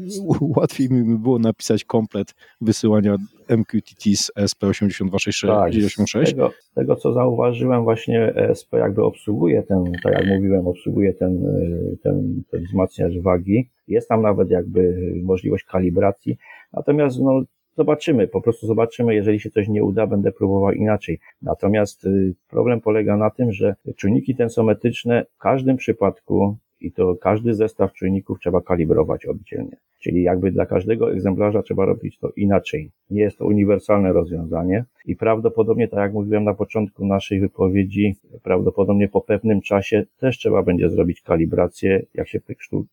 łatwiej 0.57 0.89
mi 0.89 1.03
by 1.03 1.19
było 1.19 1.39
napisać 1.39 1.83
komplet 1.83 2.35
wysyłania 2.61 3.15
MQTT 3.49 4.15
z 4.15 4.31
SP82686. 4.39 5.47
Tak, 5.47 5.73
z 5.73 6.29
tego, 6.29 6.51
tego, 6.75 6.95
co 6.95 7.13
zauważyłem, 7.13 7.83
właśnie 7.83 8.33
SP 8.59 8.71
jakby 8.77 9.03
obsługuje 9.03 9.63
ten, 9.63 9.83
tak 10.03 10.13
jak 10.13 10.27
mówiłem, 10.27 10.67
obsługuje 10.67 11.13
ten, 11.13 11.43
ten, 12.03 12.43
ten 12.51 12.63
wzmacniacz 12.63 13.13
wagi. 13.23 13.69
Jest 13.87 14.09
tam 14.09 14.21
nawet 14.21 14.49
jakby 14.49 15.11
możliwość 15.23 15.63
kalibracji, 15.63 16.37
natomiast 16.73 17.19
no, 17.19 17.41
Zobaczymy, 17.77 18.27
po 18.27 18.41
prostu 18.41 18.67
zobaczymy, 18.67 19.15
jeżeli 19.15 19.39
się 19.39 19.49
coś 19.49 19.67
nie 19.67 19.83
uda, 19.83 20.07
będę 20.07 20.31
próbował 20.31 20.71
inaczej. 20.71 21.19
Natomiast 21.41 22.05
y, 22.05 22.33
problem 22.49 22.81
polega 22.81 23.17
na 23.17 23.29
tym, 23.29 23.51
że 23.51 23.75
czujniki 23.97 24.35
tensometryczne 24.35 25.25
w 25.35 25.37
każdym 25.37 25.77
przypadku 25.77 26.57
i 26.81 26.91
to 26.91 27.15
każdy 27.15 27.53
zestaw 27.53 27.93
czujników 27.93 28.39
trzeba 28.39 28.61
kalibrować 28.61 29.25
oddzielnie. 29.25 29.77
Czyli 29.99 30.23
jakby 30.23 30.51
dla 30.51 30.65
każdego 30.65 31.11
egzemplarza 31.11 31.61
trzeba 31.61 31.85
robić 31.85 32.17
to 32.17 32.29
inaczej. 32.35 32.91
Nie 33.09 33.21
jest 33.21 33.37
to 33.37 33.45
uniwersalne 33.45 34.13
rozwiązanie 34.13 34.85
i 35.05 35.15
prawdopodobnie, 35.15 35.87
tak 35.87 35.99
jak 35.99 36.13
mówiłem 36.13 36.43
na 36.43 36.53
początku 36.53 37.05
naszej 37.05 37.39
wypowiedzi, 37.39 38.15
prawdopodobnie 38.43 39.07
po 39.07 39.21
pewnym 39.21 39.61
czasie 39.61 40.05
też 40.19 40.37
trzeba 40.37 40.63
będzie 40.63 40.89
zrobić 40.89 41.21
kalibrację, 41.21 42.05
jak 42.13 42.27
się 42.27 42.39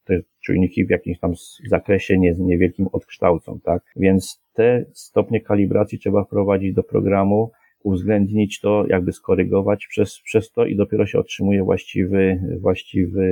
te 0.04 0.20
czujniki 0.40 0.86
w 0.86 0.90
jakimś 0.90 1.18
tam 1.18 1.32
zakresie 1.68 2.18
nie, 2.18 2.34
niewielkim 2.38 2.86
odkształcą, 2.92 3.60
tak? 3.60 3.82
Więc 3.96 4.42
te 4.54 4.84
stopnie 4.92 5.40
kalibracji 5.40 5.98
trzeba 5.98 6.24
wprowadzić 6.24 6.74
do 6.74 6.82
programu, 6.82 7.50
uwzględnić 7.82 8.60
to, 8.60 8.84
jakby 8.88 9.12
skorygować 9.12 9.86
przez, 9.86 10.20
przez 10.20 10.52
to 10.52 10.64
i 10.64 10.76
dopiero 10.76 11.06
się 11.06 11.18
otrzymuje 11.18 11.64
właściwy, 11.64 12.40
właściwy 12.60 13.24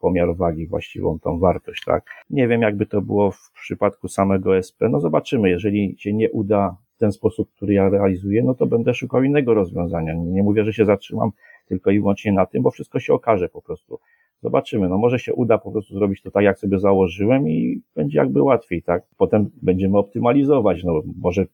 pomiar 0.00 0.36
wagi, 0.36 0.66
właściwą 0.66 1.18
tą 1.18 1.38
wartość, 1.38 1.84
tak? 1.84 2.04
Nie 2.30 2.48
wiem, 2.48 2.62
jakby 2.62 2.86
to 2.86 3.02
było 3.02 3.30
w 3.30 3.50
przypadku 3.62 4.08
samego 4.08 4.56
SP, 4.68 4.78
no 4.90 5.00
zobaczymy, 5.00 5.50
jeżeli 5.50 5.94
się 5.98 6.12
nie 6.12 6.30
uda 6.30 6.76
w 6.96 6.98
ten 6.98 7.12
sposób, 7.12 7.50
który 7.56 7.74
ja 7.74 7.88
realizuję, 7.88 8.42
no 8.42 8.54
to 8.54 8.66
będę 8.66 8.94
szukał 8.94 9.22
innego 9.22 9.54
rozwiązania. 9.54 10.14
Nie 10.14 10.42
mówię, 10.42 10.64
że 10.64 10.72
się 10.72 10.84
zatrzymam 10.84 11.30
tylko 11.68 11.90
i 11.90 12.00
wyłącznie 12.00 12.32
na 12.32 12.46
tym, 12.46 12.62
bo 12.62 12.70
wszystko 12.70 13.00
się 13.00 13.12
okaże 13.12 13.48
po 13.48 13.62
prostu. 13.62 13.98
Zobaczymy, 14.42 14.88
no 14.88 14.98
może 14.98 15.18
się 15.18 15.34
uda 15.34 15.58
po 15.58 15.72
prostu 15.72 15.94
zrobić 15.94 16.22
to 16.22 16.30
tak, 16.30 16.44
jak 16.44 16.58
sobie 16.58 16.78
założyłem 16.78 17.48
i 17.48 17.82
będzie 17.96 18.18
jakby 18.18 18.42
łatwiej, 18.42 18.82
tak? 18.82 19.02
Potem 19.16 19.50
będziemy 19.62 19.98
optymalizować, 19.98 20.84
no 20.84 21.02
może 21.20 21.46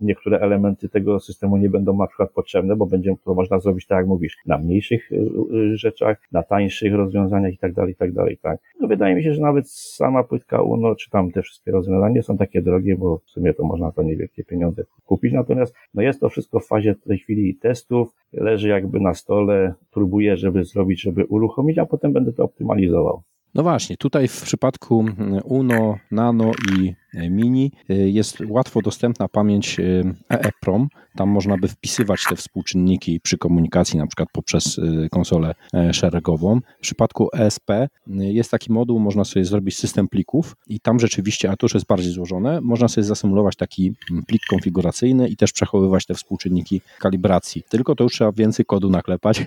niektóre 0.00 0.40
elementy 0.40 0.88
tego 0.88 1.20
systemu 1.20 1.56
nie 1.56 1.70
będą 1.70 1.96
na 1.96 2.06
przykład 2.06 2.30
potrzebne, 2.30 2.76
bo 2.76 2.86
będzie 2.86 3.14
to 3.24 3.34
można 3.34 3.60
zrobić 3.60 3.86
tak 3.86 3.96
jak 3.96 4.06
mówisz, 4.06 4.36
na 4.46 4.58
mniejszych 4.58 5.12
y, 5.12 5.16
y, 5.54 5.76
rzeczach, 5.76 6.22
na 6.32 6.42
tańszych 6.42 6.94
rozwiązaniach 6.94 7.52
i 7.52 7.58
tak 7.58 7.72
dalej, 7.72 7.92
i 7.92 7.96
tak 7.96 8.12
dalej, 8.12 8.38
tak. 8.42 8.60
No 8.80 8.88
wydaje 8.88 9.14
mi 9.14 9.22
się, 9.22 9.34
że 9.34 9.40
nawet 9.40 9.70
sama 9.70 10.24
płytka 10.24 10.62
UNO, 10.62 10.94
czy 10.94 11.10
tam 11.10 11.30
te 11.30 11.42
wszystkie 11.42 11.70
rozwiązania 11.70 12.22
są 12.22 12.38
takie 12.38 12.62
drogie, 12.62 12.96
bo 12.96 13.18
w 13.18 13.30
sumie 13.30 13.54
to 13.54 13.64
można 13.64 13.92
to 13.92 14.02
niewielkie 14.02 14.44
pieniądze 14.44 14.84
kupić, 15.04 15.32
natomiast 15.32 15.74
no 15.94 16.02
jest 16.02 16.20
to 16.20 16.28
wszystko 16.28 16.60
w 16.60 16.66
fazie 16.66 16.94
w 16.94 17.00
tej 17.00 17.18
chwili 17.18 17.54
testów, 17.54 18.14
leży 18.32 18.68
jakby 18.68 19.00
na 19.00 19.14
stole, 19.14 19.74
próbuję, 19.90 20.36
żeby 20.36 20.64
zrobić, 20.64 21.00
żeby 21.00 21.24
uruchomić, 21.24 21.78
a 21.78 21.86
potem 21.86 22.12
będę 22.12 22.32
to 22.32 22.44
optymalizował. 22.44 23.22
No 23.54 23.62
właśnie, 23.62 23.96
tutaj 23.96 24.28
w 24.28 24.42
przypadku 24.42 25.04
UNO, 25.44 25.98
Nano 26.10 26.52
i 26.72 26.94
Mini. 27.14 27.72
Jest 27.88 28.38
łatwo 28.48 28.82
dostępna 28.82 29.28
pamięć 29.28 29.76
EEPROM. 30.28 30.88
Tam 31.16 31.28
można 31.28 31.56
by 31.56 31.68
wpisywać 31.68 32.24
te 32.28 32.36
współczynniki 32.36 33.20
przy 33.20 33.38
komunikacji, 33.38 33.98
na 33.98 34.06
przykład 34.06 34.28
poprzez 34.32 34.80
konsolę 35.10 35.54
szeregową. 35.92 36.60
W 36.78 36.80
przypadku 36.80 37.28
ESP 37.34 37.70
jest 38.06 38.50
taki 38.50 38.72
moduł, 38.72 38.98
można 38.98 39.24
sobie 39.24 39.44
zrobić 39.44 39.78
system 39.78 40.08
plików 40.08 40.56
i 40.66 40.80
tam 40.80 41.00
rzeczywiście, 41.00 41.50
a 41.50 41.56
to 41.56 41.64
już 41.64 41.74
jest 41.74 41.86
bardziej 41.86 42.12
złożone, 42.12 42.60
można 42.60 42.88
sobie 42.88 43.04
zasymulować 43.04 43.56
taki 43.56 43.92
plik 44.26 44.42
konfiguracyjny 44.50 45.28
i 45.28 45.36
też 45.36 45.52
przechowywać 45.52 46.06
te 46.06 46.14
współczynniki 46.14 46.80
kalibracji. 46.98 47.62
Tylko 47.68 47.94
to 47.94 48.04
już 48.04 48.12
trzeba 48.12 48.32
więcej 48.32 48.64
kodu 48.64 48.90
naklepać. 48.90 49.46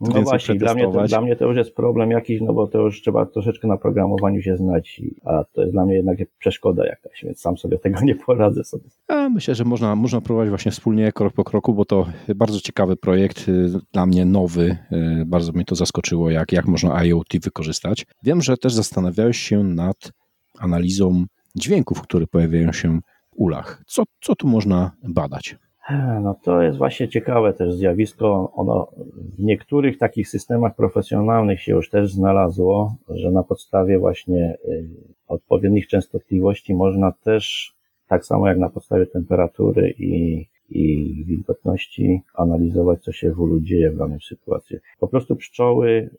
No 0.00 0.22
właśnie, 0.22 0.54
dla 0.54 0.74
mnie, 0.74 0.92
to, 0.92 1.04
dla 1.04 1.20
mnie 1.20 1.36
to 1.36 1.46
już 1.46 1.56
jest 1.56 1.74
problem 1.74 2.10
jakiś, 2.10 2.40
no 2.40 2.52
bo 2.52 2.66
to 2.66 2.78
już 2.78 3.02
trzeba 3.02 3.26
troszeczkę 3.26 3.68
na 3.68 3.76
programowaniu 3.76 4.42
się 4.42 4.56
znać, 4.56 5.02
a 5.24 5.44
to 5.52 5.60
jest 5.60 5.72
dla 5.72 5.86
mnie 5.86 5.94
jednak 5.94 6.18
przeszkoda 6.38 6.79
jakaś, 6.86 7.24
więc 7.24 7.40
sam 7.40 7.58
sobie 7.58 7.78
tego 7.78 8.00
nie 8.04 8.14
poradzę 8.14 8.64
sobie. 8.64 8.84
A 9.08 9.28
myślę, 9.28 9.54
że 9.54 9.64
można, 9.64 9.96
można 9.96 10.20
próbować 10.20 10.48
właśnie 10.48 10.72
wspólnie 10.72 11.12
krok 11.12 11.34
po 11.34 11.44
kroku, 11.44 11.74
bo 11.74 11.84
to 11.84 12.06
bardzo 12.36 12.60
ciekawy 12.60 12.96
projekt, 12.96 13.48
y, 13.48 13.68
dla 13.92 14.06
mnie 14.06 14.24
nowy, 14.24 14.76
y, 14.92 15.24
bardzo 15.26 15.52
mnie 15.52 15.64
to 15.64 15.74
zaskoczyło, 15.74 16.30
jak, 16.30 16.52
jak 16.52 16.66
można 16.66 17.04
IoT 17.04 17.38
wykorzystać. 17.42 18.06
Wiem, 18.22 18.42
że 18.42 18.56
też 18.56 18.74
zastanawiałeś 18.74 19.38
się 19.38 19.64
nad 19.64 20.12
analizą 20.58 21.24
dźwięków, 21.56 22.02
które 22.02 22.26
pojawiają 22.26 22.72
się 22.72 22.98
w 22.98 23.00
ulach. 23.36 23.82
Co, 23.86 24.02
co 24.20 24.36
tu 24.36 24.48
można 24.48 24.90
badać? 25.02 25.56
No 26.22 26.34
to 26.42 26.62
jest 26.62 26.78
właśnie 26.78 27.08
ciekawe 27.08 27.52
też 27.52 27.74
zjawisko. 27.74 28.52
Ono 28.54 28.88
w 29.38 29.42
niektórych 29.42 29.98
takich 29.98 30.28
systemach 30.28 30.76
profesjonalnych 30.76 31.62
się 31.62 31.72
już 31.72 31.90
też 31.90 32.12
znalazło, 32.12 32.94
że 33.08 33.30
na 33.30 33.42
podstawie 33.42 33.98
właśnie 33.98 34.58
y, 34.68 34.88
odpowiednich 35.30 35.86
częstotliwości 35.86 36.74
można 36.74 37.12
też, 37.12 37.74
tak 38.08 38.26
samo 38.26 38.48
jak 38.48 38.58
na 38.58 38.70
podstawie 38.70 39.06
temperatury 39.06 39.94
i, 39.98 40.46
i 40.70 41.14
wilgotności, 41.24 42.22
analizować, 42.34 43.02
co 43.02 43.12
się 43.12 43.32
w 43.32 43.40
ulu 43.40 43.60
dzieje 43.60 43.90
w 43.90 43.96
danej 43.96 44.20
sytuacji. 44.20 44.76
Po 45.00 45.08
prostu 45.08 45.36
pszczoły 45.36 45.88
y, 45.88 46.10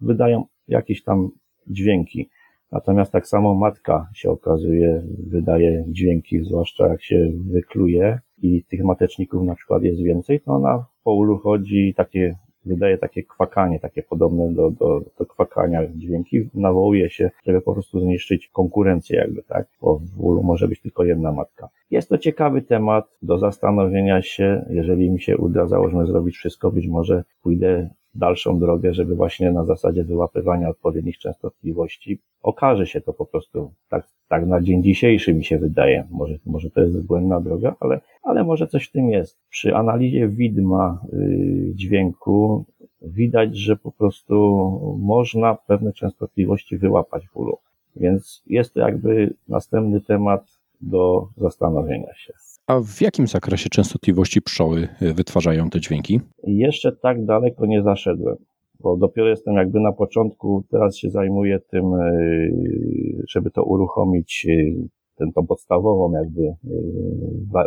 wydają 0.00 0.44
jakieś 0.68 1.02
tam 1.02 1.30
dźwięki. 1.66 2.28
Natomiast 2.72 3.12
tak 3.12 3.26
samo 3.26 3.54
matka 3.54 4.08
się 4.14 4.30
okazuje, 4.30 5.02
wydaje 5.26 5.84
dźwięki, 5.88 6.44
zwłaszcza 6.44 6.88
jak 6.88 7.02
się 7.02 7.32
wykluje 7.50 8.18
i 8.42 8.64
tych 8.64 8.84
mateczników 8.84 9.42
na 9.44 9.54
przykład 9.54 9.82
jest 9.82 10.02
więcej, 10.02 10.40
to 10.40 10.52
ona 10.52 10.84
po 11.04 11.12
ulu 11.12 11.38
chodzi 11.38 11.94
takie, 11.96 12.36
wydaje 12.64 12.98
takie 12.98 13.22
kwakanie, 13.22 13.80
takie 13.80 14.02
podobne 14.02 14.52
do, 14.52 14.70
do, 14.70 15.02
do 15.18 15.26
kwakania 15.26 15.86
dźwięki, 15.94 16.48
nawołuje 16.54 17.10
się, 17.10 17.30
żeby 17.46 17.60
po 17.60 17.72
prostu 17.72 18.00
zniszczyć 18.00 18.48
konkurencję 18.48 19.18
jakby, 19.18 19.42
tak? 19.42 19.66
Bo 19.80 19.98
w 19.98 20.24
ulu 20.24 20.42
może 20.42 20.68
być 20.68 20.80
tylko 20.80 21.04
jedna 21.04 21.32
matka. 21.32 21.68
Jest 21.90 22.08
to 22.08 22.18
ciekawy 22.18 22.62
temat 22.62 23.04
do 23.22 23.38
zastanowienia 23.38 24.22
się, 24.22 24.64
jeżeli 24.70 25.10
mi 25.10 25.20
się 25.20 25.36
uda, 25.36 25.66
załóżmy, 25.66 26.06
zrobić 26.06 26.36
wszystko, 26.36 26.70
być 26.70 26.88
może 26.88 27.24
pójdę 27.42 27.90
dalszą 28.14 28.58
drogę, 28.58 28.94
żeby 28.94 29.14
właśnie 29.14 29.52
na 29.52 29.64
zasadzie 29.64 30.04
wyłapywania 30.04 30.68
odpowiednich 30.68 31.18
częstotliwości 31.18 32.20
okaże 32.42 32.86
się 32.86 33.00
to 33.00 33.12
po 33.12 33.26
prostu 33.26 33.72
tak, 33.88 34.08
tak 34.28 34.46
na 34.46 34.60
dzień 34.60 34.82
dzisiejszy 34.82 35.34
mi 35.34 35.44
się 35.44 35.58
wydaje. 35.58 36.06
Może, 36.10 36.38
może 36.46 36.70
to 36.70 36.80
jest 36.80 37.06
błędna 37.06 37.40
droga, 37.40 37.76
ale, 37.80 38.00
ale 38.22 38.44
może 38.44 38.66
coś 38.66 38.88
w 38.88 38.92
tym 38.92 39.10
jest. 39.10 39.38
Przy 39.50 39.74
analizie 39.74 40.28
widma 40.28 41.04
yy, 41.12 41.74
dźwięku 41.74 42.64
widać, 43.02 43.56
że 43.56 43.76
po 43.76 43.92
prostu 43.92 44.36
można 45.00 45.54
pewne 45.54 45.92
częstotliwości 45.92 46.78
wyłapać 46.78 47.28
w 47.28 47.36
ulu. 47.36 47.58
Więc 47.96 48.42
jest 48.46 48.74
to 48.74 48.80
jakby 48.80 49.34
następny 49.48 50.00
temat 50.00 50.60
do 50.80 51.28
zastanowienia 51.36 52.14
się. 52.14 52.32
A 52.70 52.80
w 52.80 53.00
jakim 53.00 53.26
zakresie 53.26 53.68
częstotliwości 53.68 54.42
pszczoły 54.42 54.88
y, 55.02 55.14
wytwarzają 55.14 55.70
te 55.70 55.80
dźwięki? 55.80 56.20
Jeszcze 56.44 56.92
tak 56.92 57.24
daleko 57.24 57.66
nie 57.66 57.82
zaszedłem, 57.82 58.36
bo 58.80 58.96
dopiero 58.96 59.28
jestem 59.28 59.54
jakby 59.54 59.80
na 59.80 59.92
początku, 59.92 60.64
teraz 60.70 60.96
się 60.96 61.10
zajmuję 61.10 61.58
tym, 61.70 61.94
y, 61.94 63.24
żeby 63.28 63.50
to 63.50 63.64
uruchomić, 63.64 64.46
y, 64.48 64.88
tę 65.16 65.24
tą 65.34 65.46
podstawową 65.46 66.12
jakby 66.12 66.54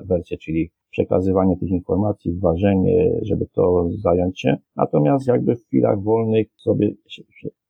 wersję, 0.06 0.38
czyli 0.38 0.70
przekazywanie 0.90 1.58
tych 1.58 1.70
informacji, 1.70 2.40
ważenie, 2.40 3.20
żeby 3.22 3.46
to 3.54 3.90
zająć 3.98 4.42
się. 4.42 4.58
Natomiast 4.76 5.28
jakby 5.28 5.56
w 5.56 5.66
chwilach 5.66 6.02
wolnych 6.02 6.48
sobie 6.58 6.92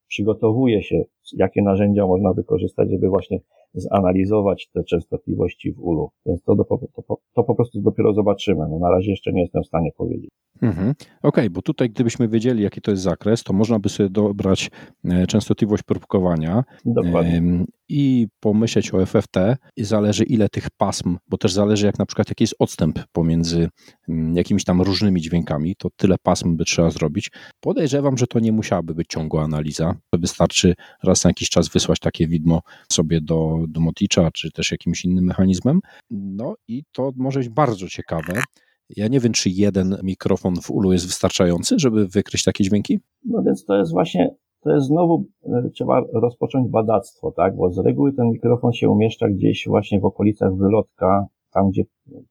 przygotowuje 0.07 0.84
się, 0.84 1.03
jakie 1.34 1.61
narzędzia 1.61 2.07
można 2.07 2.34
wykorzystać, 2.34 2.91
żeby 2.91 3.09
właśnie 3.09 3.39
zanalizować 3.74 4.69
te 4.74 4.84
częstotliwości 4.84 5.74
w 5.74 5.80
ulu. 5.80 6.09
Więc 6.26 6.43
to, 6.43 6.55
do, 6.55 6.63
to, 6.63 7.17
to 7.36 7.43
po 7.43 7.55
prostu 7.55 7.82
dopiero 7.82 8.13
zobaczymy. 8.13 8.67
No 8.69 8.80
na 8.80 8.89
razie 8.89 9.11
jeszcze 9.11 9.34
nie 9.34 9.41
jestem 9.41 9.63
w 9.63 9.67
stanie 9.67 9.91
powiedzieć. 9.97 10.30
Mhm. 10.61 10.89
Okej, 10.89 11.09
okay, 11.21 11.49
bo 11.49 11.61
tutaj 11.61 11.89
gdybyśmy 11.89 12.28
wiedzieli, 12.28 12.63
jaki 12.63 12.82
to 12.82 12.91
jest 12.91 13.03
zakres, 13.03 13.43
to 13.43 13.53
można 13.53 13.80
by 13.80 13.89
sobie 13.89 14.09
dobrać 14.09 14.71
e, 15.05 15.28
częstotliwość 15.28 15.84
próbkowania 15.84 16.63
Dokładnie. 16.86 17.65
I 17.93 18.27
pomyśleć 18.39 18.93
o 18.93 19.05
FFT 19.05 19.37
i 19.77 19.83
zależy 19.83 20.23
ile 20.23 20.49
tych 20.49 20.69
pasm, 20.77 21.17
bo 21.27 21.37
też 21.37 21.53
zależy 21.53 21.85
jak 21.85 21.99
na 21.99 22.05
przykład 22.05 22.29
jaki 22.29 22.43
jest 22.43 22.55
odstęp 22.59 22.99
pomiędzy 23.11 23.69
mm, 24.09 24.35
jakimiś 24.35 24.63
tam 24.63 24.81
różnymi 24.81 25.21
dźwiękami, 25.21 25.75
to 25.75 25.89
tyle 25.95 26.15
pasm 26.23 26.57
by 26.57 26.65
trzeba 26.65 26.89
zrobić. 26.89 27.31
Podejrzewam, 27.59 28.17
że 28.17 28.27
to 28.27 28.39
nie 28.39 28.51
musiałaby 28.51 28.95
być 28.95 29.07
ciągła 29.07 29.43
analiza. 29.43 29.95
Wystarczy 30.13 30.73
raz 31.03 31.23
na 31.23 31.29
jakiś 31.29 31.49
czas 31.49 31.69
wysłać 31.69 31.99
takie 31.99 32.27
widmo 32.27 32.61
sobie 32.91 33.21
do, 33.21 33.65
do 33.67 33.81
Moticza, 33.81 34.31
czy 34.31 34.51
też 34.51 34.71
jakimś 34.71 35.05
innym 35.05 35.25
mechanizmem. 35.25 35.79
No 36.11 36.55
i 36.67 36.83
to 36.91 37.11
może 37.15 37.39
być 37.39 37.49
bardzo 37.49 37.87
ciekawe. 37.87 38.41
Ja 38.89 39.07
nie 39.07 39.19
wiem, 39.19 39.33
czy 39.33 39.49
jeden 39.49 39.97
mikrofon 40.03 40.55
w 40.61 40.71
ulu 40.71 40.93
jest 40.93 41.05
wystarczający, 41.05 41.79
żeby 41.79 42.07
wykryć 42.07 42.43
takie 42.43 42.63
dźwięki? 42.63 42.99
No 43.25 43.43
więc 43.43 43.65
to 43.65 43.77
jest 43.77 43.91
właśnie, 43.91 44.35
to 44.64 44.72
jest 44.72 44.88
znowu, 44.88 45.26
e, 45.45 45.70
trzeba 45.70 46.01
rozpocząć 46.14 46.70
badactwo, 46.70 47.32
tak? 47.32 47.55
Bo 47.55 47.72
z 47.72 47.78
reguły 47.78 48.14
ten 48.14 48.30
mikrofon 48.30 48.74
się 48.74 48.89
umieszcza 48.89 49.30
gdzieś 49.30 49.68
właśnie 49.68 49.99
w 49.99 50.05
okolicach 50.05 50.55
wylotka, 50.55 51.28
tam 51.53 51.70
gdzie 51.70 51.84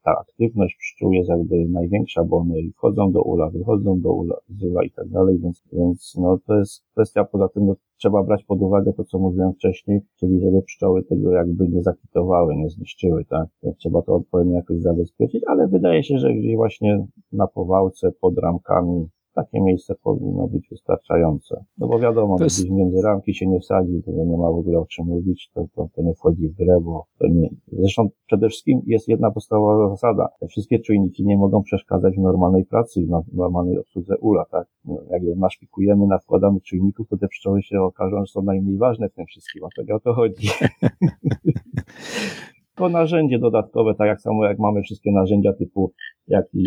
ta 0.02 0.10
aktywność 0.20 0.76
pszczół 0.76 1.12
jest 1.12 1.28
jakby 1.28 1.68
największa, 1.68 2.24
bo 2.24 2.36
one 2.36 2.54
wchodzą 2.76 3.12
do 3.12 3.22
ula, 3.22 3.50
wychodzą 3.50 4.00
do 4.00 4.12
ula, 4.12 4.36
z 4.48 4.64
ula 4.64 4.84
i 4.84 4.90
tak 4.90 5.08
dalej, 5.08 5.38
więc, 5.38 5.62
więc 5.72 6.14
no 6.20 6.38
to 6.46 6.58
jest 6.58 6.84
kwestia, 6.92 7.24
poza 7.24 7.48
tym 7.48 7.66
no, 7.66 7.74
trzeba 7.96 8.22
brać 8.22 8.44
pod 8.44 8.62
uwagę 8.62 8.92
to, 8.92 9.04
co 9.04 9.18
mówiłem 9.18 9.52
wcześniej, 9.52 10.00
czyli 10.16 10.40
żeby 10.40 10.62
pszczoły 10.62 11.02
tego 11.02 11.32
jakby 11.32 11.68
nie 11.68 11.82
zakwitowały, 11.82 12.56
nie 12.56 12.70
zniszczyły, 12.70 13.24
tak? 13.24 13.48
Więc 13.62 13.76
trzeba 13.76 14.02
to 14.02 14.14
odpowiednio 14.14 14.56
jakoś 14.56 14.80
zabezpieczyć, 14.80 15.42
ale 15.46 15.68
wydaje 15.68 16.02
się, 16.02 16.18
że 16.18 16.34
gdzieś 16.34 16.56
właśnie 16.56 17.06
na 17.32 17.46
powałce, 17.46 18.12
pod 18.20 18.38
ramkami, 18.38 19.08
takie 19.34 19.60
miejsce 19.60 19.94
powinno 20.02 20.48
być 20.48 20.68
wystarczające. 20.70 21.64
No 21.78 21.88
bo 21.88 21.98
wiadomo, 21.98 22.38
to 22.38 22.44
jest... 22.44 22.70
między 22.70 23.02
ramki 23.02 23.34
się 23.34 23.46
nie 23.46 23.60
wsadzi, 23.60 24.02
to 24.04 24.10
nie 24.10 24.36
ma 24.36 24.50
w 24.50 24.54
ogóle 24.54 24.78
o 24.78 24.86
czym 24.86 25.06
mówić, 25.06 25.50
to, 25.54 25.64
to, 25.74 25.88
to 25.94 26.02
nie 26.02 26.14
wchodzi 26.14 26.48
w 26.48 26.54
grę, 26.54 26.80
bo 26.80 27.06
to 27.18 27.28
nie... 27.28 27.48
Zresztą 27.72 28.08
przede 28.26 28.48
wszystkim 28.48 28.82
jest 28.86 29.08
jedna 29.08 29.30
podstawowa 29.30 29.88
zasada. 29.88 30.28
Te 30.40 30.46
wszystkie 30.46 30.78
czujniki 30.78 31.26
nie 31.26 31.36
mogą 31.36 31.62
przeszkadzać 31.62 32.14
w 32.14 32.20
normalnej 32.20 32.64
pracy 32.64 33.00
i 33.00 33.06
w 33.06 33.34
normalnej 33.34 33.78
obsłudze 33.78 34.18
ula, 34.18 34.44
tak? 34.50 34.66
No, 34.84 34.98
jak 35.10 35.22
je 35.22 35.36
naszpikujemy, 35.36 36.06
nakładamy 36.06 36.60
czujników, 36.60 37.08
to 37.08 37.16
te 37.16 37.28
pszczoły 37.28 37.62
się 37.62 37.80
okażą, 37.80 38.26
że 38.26 38.32
są 38.32 38.42
najmniej 38.42 38.78
ważne 38.78 39.08
w 39.08 39.14
tym 39.14 39.26
wszystkim, 39.26 39.64
a 39.64 39.68
tak 39.76 39.96
o 39.96 40.00
to 40.00 40.14
chodzi. 40.14 40.48
to 42.74 42.88
narzędzie 42.88 43.38
dodatkowe, 43.38 43.94
tak 43.94 44.06
jak 44.06 44.20
samo 44.20 44.44
jak 44.44 44.58
mamy 44.58 44.82
wszystkie 44.82 45.12
narzędzia 45.12 45.52
typu 45.52 45.92
jak 46.28 46.44
i 46.54 46.64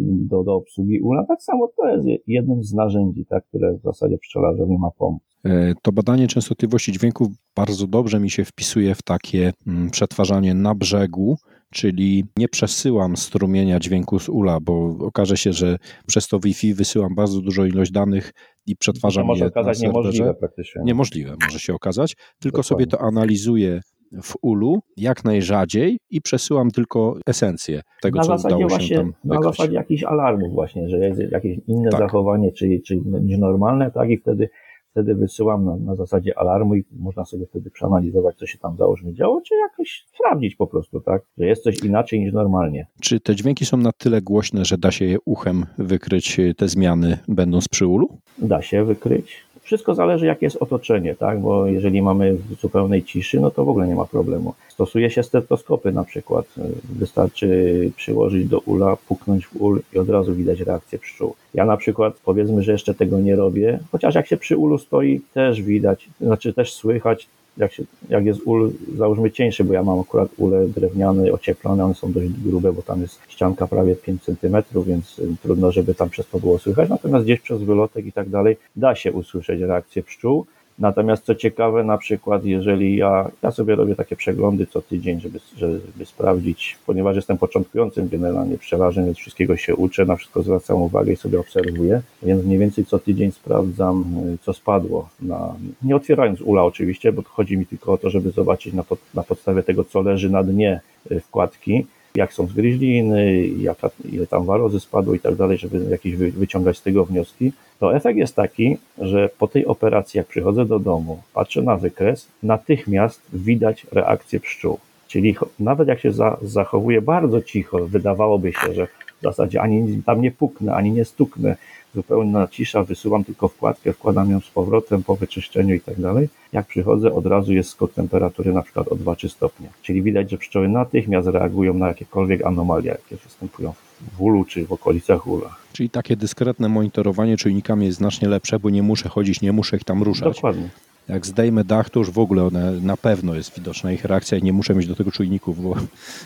do, 0.00 0.44
do 0.44 0.54
obsługi 0.54 1.00
ULA, 1.00 1.24
tak 1.28 1.42
samo 1.42 1.68
to 1.76 1.88
jest 1.88 2.06
jednym 2.26 2.62
z 2.62 2.74
narzędzi, 2.74 3.26
tak, 3.26 3.44
które 3.44 3.74
w 3.78 3.82
zasadzie 3.82 4.18
pszczelarzowi 4.18 4.78
ma 4.78 4.90
pomóc. 4.98 5.22
E, 5.44 5.74
to 5.82 5.92
badanie 5.92 6.28
częstotliwości 6.28 6.92
dźwięków 6.92 7.28
bardzo 7.56 7.86
dobrze 7.86 8.20
mi 8.20 8.30
się 8.30 8.44
wpisuje 8.44 8.94
w 8.94 9.02
takie 9.02 9.52
mm, 9.66 9.90
przetwarzanie 9.90 10.54
na 10.54 10.74
brzegu, 10.74 11.36
czyli 11.70 12.24
nie 12.36 12.48
przesyłam 12.48 13.16
strumienia 13.16 13.80
dźwięku 13.80 14.18
z 14.18 14.28
ULA, 14.28 14.58
bo 14.60 14.96
okaże 15.00 15.36
się, 15.36 15.52
że 15.52 15.76
przez 16.06 16.28
to 16.28 16.40
Wi-Fi 16.40 16.74
wysyłam 16.74 17.14
bardzo 17.14 17.40
dużą 17.40 17.64
ilość 17.64 17.90
danych 17.90 18.32
i 18.66 18.76
przetwarzam 18.76 19.22
to 19.22 19.26
może 19.26 19.44
je 19.44 19.48
okazać 19.48 19.80
na 19.80 19.88
niemożliwe 19.88 20.34
praktycznie. 20.34 20.82
Niemożliwe 20.84 21.36
może 21.42 21.58
się 21.58 21.74
okazać, 21.74 22.16
tylko 22.38 22.58
Dokładnie. 22.58 22.68
sobie 22.68 22.86
to 22.86 23.00
analizuję 23.00 23.80
w 24.22 24.34
ulu 24.42 24.80
jak 24.96 25.24
najrzadziej 25.24 25.98
i 26.10 26.20
przesyłam 26.20 26.70
tylko 26.70 27.16
esencję 27.26 27.82
tego, 28.02 28.18
na 28.18 28.24
co 28.24 28.48
udało 28.48 28.68
właśnie, 28.68 28.88
się 28.88 28.94
tam 28.96 29.12
Na 29.24 29.42
zasadzie 29.42 29.74
jakichś 29.74 30.04
alarmów 30.04 30.52
właśnie, 30.52 30.88
że 30.88 30.98
jest 30.98 31.20
jakieś 31.32 31.58
inne 31.66 31.90
tak. 31.90 32.00
zachowanie, 32.00 32.52
czyli, 32.52 32.82
czyli 32.82 33.02
niż 33.20 33.38
normalne, 33.38 33.90
tak 33.90 34.10
i 34.10 34.18
wtedy 34.18 34.48
wtedy 34.90 35.14
wysyłam 35.14 35.64
na, 35.64 35.76
na 35.76 35.94
zasadzie 35.94 36.38
alarmu 36.38 36.74
i 36.74 36.84
można 36.92 37.24
sobie 37.24 37.46
wtedy 37.46 37.70
przeanalizować, 37.70 38.36
co 38.36 38.46
się 38.46 38.58
tam 38.58 38.76
załóżmy 38.76 39.14
działo, 39.14 39.40
czy 39.40 39.54
jakoś 39.54 40.06
sprawdzić 40.14 40.56
po 40.56 40.66
prostu, 40.66 41.00
tak, 41.00 41.22
że 41.38 41.46
jest 41.46 41.62
coś 41.62 41.84
inaczej 41.84 42.20
niż 42.20 42.32
normalnie. 42.32 42.86
Czy 43.00 43.20
te 43.20 43.34
dźwięki 43.34 43.66
są 43.66 43.76
na 43.76 43.92
tyle 43.92 44.22
głośne, 44.22 44.64
że 44.64 44.78
da 44.78 44.90
się 44.90 45.04
je 45.04 45.18
uchem 45.24 45.66
wykryć 45.78 46.40
te 46.56 46.68
zmiany 46.68 47.18
będąc 47.28 47.68
przy 47.68 47.86
ulu? 47.86 48.18
Da 48.38 48.62
się 48.62 48.84
wykryć 48.84 49.47
wszystko 49.68 49.94
zależy, 49.94 50.26
jakie 50.26 50.46
jest 50.46 50.56
otoczenie, 50.56 51.14
tak? 51.14 51.40
Bo 51.40 51.66
jeżeli 51.66 52.02
mamy 52.02 52.36
zupełnej 52.60 53.02
ciszy, 53.04 53.40
no 53.40 53.50
to 53.50 53.64
w 53.64 53.68
ogóle 53.68 53.88
nie 53.88 53.94
ma 53.94 54.04
problemu. 54.04 54.54
Stosuje 54.68 55.10
się 55.10 55.22
stetoskopy 55.22 55.92
na 55.92 56.04
przykład. 56.04 56.46
Wystarczy 56.84 57.90
przyłożyć 57.96 58.48
do 58.48 58.58
ula, 58.58 58.96
puknąć 59.08 59.46
w 59.46 59.56
ul 59.62 59.80
i 59.94 59.98
od 59.98 60.08
razu 60.08 60.34
widać 60.34 60.60
reakcję 60.60 60.98
pszczół. 60.98 61.34
Ja 61.54 61.64
na 61.64 61.76
przykład 61.76 62.14
powiedzmy, 62.24 62.62
że 62.62 62.72
jeszcze 62.72 62.94
tego 62.94 63.20
nie 63.20 63.36
robię, 63.36 63.78
chociaż 63.92 64.14
jak 64.14 64.26
się 64.26 64.36
przy 64.36 64.56
ulu 64.56 64.78
stoi, 64.78 65.20
też 65.34 65.62
widać, 65.62 66.08
znaczy 66.20 66.52
też 66.52 66.72
słychać, 66.72 67.28
jak, 67.58 67.72
się, 67.72 67.82
jak 68.08 68.24
jest 68.24 68.40
ul, 68.44 68.72
załóżmy 68.96 69.30
cieńszy, 69.30 69.64
bo 69.64 69.74
ja 69.74 69.82
mam 69.82 70.00
akurat 70.00 70.28
ule 70.36 70.68
drewniane, 70.68 71.32
ocieplone, 71.32 71.84
one 71.84 71.94
są 71.94 72.12
dość 72.12 72.28
grube, 72.28 72.72
bo 72.72 72.82
tam 72.82 73.00
jest 73.00 73.20
ścianka 73.28 73.66
prawie 73.66 73.96
5 73.96 74.22
cm, 74.22 74.56
więc 74.86 75.20
trudno, 75.42 75.72
żeby 75.72 75.94
tam 75.94 76.10
przez 76.10 76.28
to 76.28 76.38
było 76.38 76.58
słychać. 76.58 76.88
Natomiast 76.88 77.24
gdzieś 77.24 77.40
przez 77.40 77.62
wylotek 77.62 78.06
i 78.06 78.12
tak 78.12 78.28
dalej 78.28 78.56
da 78.76 78.94
się 78.94 79.12
usłyszeć 79.12 79.60
reakcję 79.60 80.02
pszczół. 80.02 80.46
Natomiast 80.78 81.24
co 81.24 81.34
ciekawe, 81.34 81.84
na 81.84 81.98
przykład, 81.98 82.44
jeżeli 82.44 82.96
ja, 82.96 83.30
ja 83.42 83.50
sobie 83.50 83.74
robię 83.74 83.94
takie 83.94 84.16
przeglądy 84.16 84.66
co 84.66 84.82
tydzień, 84.82 85.20
żeby, 85.20 85.40
żeby 85.56 85.80
sprawdzić, 86.04 86.78
ponieważ 86.86 87.16
jestem 87.16 87.38
początkującym 87.38 88.08
generalnie 88.08 88.58
pszczelarzem, 88.58 89.04
więc 89.04 89.18
wszystkiego 89.18 89.56
się 89.56 89.76
uczę, 89.76 90.04
na 90.04 90.16
wszystko 90.16 90.42
zwracam 90.42 90.82
uwagę 90.82 91.12
i 91.12 91.16
sobie 91.16 91.40
obserwuję, 91.40 92.02
więc 92.22 92.44
mniej 92.44 92.58
więcej 92.58 92.84
co 92.84 92.98
tydzień 92.98 93.32
sprawdzam, 93.32 94.04
co 94.42 94.52
spadło. 94.52 95.08
Na, 95.22 95.54
nie 95.82 95.96
otwierając 95.96 96.40
ula 96.40 96.64
oczywiście, 96.64 97.12
bo 97.12 97.22
chodzi 97.22 97.56
mi 97.56 97.66
tylko 97.66 97.92
o 97.92 97.98
to, 97.98 98.10
żeby 98.10 98.30
zobaczyć 98.30 98.74
na, 98.74 98.82
pod, 98.82 98.98
na 99.14 99.22
podstawie 99.22 99.62
tego, 99.62 99.84
co 99.84 100.02
leży 100.02 100.30
na 100.30 100.42
dnie 100.42 100.80
wkładki, 101.20 101.86
jak 102.14 102.32
są 102.32 102.46
zgryźliny, 102.46 103.48
jaka, 103.48 103.90
ile 104.12 104.26
tam 104.26 104.44
warozy 104.44 104.80
spadło 104.80 105.14
i 105.14 105.20
tak 105.20 105.34
dalej, 105.34 105.58
żeby 105.58 105.90
jakieś 105.90 106.16
wyciągać 106.16 106.78
z 106.78 106.82
tego 106.82 107.04
wnioski, 107.04 107.52
to 107.80 107.96
efekt 107.96 108.18
jest 108.18 108.36
taki, 108.36 108.76
że 108.98 109.30
po 109.38 109.48
tej 109.48 109.66
operacji, 109.66 110.18
jak 110.18 110.26
przychodzę 110.26 110.64
do 110.64 110.78
domu, 110.78 111.22
patrzę 111.34 111.62
na 111.62 111.76
wykres, 111.76 112.28
natychmiast 112.42 113.22
widać 113.32 113.86
reakcję 113.92 114.40
pszczół. 114.40 114.78
Czyli 115.08 115.36
nawet 115.58 115.88
jak 115.88 116.00
się 116.00 116.12
za, 116.12 116.36
zachowuje 116.42 117.02
bardzo 117.02 117.42
cicho, 117.42 117.78
wydawałoby 117.86 118.52
się, 118.52 118.74
że 118.74 118.86
w 118.86 119.22
zasadzie 119.22 119.60
ani 119.60 120.02
tam 120.06 120.22
nie 120.22 120.30
puknę, 120.30 120.74
ani 120.74 120.92
nie 120.92 121.04
stuknę, 121.04 121.56
zupełna 121.94 122.48
cisza, 122.48 122.84
wysuwam 122.84 123.24
tylko 123.24 123.48
wkładkę, 123.48 123.92
wkładam 123.92 124.30
ją 124.30 124.40
z 124.40 124.50
powrotem 124.50 125.02
po 125.02 125.16
wyczyszczeniu 125.16 125.74
i 125.74 125.80
tak 125.80 126.00
dalej. 126.00 126.28
Jak 126.52 126.66
przychodzę, 126.66 127.12
od 127.12 127.26
razu 127.26 127.52
jest 127.52 127.70
skok 127.70 127.92
temperatury 127.92 128.52
na 128.52 128.62
przykład 128.62 128.88
o 128.88 128.94
2-3 128.94 129.28
stopnie. 129.28 129.68
Czyli 129.82 130.02
widać, 130.02 130.30
że 130.30 130.38
pszczoły 130.38 130.68
natychmiast 130.68 131.28
reagują 131.28 131.74
na 131.74 131.88
jakiekolwiek 131.88 132.46
anomalie, 132.46 132.90
jakie 132.90 133.16
występują 133.16 133.72
w 133.72 133.87
ulu 134.18 134.44
czy 134.44 134.66
w 134.66 134.72
okolicach 134.72 135.26
ula. 135.26 135.56
Czyli 135.72 135.90
takie 135.90 136.16
dyskretne 136.16 136.68
monitorowanie 136.68 137.36
czujnikami 137.36 137.86
jest 137.86 137.98
znacznie 137.98 138.28
lepsze, 138.28 138.60
bo 138.60 138.70
nie 138.70 138.82
muszę 138.82 139.08
chodzić, 139.08 139.40
nie 139.40 139.52
muszę 139.52 139.76
ich 139.76 139.84
tam 139.84 140.02
ruszać. 140.02 140.34
Dokładnie. 140.34 140.68
Jak 141.08 141.26
zdejmę 141.26 141.64
dach, 141.64 141.90
to 141.90 141.98
już 141.98 142.10
w 142.10 142.18
ogóle 142.18 142.44
one, 142.44 142.72
na 142.72 142.96
pewno 142.96 143.34
jest 143.34 143.54
widoczna 143.54 143.92
ich 143.92 144.04
reakcja 144.04 144.38
i 144.38 144.42
nie 144.42 144.52
muszę 144.52 144.74
mieć 144.74 144.86
do 144.86 144.94
tego 144.94 145.10
czujników, 145.10 145.62
bo, 145.62 145.74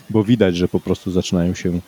bo 0.09 0.23
widać, 0.23 0.55
że 0.55 0.67
po 0.67 0.79
prostu 0.79 1.11
zaczynają 1.11 1.53
się 1.53 1.79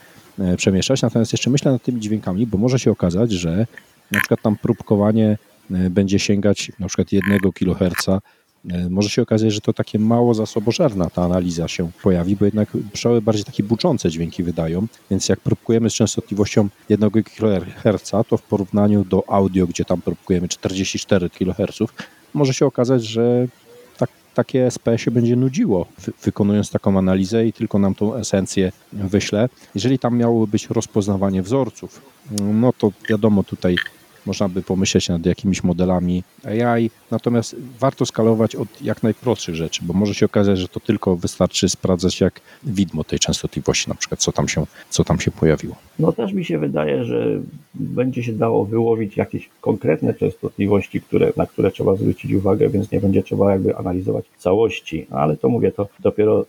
przemieszczać. 0.58 1.02
Natomiast 1.02 1.34
jeszcze 1.34 1.50
myślę 1.50 1.72
nad 1.72 1.84
tymi 1.84 2.02
dźwiękami, 2.02 2.48
bo 2.48 2.58
może 2.58 2.80
się 2.80 2.92
okazać, 2.92 3.32
że 3.32 3.68
na 4.12 4.20
przykład 4.20 4.42
tam 4.42 4.56
próbkowanie 4.56 5.38
będzie 5.70 6.20
sięgać 6.20 6.72
na 6.80 6.88
przykład 6.88 7.12
1 7.12 7.40
kHz. 7.52 8.06
Może 8.90 9.10
się 9.10 9.22
okazać, 9.22 9.54
że 9.54 9.62
to 9.62 9.74
takie 9.74 10.00
mało 10.00 10.34
zasobożerna 10.34 11.10
ta 11.10 11.24
analiza 11.24 11.68
się 11.68 11.92
pojawi, 12.04 12.36
bo 12.36 12.46
jednak 12.46 12.70
pszczoły 12.94 13.22
bardziej 13.22 13.46
takie 13.46 13.64
buczące 13.64 14.10
dźwięki 14.10 14.44
wydają, 14.44 14.88
więc 15.12 15.30
jak 15.30 15.40
próbkujemy 15.40 15.90
z 15.90 15.94
częstotliwością 15.94 16.70
1 16.90 17.12
kHz, 17.12 18.12
to 18.30 18.38
w 18.38 18.42
porównaniu 18.42 19.06
do 19.06 19.24
audio, 19.30 19.68
gdzie 19.68 19.86
tam 19.86 20.02
próbkujemy 20.02 20.48
44 20.48 21.30
kHz, 21.30 21.80
może 22.34 22.54
się 22.54 22.66
okazać, 22.66 23.04
że 23.04 23.48
tak, 23.98 24.10
takie 24.34 24.66
SP 24.76 24.86
się 24.98 25.12
będzie 25.12 25.36
nudziło, 25.36 25.86
wy, 26.06 26.14
wykonując 26.24 26.72
taką 26.72 26.98
analizę 26.98 27.48
i 27.48 27.54
tylko 27.54 27.80
nam 27.80 27.96
tą 27.96 28.16
esencję 28.16 28.72
wyśle. 28.94 29.50
Jeżeli 29.76 30.00
tam 30.00 30.18
miałoby 30.18 30.52
być 30.52 30.68
rozpoznawanie 30.70 31.42
wzorców, 31.42 32.02
no 32.42 32.74
to 32.74 32.92
wiadomo, 33.10 33.44
tutaj 33.44 33.76
można 34.26 34.50
by 34.50 34.62
pomyśleć 34.62 35.10
nad 35.10 35.26
jakimiś 35.26 35.64
modelami 35.64 36.24
AI, 36.44 36.90
natomiast 37.12 37.56
warto 37.80 38.06
skalować 38.06 38.56
od 38.56 38.82
jak 38.82 39.04
najprostszych 39.04 39.56
rzeczy, 39.56 39.82
bo 39.86 39.94
może 39.94 40.14
się 40.14 40.26
okazać, 40.26 40.60
że 40.60 40.68
to 40.68 40.80
tylko 40.80 41.16
wystarczy 41.16 41.70
sprawdzać 41.70 42.22
jak 42.22 42.42
widmo 42.64 43.04
tej 43.04 43.20
częstotliwości, 43.20 43.90
na 43.90 43.96
przykład 43.96 44.20
co 44.20 44.32
tam 44.32 44.48
się, 44.48 44.66
co 44.90 45.04
tam 45.04 45.20
się 45.20 45.32
pojawiło. 45.32 45.76
No 46.00 46.12
też 46.12 46.34
mi 46.34 46.46
się 46.46 46.60
wydaje, 46.60 47.06
że 47.06 47.40
będzie 47.74 48.24
się 48.24 48.34
dało 48.34 48.66
wyłowić 48.66 49.18
jakieś 49.18 49.50
konkretne 49.62 50.14
częstotliwości, 50.14 51.02
które, 51.02 51.32
na 51.38 51.46
które 51.46 51.72
trzeba 51.72 51.96
zwrócić 51.96 52.34
uwagę, 52.34 52.70
więc 52.70 52.92
nie 52.92 53.02
będzie 53.02 53.24
trzeba 53.24 53.52
jakby 53.52 53.78
analizować 53.78 54.26
całości, 54.38 55.08
ale 55.10 55.38
to 55.38 55.50
mówię, 55.50 55.72
to 55.72 55.88
dopiero 56.00 56.46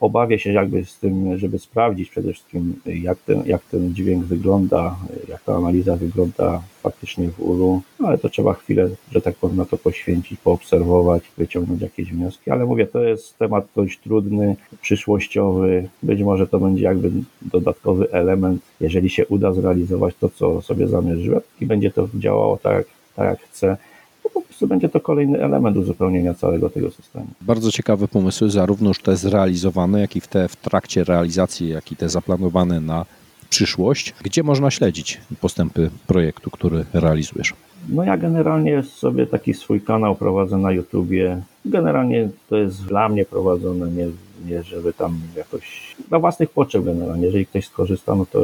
obawię 0.00 0.38
się 0.38 0.52
jakby 0.52 0.84
z 0.84 0.98
tym, 0.98 1.38
żeby 1.38 1.58
sprawdzić 1.58 2.10
przede 2.10 2.32
wszystkim 2.32 2.80
jak 2.86 3.18
ten, 3.18 3.42
jak 3.46 3.62
ten 3.62 3.94
dźwięk 3.94 4.24
wygląda, 4.24 4.96
jak 5.28 5.42
ta 5.42 5.54
analiza 5.54 5.96
wygląda 5.96 6.62
faktycznie 6.82 7.28
w 7.28 7.40
ulu, 7.40 7.80
no 8.00 8.08
ale 8.08 8.18
to 8.18 8.28
trzeba 8.28 8.54
chwilę, 8.54 8.88
że 9.12 9.20
tak 9.20 9.34
powiem, 9.34 9.56
na 9.56 9.64
to 9.64 9.76
poświęcić, 9.76 10.40
poobserwować, 10.40 11.22
wyciągnąć 11.38 11.82
jakieś 11.82 12.12
wnioski, 12.12 12.50
ale 12.50 12.64
mówię, 12.64 12.86
to 12.86 13.02
jest 13.02 13.38
temat 13.38 13.66
dość 13.76 13.98
trudny, 13.98 14.56
przyszłościowy, 14.80 15.88
być 16.02 16.22
może 16.22 16.46
to 16.46 16.60
będzie 16.60 16.84
jakby 16.84 17.10
dodatkowy 17.42 18.10
element, 18.12 18.62
jeżeli 18.80 19.10
się 19.10 19.26
uda 19.26 19.52
zrealizować 19.52 20.14
to, 20.20 20.28
co 20.28 20.62
sobie 20.62 20.88
zamierzyłem 20.88 21.40
i 21.60 21.66
będzie 21.66 21.90
to 21.90 22.08
działało 22.14 22.56
tak, 22.56 22.84
tak 23.16 23.28
jak 23.28 23.40
chcę, 23.40 23.76
to 24.22 24.30
po 24.30 24.42
prostu 24.42 24.66
będzie 24.66 24.88
to 24.88 25.00
kolejny 25.00 25.42
element 25.44 25.76
uzupełnienia 25.76 26.34
całego 26.34 26.70
tego 26.70 26.90
systemu. 26.90 27.26
Bardzo 27.40 27.70
ciekawe 27.70 28.08
pomysły, 28.08 28.50
zarówno 28.50 28.88
już 28.88 29.02
te 29.02 29.16
zrealizowane, 29.16 30.00
jak 30.00 30.16
i 30.16 30.20
w 30.20 30.28
te 30.28 30.48
w 30.48 30.56
trakcie 30.56 31.04
realizacji, 31.04 31.68
jak 31.68 31.92
i 31.92 31.96
te 31.96 32.08
zaplanowane 32.08 32.80
na 32.80 33.06
przyszłość. 33.50 34.14
Gdzie 34.22 34.42
można 34.42 34.70
śledzić 34.70 35.20
postępy 35.40 35.90
projektu, 36.06 36.50
który 36.50 36.84
realizujesz? 36.92 37.54
No 37.88 38.04
ja 38.04 38.16
generalnie 38.16 38.82
sobie 38.82 39.26
taki 39.26 39.54
swój 39.54 39.80
kanał 39.80 40.14
prowadzę 40.16 40.58
na 40.58 40.72
YouTubie. 40.72 41.42
Generalnie 41.64 42.28
to 42.48 42.56
jest 42.56 42.84
dla 42.84 43.08
mnie 43.08 43.24
prowadzone, 43.24 43.90
nie, 43.90 44.06
nie 44.46 44.62
żeby 44.62 44.92
tam 44.92 45.20
jakoś 45.36 45.96
dla 46.08 46.18
własnych 46.18 46.50
potrzeb 46.50 46.84
generalnie. 46.84 47.26
Jeżeli 47.26 47.46
ktoś 47.46 47.66
skorzysta, 47.66 48.14
no 48.14 48.26
to 48.26 48.38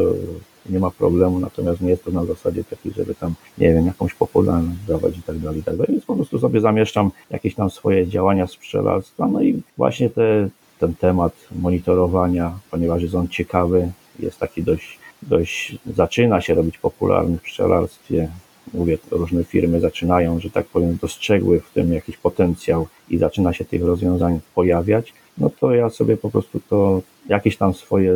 nie 0.69 0.79
ma 0.79 0.91
problemu, 0.91 1.41
natomiast 1.41 1.81
nie 1.81 1.91
jest 1.91 2.05
to 2.05 2.11
na 2.11 2.25
zasadzie 2.25 2.65
takiej, 2.65 2.93
żeby 2.93 3.15
tam, 3.15 3.35
nie 3.59 3.75
wiem, 3.75 3.87
jakąś 3.87 4.15
popularność 4.15 4.79
dawać 4.89 5.19
i 5.19 5.23
tak 5.23 5.39
dalej, 5.39 5.61
i 5.61 5.63
tak 5.63 5.77
dalej. 5.77 5.93
Więc 5.93 6.05
po 6.05 6.15
prostu 6.15 6.39
sobie 6.39 6.61
zamieszczam 6.61 7.11
jakieś 7.31 7.55
tam 7.55 7.71
swoje 7.71 8.07
działania 8.07 8.47
z 8.47 8.57
pszczelarstwa. 8.57 9.29
No 9.29 9.43
i 9.43 9.63
właśnie 9.77 10.11
te, 10.11 10.49
ten 10.79 10.95
temat 10.95 11.33
monitorowania, 11.53 12.59
ponieważ 12.71 13.03
jest 13.03 13.15
on 13.15 13.29
ciekawy, 13.29 13.93
jest 14.19 14.39
taki 14.39 14.63
dość, 14.63 14.99
dość, 15.23 15.79
zaczyna 15.87 16.41
się 16.41 16.55
robić 16.55 16.79
popularny 16.79 17.39
w 17.39 17.43
pszczelarstwie. 17.43 18.29
Mówię, 18.75 18.99
różne 19.11 19.45
firmy 19.45 19.81
zaczynają, 19.81 20.41
że 20.41 20.51
tak 20.51 20.67
powiem, 20.67 20.99
dostrzegły 21.03 21.61
w 21.61 21.71
tym 21.71 21.93
jakiś 21.93 22.17
potencjał 22.17 22.87
i 23.11 23.19
zaczyna 23.19 23.53
się 23.53 23.65
tych 23.65 23.83
rozwiązań 23.83 24.41
pojawiać, 24.55 25.13
no 25.41 25.51
to 25.61 25.75
ja 25.75 25.91
sobie 25.91 26.17
po 26.17 26.31
prostu 26.31 26.61
to 26.71 27.03
jakieś 27.29 27.57
tam 27.57 27.75
swoje 27.75 28.13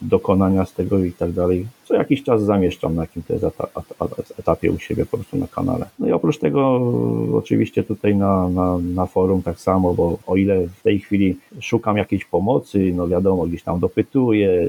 dokonania 0.00 0.64
z 0.64 0.72
tego 0.72 0.98
i 0.98 1.12
tak 1.12 1.32
dalej, 1.32 1.66
co 1.84 1.94
jakiś 1.94 2.22
czas 2.22 2.42
zamieszczam 2.42 2.94
na 2.94 3.02
jakimś 3.02 3.24
etapie 4.38 4.72
u 4.72 4.78
siebie 4.78 5.06
po 5.06 5.16
prostu 5.16 5.36
na 5.36 5.46
kanale. 5.46 5.86
No 5.98 6.08
i 6.08 6.12
oprócz 6.12 6.38
tego 6.38 6.80
oczywiście 7.34 7.82
tutaj 7.82 8.16
na, 8.16 8.48
na, 8.48 8.78
na 8.78 9.06
forum 9.06 9.42
tak 9.42 9.60
samo, 9.60 9.94
bo 9.94 10.18
o 10.26 10.36
ile 10.36 10.66
w 10.66 10.82
tej 10.82 11.00
chwili 11.00 11.36
szukam 11.60 11.96
jakiejś 11.96 12.24
pomocy, 12.24 12.92
no 12.96 13.08
wiadomo, 13.08 13.46
gdzieś 13.46 13.62
tam 13.62 13.80
dopytuję, 13.80 14.68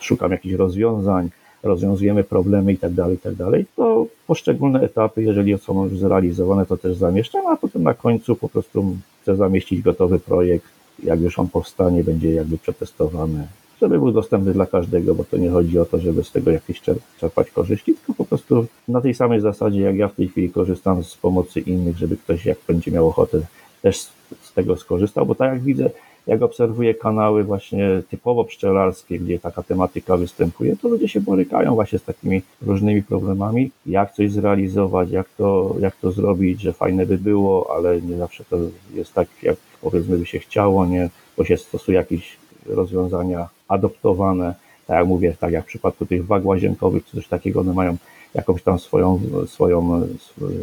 szukam 0.00 0.32
jakichś 0.32 0.54
rozwiązań, 0.54 1.30
rozwiązujemy 1.62 2.24
problemy 2.24 2.72
i 2.72 2.78
tak 2.78 2.92
dalej, 2.92 3.16
i 3.16 3.18
tak 3.18 3.34
dalej, 3.34 3.66
to 3.76 4.06
poszczególne 4.26 4.80
etapy, 4.80 5.22
jeżeli 5.22 5.58
są 5.58 5.84
już 5.84 5.98
zrealizowane, 5.98 6.66
to 6.66 6.76
też 6.76 6.96
zamieszczam, 6.96 7.46
a 7.46 7.56
potem 7.56 7.82
na 7.82 7.94
końcu 7.94 8.36
po 8.36 8.48
prostu 8.48 8.96
chcę 9.30 9.36
zamieścić 9.36 9.82
gotowy 9.82 10.18
projekt, 10.18 10.66
jak 11.02 11.20
już 11.20 11.38
on 11.38 11.48
powstanie, 11.48 12.04
będzie 12.04 12.30
jakby 12.30 12.58
przetestowany, 12.58 13.46
żeby 13.82 13.98
był 13.98 14.12
dostępny 14.12 14.52
dla 14.52 14.66
każdego, 14.66 15.14
bo 15.14 15.24
to 15.24 15.36
nie 15.36 15.50
chodzi 15.50 15.78
o 15.78 15.84
to, 15.84 15.98
żeby 15.98 16.24
z 16.24 16.32
tego 16.32 16.50
jakieś 16.50 16.80
czerpać 17.20 17.50
korzyści, 17.50 17.94
tylko 17.94 18.14
po 18.14 18.24
prostu 18.24 18.66
na 18.88 19.00
tej 19.00 19.14
samej 19.14 19.40
zasadzie, 19.40 19.80
jak 19.80 19.96
ja 19.96 20.08
w 20.08 20.14
tej 20.14 20.28
chwili 20.28 20.50
korzystam 20.50 21.04
z 21.04 21.16
pomocy 21.16 21.60
innych, 21.60 21.98
żeby 21.98 22.16
ktoś, 22.16 22.46
jak 22.46 22.58
będzie 22.68 22.90
miał 22.90 23.08
ochotę, 23.08 23.40
też 23.82 23.96
z 24.42 24.52
tego 24.54 24.76
skorzystał, 24.76 25.26
bo 25.26 25.34
tak 25.34 25.52
jak 25.52 25.62
widzę, 25.62 25.90
jak 26.26 26.42
obserwuję 26.42 26.94
kanały 26.94 27.44
właśnie 27.44 28.02
typowo 28.10 28.44
pszczelarskie, 28.44 29.18
gdzie 29.18 29.38
taka 29.38 29.62
tematyka 29.62 30.16
występuje, 30.16 30.76
to 30.76 30.88
ludzie 30.88 31.08
się 31.08 31.20
borykają 31.20 31.74
właśnie 31.74 31.98
z 31.98 32.02
takimi 32.02 32.42
różnymi 32.62 33.02
problemami, 33.02 33.70
jak 33.86 34.12
coś 34.12 34.32
zrealizować, 34.32 35.10
jak 35.10 35.28
to, 35.28 35.76
jak 35.80 35.96
to 35.96 36.12
zrobić, 36.12 36.60
że 36.60 36.72
fajne 36.72 37.06
by 37.06 37.18
było, 37.18 37.74
ale 37.76 38.00
nie 38.02 38.16
zawsze 38.16 38.44
to 38.44 38.56
jest 38.94 39.14
tak, 39.14 39.28
jak 39.42 39.56
powiedzmy 39.82 40.18
by 40.18 40.26
się 40.26 40.38
chciało, 40.38 40.86
nie, 40.86 41.10
bo 41.36 41.44
się 41.44 41.56
stosuje 41.56 41.98
jakieś 41.98 42.36
rozwiązania 42.66 43.48
adoptowane, 43.68 44.54
tak 44.86 44.98
jak 44.98 45.06
mówię, 45.06 45.36
tak 45.40 45.52
jak 45.52 45.64
w 45.64 45.68
przypadku 45.68 46.06
tych 46.06 46.26
wag 46.26 46.46
łazienkowych 46.46 47.04
czy 47.04 47.16
coś 47.16 47.28
takiego, 47.28 47.60
one 47.60 47.72
mają 47.72 47.96
jakąś 48.34 48.62
tam 48.62 48.78
swoją, 48.78 49.20
swoją, 49.46 50.06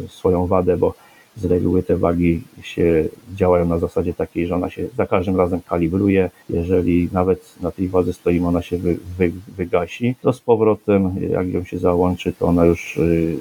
swoją 0.08 0.46
wadę, 0.46 0.76
bo 0.76 0.94
z 1.38 1.44
reguły 1.44 1.82
te 1.82 1.96
wagi 1.96 2.42
się 2.62 3.08
działają 3.34 3.66
na 3.66 3.78
zasadzie 3.78 4.14
takiej, 4.14 4.46
że 4.46 4.54
ona 4.54 4.70
się 4.70 4.86
za 4.96 5.06
każdym 5.06 5.36
razem 5.36 5.60
kalibruje. 5.68 6.30
Jeżeli 6.50 7.08
nawet 7.12 7.54
na 7.60 7.70
tej 7.70 7.88
wadze 7.88 8.12
stoimy, 8.12 8.46
ona 8.46 8.62
się 8.62 8.78
wy, 8.78 8.96
wy, 9.18 9.32
wygasi, 9.56 10.14
to 10.22 10.32
z 10.32 10.40
powrotem, 10.40 11.30
jak 11.30 11.52
ją 11.52 11.64
się 11.64 11.78
załączy, 11.78 12.32
to 12.32 12.46
ona 12.46 12.64
już 12.64 12.96
y, 12.96 13.36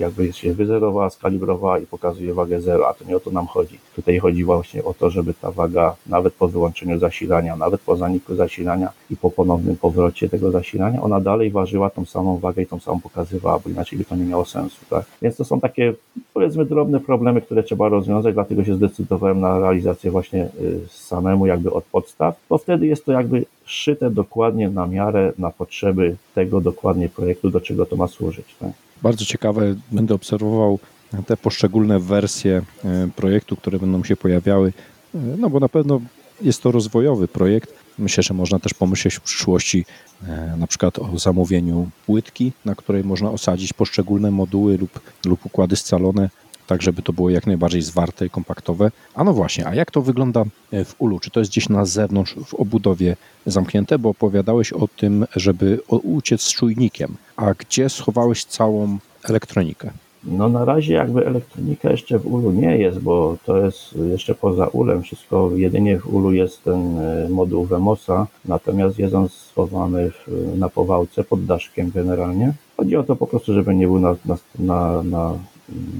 jakby 0.00 0.32
się 0.32 0.52
wyzerowała, 0.52 1.10
skalibrowała 1.10 1.78
i 1.78 1.86
pokazuje 1.86 2.34
wagę 2.34 2.60
zero, 2.60 2.88
a 2.88 2.94
to 2.94 3.04
nie 3.04 3.16
o 3.16 3.20
to 3.20 3.30
nam 3.30 3.46
chodzi. 3.46 3.78
Tutaj 3.96 4.18
chodzi 4.18 4.44
właśnie 4.44 4.84
o 4.84 4.94
to, 4.94 5.10
żeby 5.10 5.34
ta 5.34 5.50
waga 5.50 5.96
nawet 6.06 6.34
po 6.34 6.48
wyłączeniu 6.48 6.98
zasilania, 6.98 7.56
nawet 7.56 7.80
po 7.80 7.96
zaniku 7.96 8.34
zasilania 8.34 8.92
i 9.10 9.16
po 9.16 9.30
ponownym 9.30 9.76
powrocie 9.76 10.28
tego 10.28 10.50
zasilania, 10.50 11.02
ona 11.02 11.20
dalej 11.20 11.50
ważyła 11.50 11.90
tą 11.90 12.04
samą 12.04 12.38
wagę 12.38 12.62
i 12.62 12.66
tą 12.66 12.80
samą 12.80 13.00
pokazywała, 13.00 13.58
bo 13.58 13.70
inaczej 13.70 13.98
by 13.98 14.04
to 14.04 14.16
nie 14.16 14.24
miało 14.24 14.44
sensu. 14.44 14.80
Tak? 14.90 15.04
Więc 15.22 15.36
to 15.36 15.44
są 15.44 15.60
takie 15.60 15.94
powiedzmy 16.34 16.64
drobne 16.64 17.00
problemy, 17.00 17.40
które 17.40 17.62
trzeba 17.62 17.88
rozwiązać, 17.88 18.34
dlatego 18.34 18.64
się 18.64 18.74
zdecydowałem 18.74 19.40
na 19.40 19.58
realizację 19.58 20.10
właśnie 20.10 20.44
y, 20.44 20.80
samemu 20.88 21.46
jakby 21.46 21.72
od 21.72 21.84
podstaw, 21.84 22.34
bo 22.48 22.58
wtedy 22.58 22.86
jest 22.86 23.04
to 23.04 23.12
jakby 23.12 23.44
szyte 23.64 24.10
dokładnie 24.10 24.70
na 24.70 24.86
miarę, 24.86 25.32
na 25.38 25.50
potrzeby 25.50 26.16
tego 26.34 26.60
dokładnie 26.60 27.08
projektu, 27.08 27.50
do 27.50 27.60
czego 27.60 27.86
to 27.86 27.96
ma 27.96 28.06
służyć. 28.06 28.54
Tak? 28.60 28.70
Bardzo 29.02 29.24
ciekawe, 29.24 29.74
będę 29.92 30.14
obserwował 30.14 30.78
te 31.26 31.36
poszczególne 31.36 32.00
wersje 32.00 32.62
e, 32.84 33.08
projektu, 33.16 33.56
które 33.56 33.78
będą 33.78 34.04
się 34.04 34.16
pojawiały, 34.16 34.72
e, 35.14 35.18
no 35.18 35.50
bo 35.50 35.60
na 35.60 35.68
pewno 35.68 36.00
jest 36.42 36.62
to 36.62 36.72
rozwojowy 36.72 37.28
projekt. 37.28 37.74
Myślę, 37.98 38.22
że 38.22 38.34
można 38.34 38.58
też 38.58 38.74
pomyśleć 38.74 39.14
w 39.14 39.20
przyszłości 39.20 39.84
e, 40.22 40.56
na 40.58 40.66
przykład 40.66 40.98
o 40.98 41.18
zamówieniu 41.18 41.90
płytki, 42.06 42.52
na 42.64 42.74
której 42.74 43.04
można 43.04 43.30
osadzić 43.30 43.72
poszczególne 43.72 44.30
moduły 44.30 44.78
lub, 44.78 45.00
lub 45.24 45.46
układy 45.46 45.76
scalone, 45.76 46.30
tak 46.70 46.82
żeby 46.82 47.02
to 47.02 47.12
było 47.12 47.30
jak 47.30 47.46
najbardziej 47.46 47.82
zwarte 47.82 48.26
i 48.26 48.30
kompaktowe. 48.30 48.90
A 49.14 49.24
no 49.24 49.32
właśnie, 49.32 49.66
a 49.66 49.74
jak 49.74 49.90
to 49.90 50.02
wygląda 50.02 50.44
w 50.72 50.94
ulu? 50.98 51.20
Czy 51.20 51.30
to 51.30 51.40
jest 51.40 51.50
gdzieś 51.50 51.68
na 51.68 51.84
zewnątrz 51.84 52.34
w 52.46 52.54
obudowie 52.54 53.16
zamknięte? 53.46 53.98
Bo 53.98 54.08
opowiadałeś 54.08 54.72
o 54.72 54.88
tym, 54.88 55.26
żeby 55.36 55.80
uciec 55.88 56.42
z 56.42 56.52
czujnikiem. 56.52 57.16
A 57.36 57.54
gdzie 57.54 57.88
schowałeś 57.88 58.44
całą 58.44 58.98
elektronikę? 59.24 59.90
No 60.24 60.48
na 60.48 60.64
razie 60.64 60.94
jakby 60.94 61.26
elektronika 61.26 61.90
jeszcze 61.90 62.18
w 62.18 62.26
ulu 62.26 62.52
nie 62.52 62.78
jest, 62.78 62.98
bo 62.98 63.36
to 63.44 63.56
jest 63.56 63.96
jeszcze 64.10 64.34
poza 64.34 64.66
ulem 64.66 65.02
wszystko. 65.02 65.50
Jedynie 65.54 65.98
w 65.98 66.14
ulu 66.14 66.32
jest 66.32 66.64
ten 66.64 66.98
e, 66.98 67.28
moduł 67.28 67.64
Wemosa, 67.64 68.26
natomiast 68.44 68.98
jest 68.98 69.14
on 69.14 69.28
schowany 69.28 70.10
na 70.56 70.68
powałce 70.68 71.24
pod 71.24 71.44
daszkiem 71.44 71.90
generalnie. 71.90 72.52
Chodzi 72.76 72.96
o 72.96 73.02
to 73.02 73.16
po 73.16 73.26
prostu, 73.26 73.54
żeby 73.54 73.74
nie 73.74 73.86
był 73.86 73.98
na, 73.98 74.16
na, 74.24 74.36
na, 74.58 75.02
na 75.02 75.34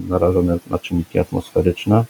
narażone 0.09 0.59
na 0.71 0.79
czynniki 0.79 1.19
atmosferyczne. 1.19 2.05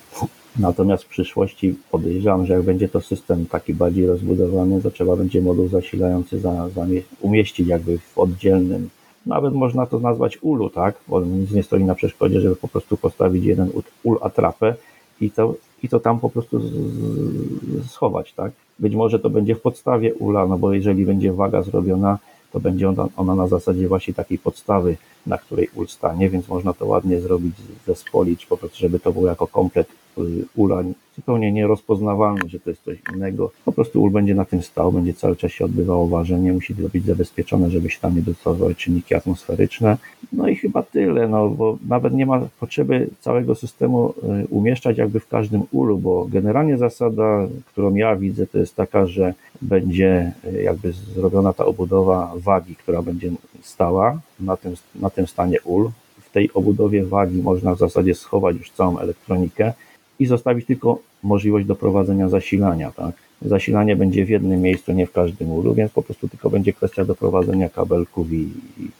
Natomiast 0.59 1.05
w 1.05 1.09
przyszłości 1.09 1.75
podejrzewam, 1.91 2.47
że 2.47 2.55
jak 2.55 2.63
będzie 2.63 2.89
to 2.89 3.01
system 3.01 3.47
taki 3.47 3.75
bardziej 3.75 4.07
rozbudowany, 4.07 4.83
to 4.83 4.91
trzeba 4.91 5.17
będzie 5.17 5.43
moduł 5.43 5.69
zasilający 5.69 6.41
za, 6.41 6.69
za 6.69 6.87
umieścić 7.21 7.69
jakby 7.69 7.99
w 7.99 8.19
oddzielnym, 8.19 8.89
nawet 9.27 9.55
można 9.55 9.87
to 9.87 9.99
nazwać 9.99 10.39
ulu, 10.43 10.71
tak? 10.71 10.95
Bo 11.09 11.21
nic 11.21 11.51
nie 11.51 11.63
stoi 11.63 11.85
na 11.85 11.95
przeszkodzie, 11.95 12.41
żeby 12.41 12.57
po 12.57 12.69
prostu 12.69 12.97
postawić 12.97 13.45
jeden 13.45 13.71
ul 14.03 14.19
atrapę 14.23 14.75
i 15.21 15.31
to, 15.31 15.55
i 15.83 15.89
to 15.89 16.01
tam 16.01 16.21
po 16.21 16.31
prostu 16.31 16.61
z, 16.61 16.73
z, 16.73 17.91
schować, 17.91 18.33
tak? 18.33 18.53
Być 18.79 18.95
może 18.95 19.19
to 19.19 19.31
będzie 19.31 19.55
w 19.55 19.61
podstawie 19.61 20.15
ula, 20.15 20.47
no 20.47 20.59
bo 20.59 20.73
jeżeli 20.73 21.07
będzie 21.07 21.33
waga 21.33 21.63
zrobiona, 21.63 22.19
to 22.53 22.61
będzie 22.61 22.89
ona, 22.89 23.09
ona 23.17 23.35
na 23.35 23.47
zasadzie 23.47 23.89
właśnie 23.89 24.15
takiej 24.15 24.39
podstawy, 24.39 24.97
na 25.27 25.39
której 25.39 25.71
ul 25.75 25.89
stanie, 25.89 26.31
więc 26.31 26.49
można 26.49 26.73
to 26.73 26.87
ładnie 26.87 27.21
zrobić, 27.21 27.55
zespolić, 27.87 28.47
po 28.47 28.57
prostu, 28.57 28.79
żeby 28.79 29.01
to 29.01 29.13
było 29.13 29.29
jako 29.29 29.47
komplet 29.47 29.89
y, 30.19 30.45
ula, 30.57 30.83
zupełnie 31.17 31.53
nierozpoznawalny, 31.53 32.49
że 32.49 32.61
to 32.61 32.71
jest 32.71 32.83
coś 32.83 32.99
innego. 33.15 33.51
Po 33.65 33.73
prostu 33.73 34.03
ul 34.03 34.11
będzie 34.11 34.35
na 34.35 34.45
tym 34.45 34.63
stał, 34.63 34.93
będzie 34.93 35.15
cały 35.15 35.37
czas 35.37 35.53
się 35.53 35.65
odbywało 35.65 36.07
ważenie, 36.07 36.53
musi 36.53 36.75
to 36.75 36.89
być 36.89 37.05
zabezpieczone, 37.05 37.71
żeby 37.71 37.91
się 37.91 38.01
tam 38.01 38.17
nie 38.17 38.23
dostawały 38.23 38.75
czynniki 38.75 39.15
atmosferyczne. 39.15 39.97
No 40.33 40.49
i 40.49 40.57
chyba 40.57 40.83
tyle, 40.83 41.29
no 41.29 41.49
bo 41.49 41.79
nawet 41.89 42.15
nie 42.15 42.27
ma 42.27 42.49
potrzeby 42.61 43.09
całego 43.21 43.55
systemu 43.55 44.15
y, 44.45 44.47
umieszczać 44.47 44.99
jakby 44.99 45.21
w 45.21 45.29
każdym 45.29 45.63
ulu, 45.73 45.99
bo 45.99 46.27
generalnie 46.31 46.79
zasada, 46.79 47.47
którą 47.67 47.95
ja 47.95 48.17
widzę, 48.17 48.47
to 48.47 48.59
jest 48.59 48.77
taka, 48.77 49.07
że 49.07 49.35
będzie 49.63 50.33
y, 50.55 50.63
jakby 50.63 50.93
zrobiona 50.93 51.53
ta 51.53 51.65
obudowa 51.65 52.33
wagi, 52.37 52.77
która 52.77 53.03
będzie 53.03 53.31
stała 53.63 54.21
na 54.41 54.57
tym, 54.57 54.75
na 54.95 55.11
tym 55.11 55.27
stanie 55.27 55.61
ul. 55.65 55.91
W 56.21 56.33
tej 56.33 56.53
obudowie 56.55 57.05
wagi 57.05 57.43
można 57.43 57.75
w 57.75 57.79
zasadzie 57.79 58.15
schować 58.15 58.57
już 58.57 58.71
całą 58.71 58.99
elektronikę 58.99 59.73
i 60.21 60.27
zostawić 60.27 60.67
tylko 60.67 60.99
możliwość 61.23 61.67
doprowadzenia 61.67 62.29
zasilania. 62.29 62.91
Tak? 62.91 63.15
Zasilanie 63.43 63.97
będzie 63.97 64.25
w 64.25 64.29
jednym 64.29 64.61
miejscu, 64.61 64.93
nie 64.93 65.07
w 65.07 65.13
każdym 65.13 65.51
ulu, 65.51 65.75
więc 65.75 65.93
po 65.93 66.03
prostu 66.03 66.29
tylko 66.29 66.51
będzie 66.51 66.73
kwestia 66.73 67.05
doprowadzenia 67.05 67.69
kabelków 67.69 68.33
i, 68.33 68.49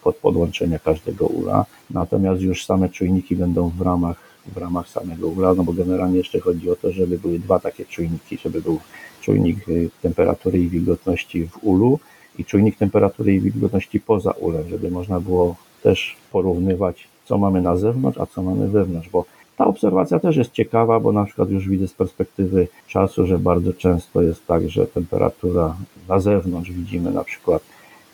pod 0.03 0.17
podłączenia 0.17 0.79
każdego 0.79 1.27
ula. 1.27 1.67
Natomiast 1.91 2.43
już 2.43 2.65
same 2.65 2.89
czujniki 2.89 3.37
będą 3.37 3.69
w 3.69 3.81
ramach 3.81 4.31
w 4.47 4.57
ramach 4.57 4.89
samego 4.89 5.29
ula, 5.29 5.55
no 5.55 5.65
bo 5.65 5.73
generalnie 5.73 6.19
jeszcze 6.19 6.41
chodzi 6.41 6.71
o 6.71 6.77
to, 6.77 6.93
żeby 6.93 7.19
były 7.19 7.39
dwa 7.39 7.59
takie 7.59 7.85
czujniki, 7.85 8.39
żeby 8.39 8.63
był 8.63 8.79
czujnik 9.21 9.69
y, 9.69 9.91
temperatury 10.03 10.59
i 10.59 10.69
wilgotności 10.69 11.47
w 11.47 11.65
ulu 11.65 11.99
i 12.39 12.45
czujnik 12.45 12.77
temperatury 12.77 13.35
i 13.35 13.41
wilgotności 13.41 14.01
poza 14.01 14.31
ulem, 14.31 14.69
żeby 14.69 14.91
można 14.91 15.21
było 15.21 15.57
też 15.83 16.17
porównywać, 16.33 17.09
co 17.25 17.39
mamy 17.39 17.63
na 17.63 17.77
zewnątrz, 17.77 18.19
a 18.19 18.27
co 18.27 18.43
mamy 18.43 18.69
wewnątrz, 18.69 19.09
bo 19.09 19.25
ta 19.61 19.67
obserwacja 19.67 20.19
też 20.19 20.37
jest 20.37 20.53
ciekawa, 20.53 21.01
bo 21.01 21.13
na 21.13 21.25
przykład 21.25 21.51
już 21.51 21.69
widzę 21.69 21.89
z 21.89 21.95
perspektywy 21.95 22.69
czasu, 22.89 23.27
że 23.27 23.39
bardzo 23.39 23.73
często 23.73 24.23
jest 24.23 24.47
tak, 24.47 24.69
że 24.69 24.87
temperatura 24.87 25.77
na 26.09 26.21
zewnątrz 26.21 26.71
widzimy 26.71 27.11
na 27.11 27.25
przykład 27.25 27.63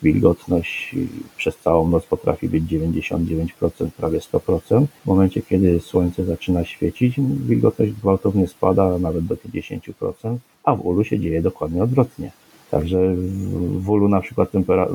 wilgotność 0.01 0.95
przez 1.37 1.57
całą 1.57 1.87
noc 1.87 2.05
potrafi 2.05 2.49
być 2.49 2.63
99%, 2.63 3.47
prawie 3.97 4.19
100%. 4.19 4.85
W 5.03 5.05
momencie, 5.05 5.41
kiedy 5.41 5.79
słońce 5.79 6.25
zaczyna 6.25 6.65
świecić, 6.65 7.15
wilgotność 7.19 7.91
gwałtownie 7.91 8.47
spada 8.47 8.99
nawet 8.99 9.25
do 9.25 9.35
50%, 9.35 10.37
a 10.63 10.75
w 10.75 10.85
ulu 10.85 11.03
się 11.03 11.19
dzieje 11.19 11.41
dokładnie 11.41 11.83
odwrotnie. 11.83 12.31
Także 12.71 13.15
w 13.71 13.89
ulu 13.89 14.07
na 14.09 14.21
przykład 14.21 14.51
tempera, 14.51 14.87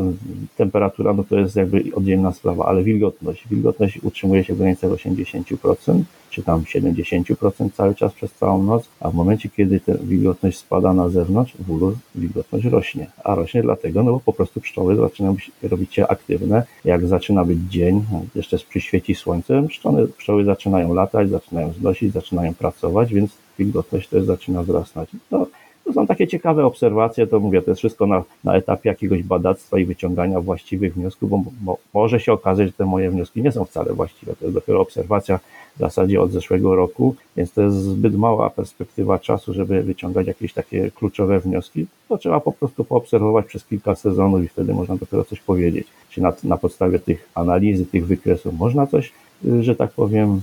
temperatura 0.56 1.12
no 1.12 1.24
to 1.24 1.38
jest 1.38 1.56
jakby 1.56 1.84
oddzielna 1.94 2.32
sprawa, 2.32 2.64
ale 2.66 2.82
wilgotność. 2.82 3.48
Wilgotność 3.48 3.98
utrzymuje 4.02 4.44
się 4.44 4.54
w 4.54 4.58
granicach 4.58 4.90
80%, 4.90 6.02
czy 6.32 6.42
tam 6.42 6.62
70% 6.62 7.70
cały 7.72 7.94
czas 7.94 8.12
przez 8.12 8.32
całą 8.32 8.62
noc, 8.62 8.88
a 9.00 9.10
w 9.10 9.14
momencie, 9.14 9.48
kiedy 9.48 9.80
ta 9.80 9.92
wilgotność 9.94 10.58
spada 10.58 10.92
na 10.92 11.08
zewnątrz, 11.08 11.54
w 11.58 11.94
wilgotność 12.14 12.64
rośnie. 12.64 13.06
A 13.24 13.34
rośnie 13.34 13.62
dlatego, 13.62 14.02
no 14.02 14.12
bo 14.12 14.20
po 14.20 14.32
prostu 14.32 14.60
pszczoły 14.60 14.96
zaczynają 14.96 15.36
robić 15.62 15.94
się 15.94 16.08
aktywne. 16.08 16.62
Jak 16.84 17.06
zaczyna 17.06 17.44
być 17.44 17.58
dzień, 17.58 18.04
jeszcze 18.34 18.58
przyświeci 18.58 19.14
słońce, 19.14 19.68
pszczoły, 19.68 20.08
pszczoły 20.08 20.44
zaczynają 20.44 20.94
latać, 20.94 21.30
zaczynają 21.30 21.72
znosić, 21.72 22.12
zaczynają 22.12 22.54
pracować, 22.54 23.14
więc 23.14 23.30
wilgotność 23.58 24.08
też 24.08 24.24
zaczyna 24.24 24.62
wzrastać. 24.62 25.08
No, 25.30 25.46
to 25.84 25.92
są 25.92 26.06
takie 26.06 26.28
ciekawe 26.28 26.66
obserwacje, 26.66 27.26
to 27.26 27.40
mówię, 27.40 27.62
to 27.62 27.70
jest 27.70 27.78
wszystko 27.78 28.06
na, 28.06 28.22
na 28.44 28.54
etapie 28.56 28.88
jakiegoś 28.88 29.22
badactwa 29.22 29.78
i 29.78 29.84
wyciągania 29.84 30.40
właściwych 30.40 30.94
wniosków, 30.94 31.30
bo, 31.30 31.42
bo 31.60 31.78
może 31.94 32.20
się 32.20 32.32
okazać, 32.32 32.66
że 32.66 32.72
te 32.72 32.84
moje 32.84 33.10
wnioski 33.10 33.42
nie 33.42 33.52
są 33.52 33.64
wcale 33.64 33.92
właściwe. 33.92 34.36
To 34.36 34.44
jest 34.44 34.54
dopiero 34.54 34.80
obserwacja 34.80 35.40
w 35.76 35.78
zasadzie 35.78 36.20
od 36.20 36.30
zeszłego 36.30 36.76
roku, 36.76 37.14
więc 37.36 37.52
to 37.52 37.62
jest 37.62 37.76
zbyt 37.76 38.16
mała 38.16 38.50
perspektywa 38.50 39.18
czasu, 39.18 39.54
żeby 39.54 39.82
wyciągać 39.82 40.26
jakieś 40.26 40.52
takie 40.52 40.90
kluczowe 40.90 41.40
wnioski. 41.40 41.86
To 42.08 42.18
trzeba 42.18 42.40
po 42.40 42.52
prostu 42.52 42.84
poobserwować 42.84 43.46
przez 43.46 43.64
kilka 43.64 43.94
sezonów 43.94 44.44
i 44.44 44.48
wtedy 44.48 44.74
można 44.74 44.96
dopiero 44.96 45.24
coś 45.24 45.40
powiedzieć. 45.40 45.86
Czy 46.10 46.20
na, 46.20 46.32
na 46.44 46.56
podstawie 46.56 46.98
tych 46.98 47.28
analizy, 47.34 47.86
tych 47.86 48.06
wykresów 48.06 48.58
można 48.58 48.86
coś, 48.86 49.12
y, 49.44 49.62
że 49.62 49.76
tak 49.76 49.90
powiem, 49.90 50.42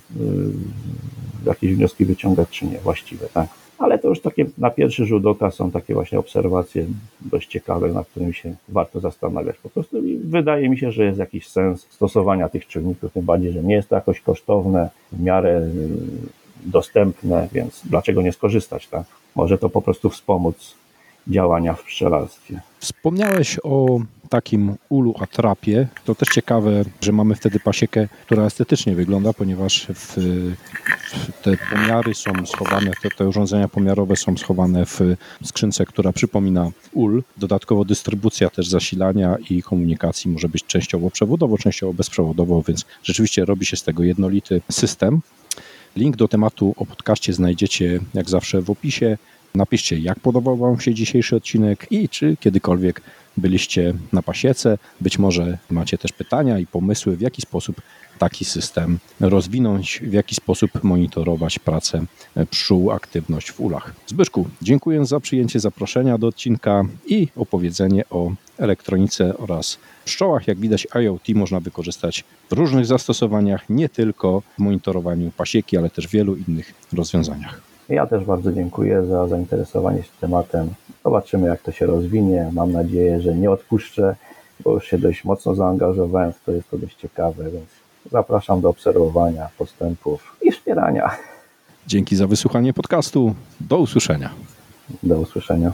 y, 1.46 1.50
jakieś 1.50 1.76
wnioski 1.76 2.06
wyciągać, 2.06 2.50
czy 2.50 2.66
nie 2.66 2.78
właściwe, 2.78 3.28
tak? 3.34 3.48
Ale 3.80 4.00
to 4.00 4.08
już 4.08 4.22
takie 4.22 4.46
na 4.58 4.70
pierwszy 4.70 5.06
rzut 5.06 5.26
oka 5.26 5.52
są 5.52 5.72
takie 5.72 5.94
właśnie 5.94 6.20
obserwacje 6.20 6.86
dość 7.22 7.48
ciekawe, 7.48 7.88
nad 7.88 8.08
którymi 8.08 8.34
się 8.34 8.56
warto 8.70 9.00
zastanawiać 9.00 9.58
po 9.58 9.70
prostu 9.70 9.98
wydaje 10.24 10.70
mi 10.70 10.78
się, 10.78 10.92
że 10.92 11.06
jest 11.06 11.20
jakiś 11.20 11.48
sens 11.48 11.88
stosowania 11.90 12.50
tych 12.50 12.68
czynników, 12.68 13.14
tym 13.14 13.26
bardziej, 13.26 13.52
że 13.52 13.64
nie 13.64 13.76
jest 13.76 13.90
to 13.90 13.96
jakoś 13.96 14.22
kosztowne, 14.22 14.90
w 15.12 15.22
miarę 15.22 15.60
y, 15.60 15.70
dostępne, 16.66 17.48
więc 17.52 17.82
dlaczego 17.86 18.22
nie 18.22 18.32
skorzystać, 18.32 18.88
tak? 18.88 19.04
Może 19.36 19.58
to 19.58 19.70
po 19.70 19.82
prostu 19.82 20.10
wspomóc 20.10 20.76
działania 21.30 21.74
w 21.74 21.84
pszczelarstwie. 21.84 22.62
Wspomniałeś 22.80 23.60
o 23.64 24.00
takim 24.30 24.76
ulu 24.90 25.16
atrapie. 25.20 25.88
To 26.06 26.16
też 26.16 26.30
ciekawe, 26.30 26.86
że 27.02 27.12
mamy 27.12 27.36
wtedy 27.36 27.60
pasiekę, 27.60 28.08
która 28.26 28.44
estetycznie 28.44 28.96
wygląda, 28.96 29.34
ponieważ 29.34 29.88
w, 29.94 30.18
w 30.18 31.42
te 31.42 31.58
pomiary 31.72 32.14
są 32.14 32.46
schowane, 32.46 32.92
te, 33.02 33.10
te 33.10 33.28
urządzenia 33.28 33.68
pomiarowe 33.68 34.16
są 34.16 34.38
schowane 34.38 34.86
w 34.86 35.00
skrzynce, 35.44 35.86
która 35.86 36.14
przypomina 36.14 36.72
ul. 36.94 37.24
Dodatkowo 37.38 37.86
dystrybucja 37.86 38.50
też 38.50 38.68
zasilania 38.68 39.38
i 39.50 39.64
komunikacji 39.64 40.32
może 40.32 40.50
być 40.50 40.66
częściowo 40.66 41.10
przewodowo, 41.10 41.58
częściowo 41.58 41.94
bezprzewodowo, 41.94 42.64
więc 42.68 42.86
rzeczywiście 43.04 43.46
robi 43.46 43.66
się 43.66 43.78
z 43.78 43.84
tego 43.84 44.04
jednolity 44.04 44.62
system. 44.72 45.22
Link 45.96 46.16
do 46.16 46.28
tematu 46.28 46.74
o 46.78 46.86
podcaście 46.86 47.34
znajdziecie 47.34 48.00
jak 48.14 48.30
zawsze 48.30 48.62
w 48.62 48.70
opisie. 48.70 49.18
Napiszcie, 49.56 50.00
jak 50.00 50.20
podobał 50.20 50.58
Wam 50.58 50.80
się 50.80 50.94
dzisiejszy 50.94 51.36
odcinek 51.36 51.88
i 51.92 52.10
czy 52.10 52.38
kiedykolwiek 52.40 53.02
byliście 53.38 53.94
na 54.14 54.22
pasiece. 54.22 54.78
Być 55.02 55.20
może 55.20 55.58
macie 55.70 55.98
też 55.98 56.12
pytania 56.12 56.60
i 56.60 56.68
pomysły, 56.68 57.18
w 57.18 57.22
jaki 57.22 57.42
sposób 57.42 57.82
taki 58.20 58.46
system 58.46 59.00
rozwinąć, 59.20 60.02
w 60.04 60.14
jaki 60.14 60.36
sposób 60.36 60.84
monitorować 60.84 61.60
pracę 61.60 62.06
pszczół, 62.50 62.92
aktywność 62.92 63.52
w 63.52 63.60
ulach. 63.60 63.96
Zbyszku, 64.08 64.50
dziękuję 64.62 65.06
za 65.06 65.20
przyjęcie 65.20 65.60
zaproszenia 65.60 66.18
do 66.18 66.28
odcinka 66.28 66.84
i 67.08 67.28
opowiedzenie 67.36 68.04
o 68.10 68.32
elektronice 68.58 69.38
oraz 69.38 69.78
pszczołach. 70.06 70.48
Jak 70.48 70.60
widać, 70.60 70.88
IoT 71.04 71.30
można 71.36 71.60
wykorzystać 71.60 72.24
w 72.50 72.54
różnych 72.54 72.86
zastosowaniach, 72.86 73.70
nie 73.70 73.90
tylko 73.90 74.42
w 74.58 74.62
monitorowaniu 74.62 75.32
pasieki, 75.32 75.78
ale 75.78 75.90
też 75.90 76.08
w 76.08 76.12
wielu 76.12 76.36
innych 76.36 76.74
rozwiązaniach. 76.94 77.69
Ja 77.90 78.08
też 78.08 78.24
bardzo 78.26 78.52
dziękuję 78.52 79.06
za 79.06 79.28
zainteresowanie 79.28 80.04
się 80.04 80.10
tematem. 80.22 80.70
Zobaczymy, 81.04 81.48
jak 81.48 81.62
to 81.62 81.72
się 81.72 81.86
rozwinie. 81.86 82.50
Mam 82.54 82.72
nadzieję, 82.72 83.22
że 83.22 83.36
nie 83.36 83.52
odpuszczę, 83.52 84.16
bo 84.64 84.74
już 84.74 84.86
się 84.88 84.98
dość 84.98 85.26
mocno 85.26 85.56
zaangażowałem 85.56 86.34
w 86.34 86.44
to, 86.44 86.52
jest 86.52 86.70
to 86.70 86.78
dość 86.78 86.96
ciekawe, 86.96 87.44
więc 87.52 87.66
zapraszam 88.12 88.62
do 88.62 88.70
obserwowania 88.70 89.50
postępów 89.58 90.38
i 90.42 90.52
wspierania. 90.52 91.10
Dzięki 91.88 92.16
za 92.16 92.28
wysłuchanie 92.28 92.74
podcastu. 92.74 93.36
Do 93.60 93.78
usłyszenia. 93.78 94.30
Do 95.04 95.20
usłyszenia. 95.20 95.74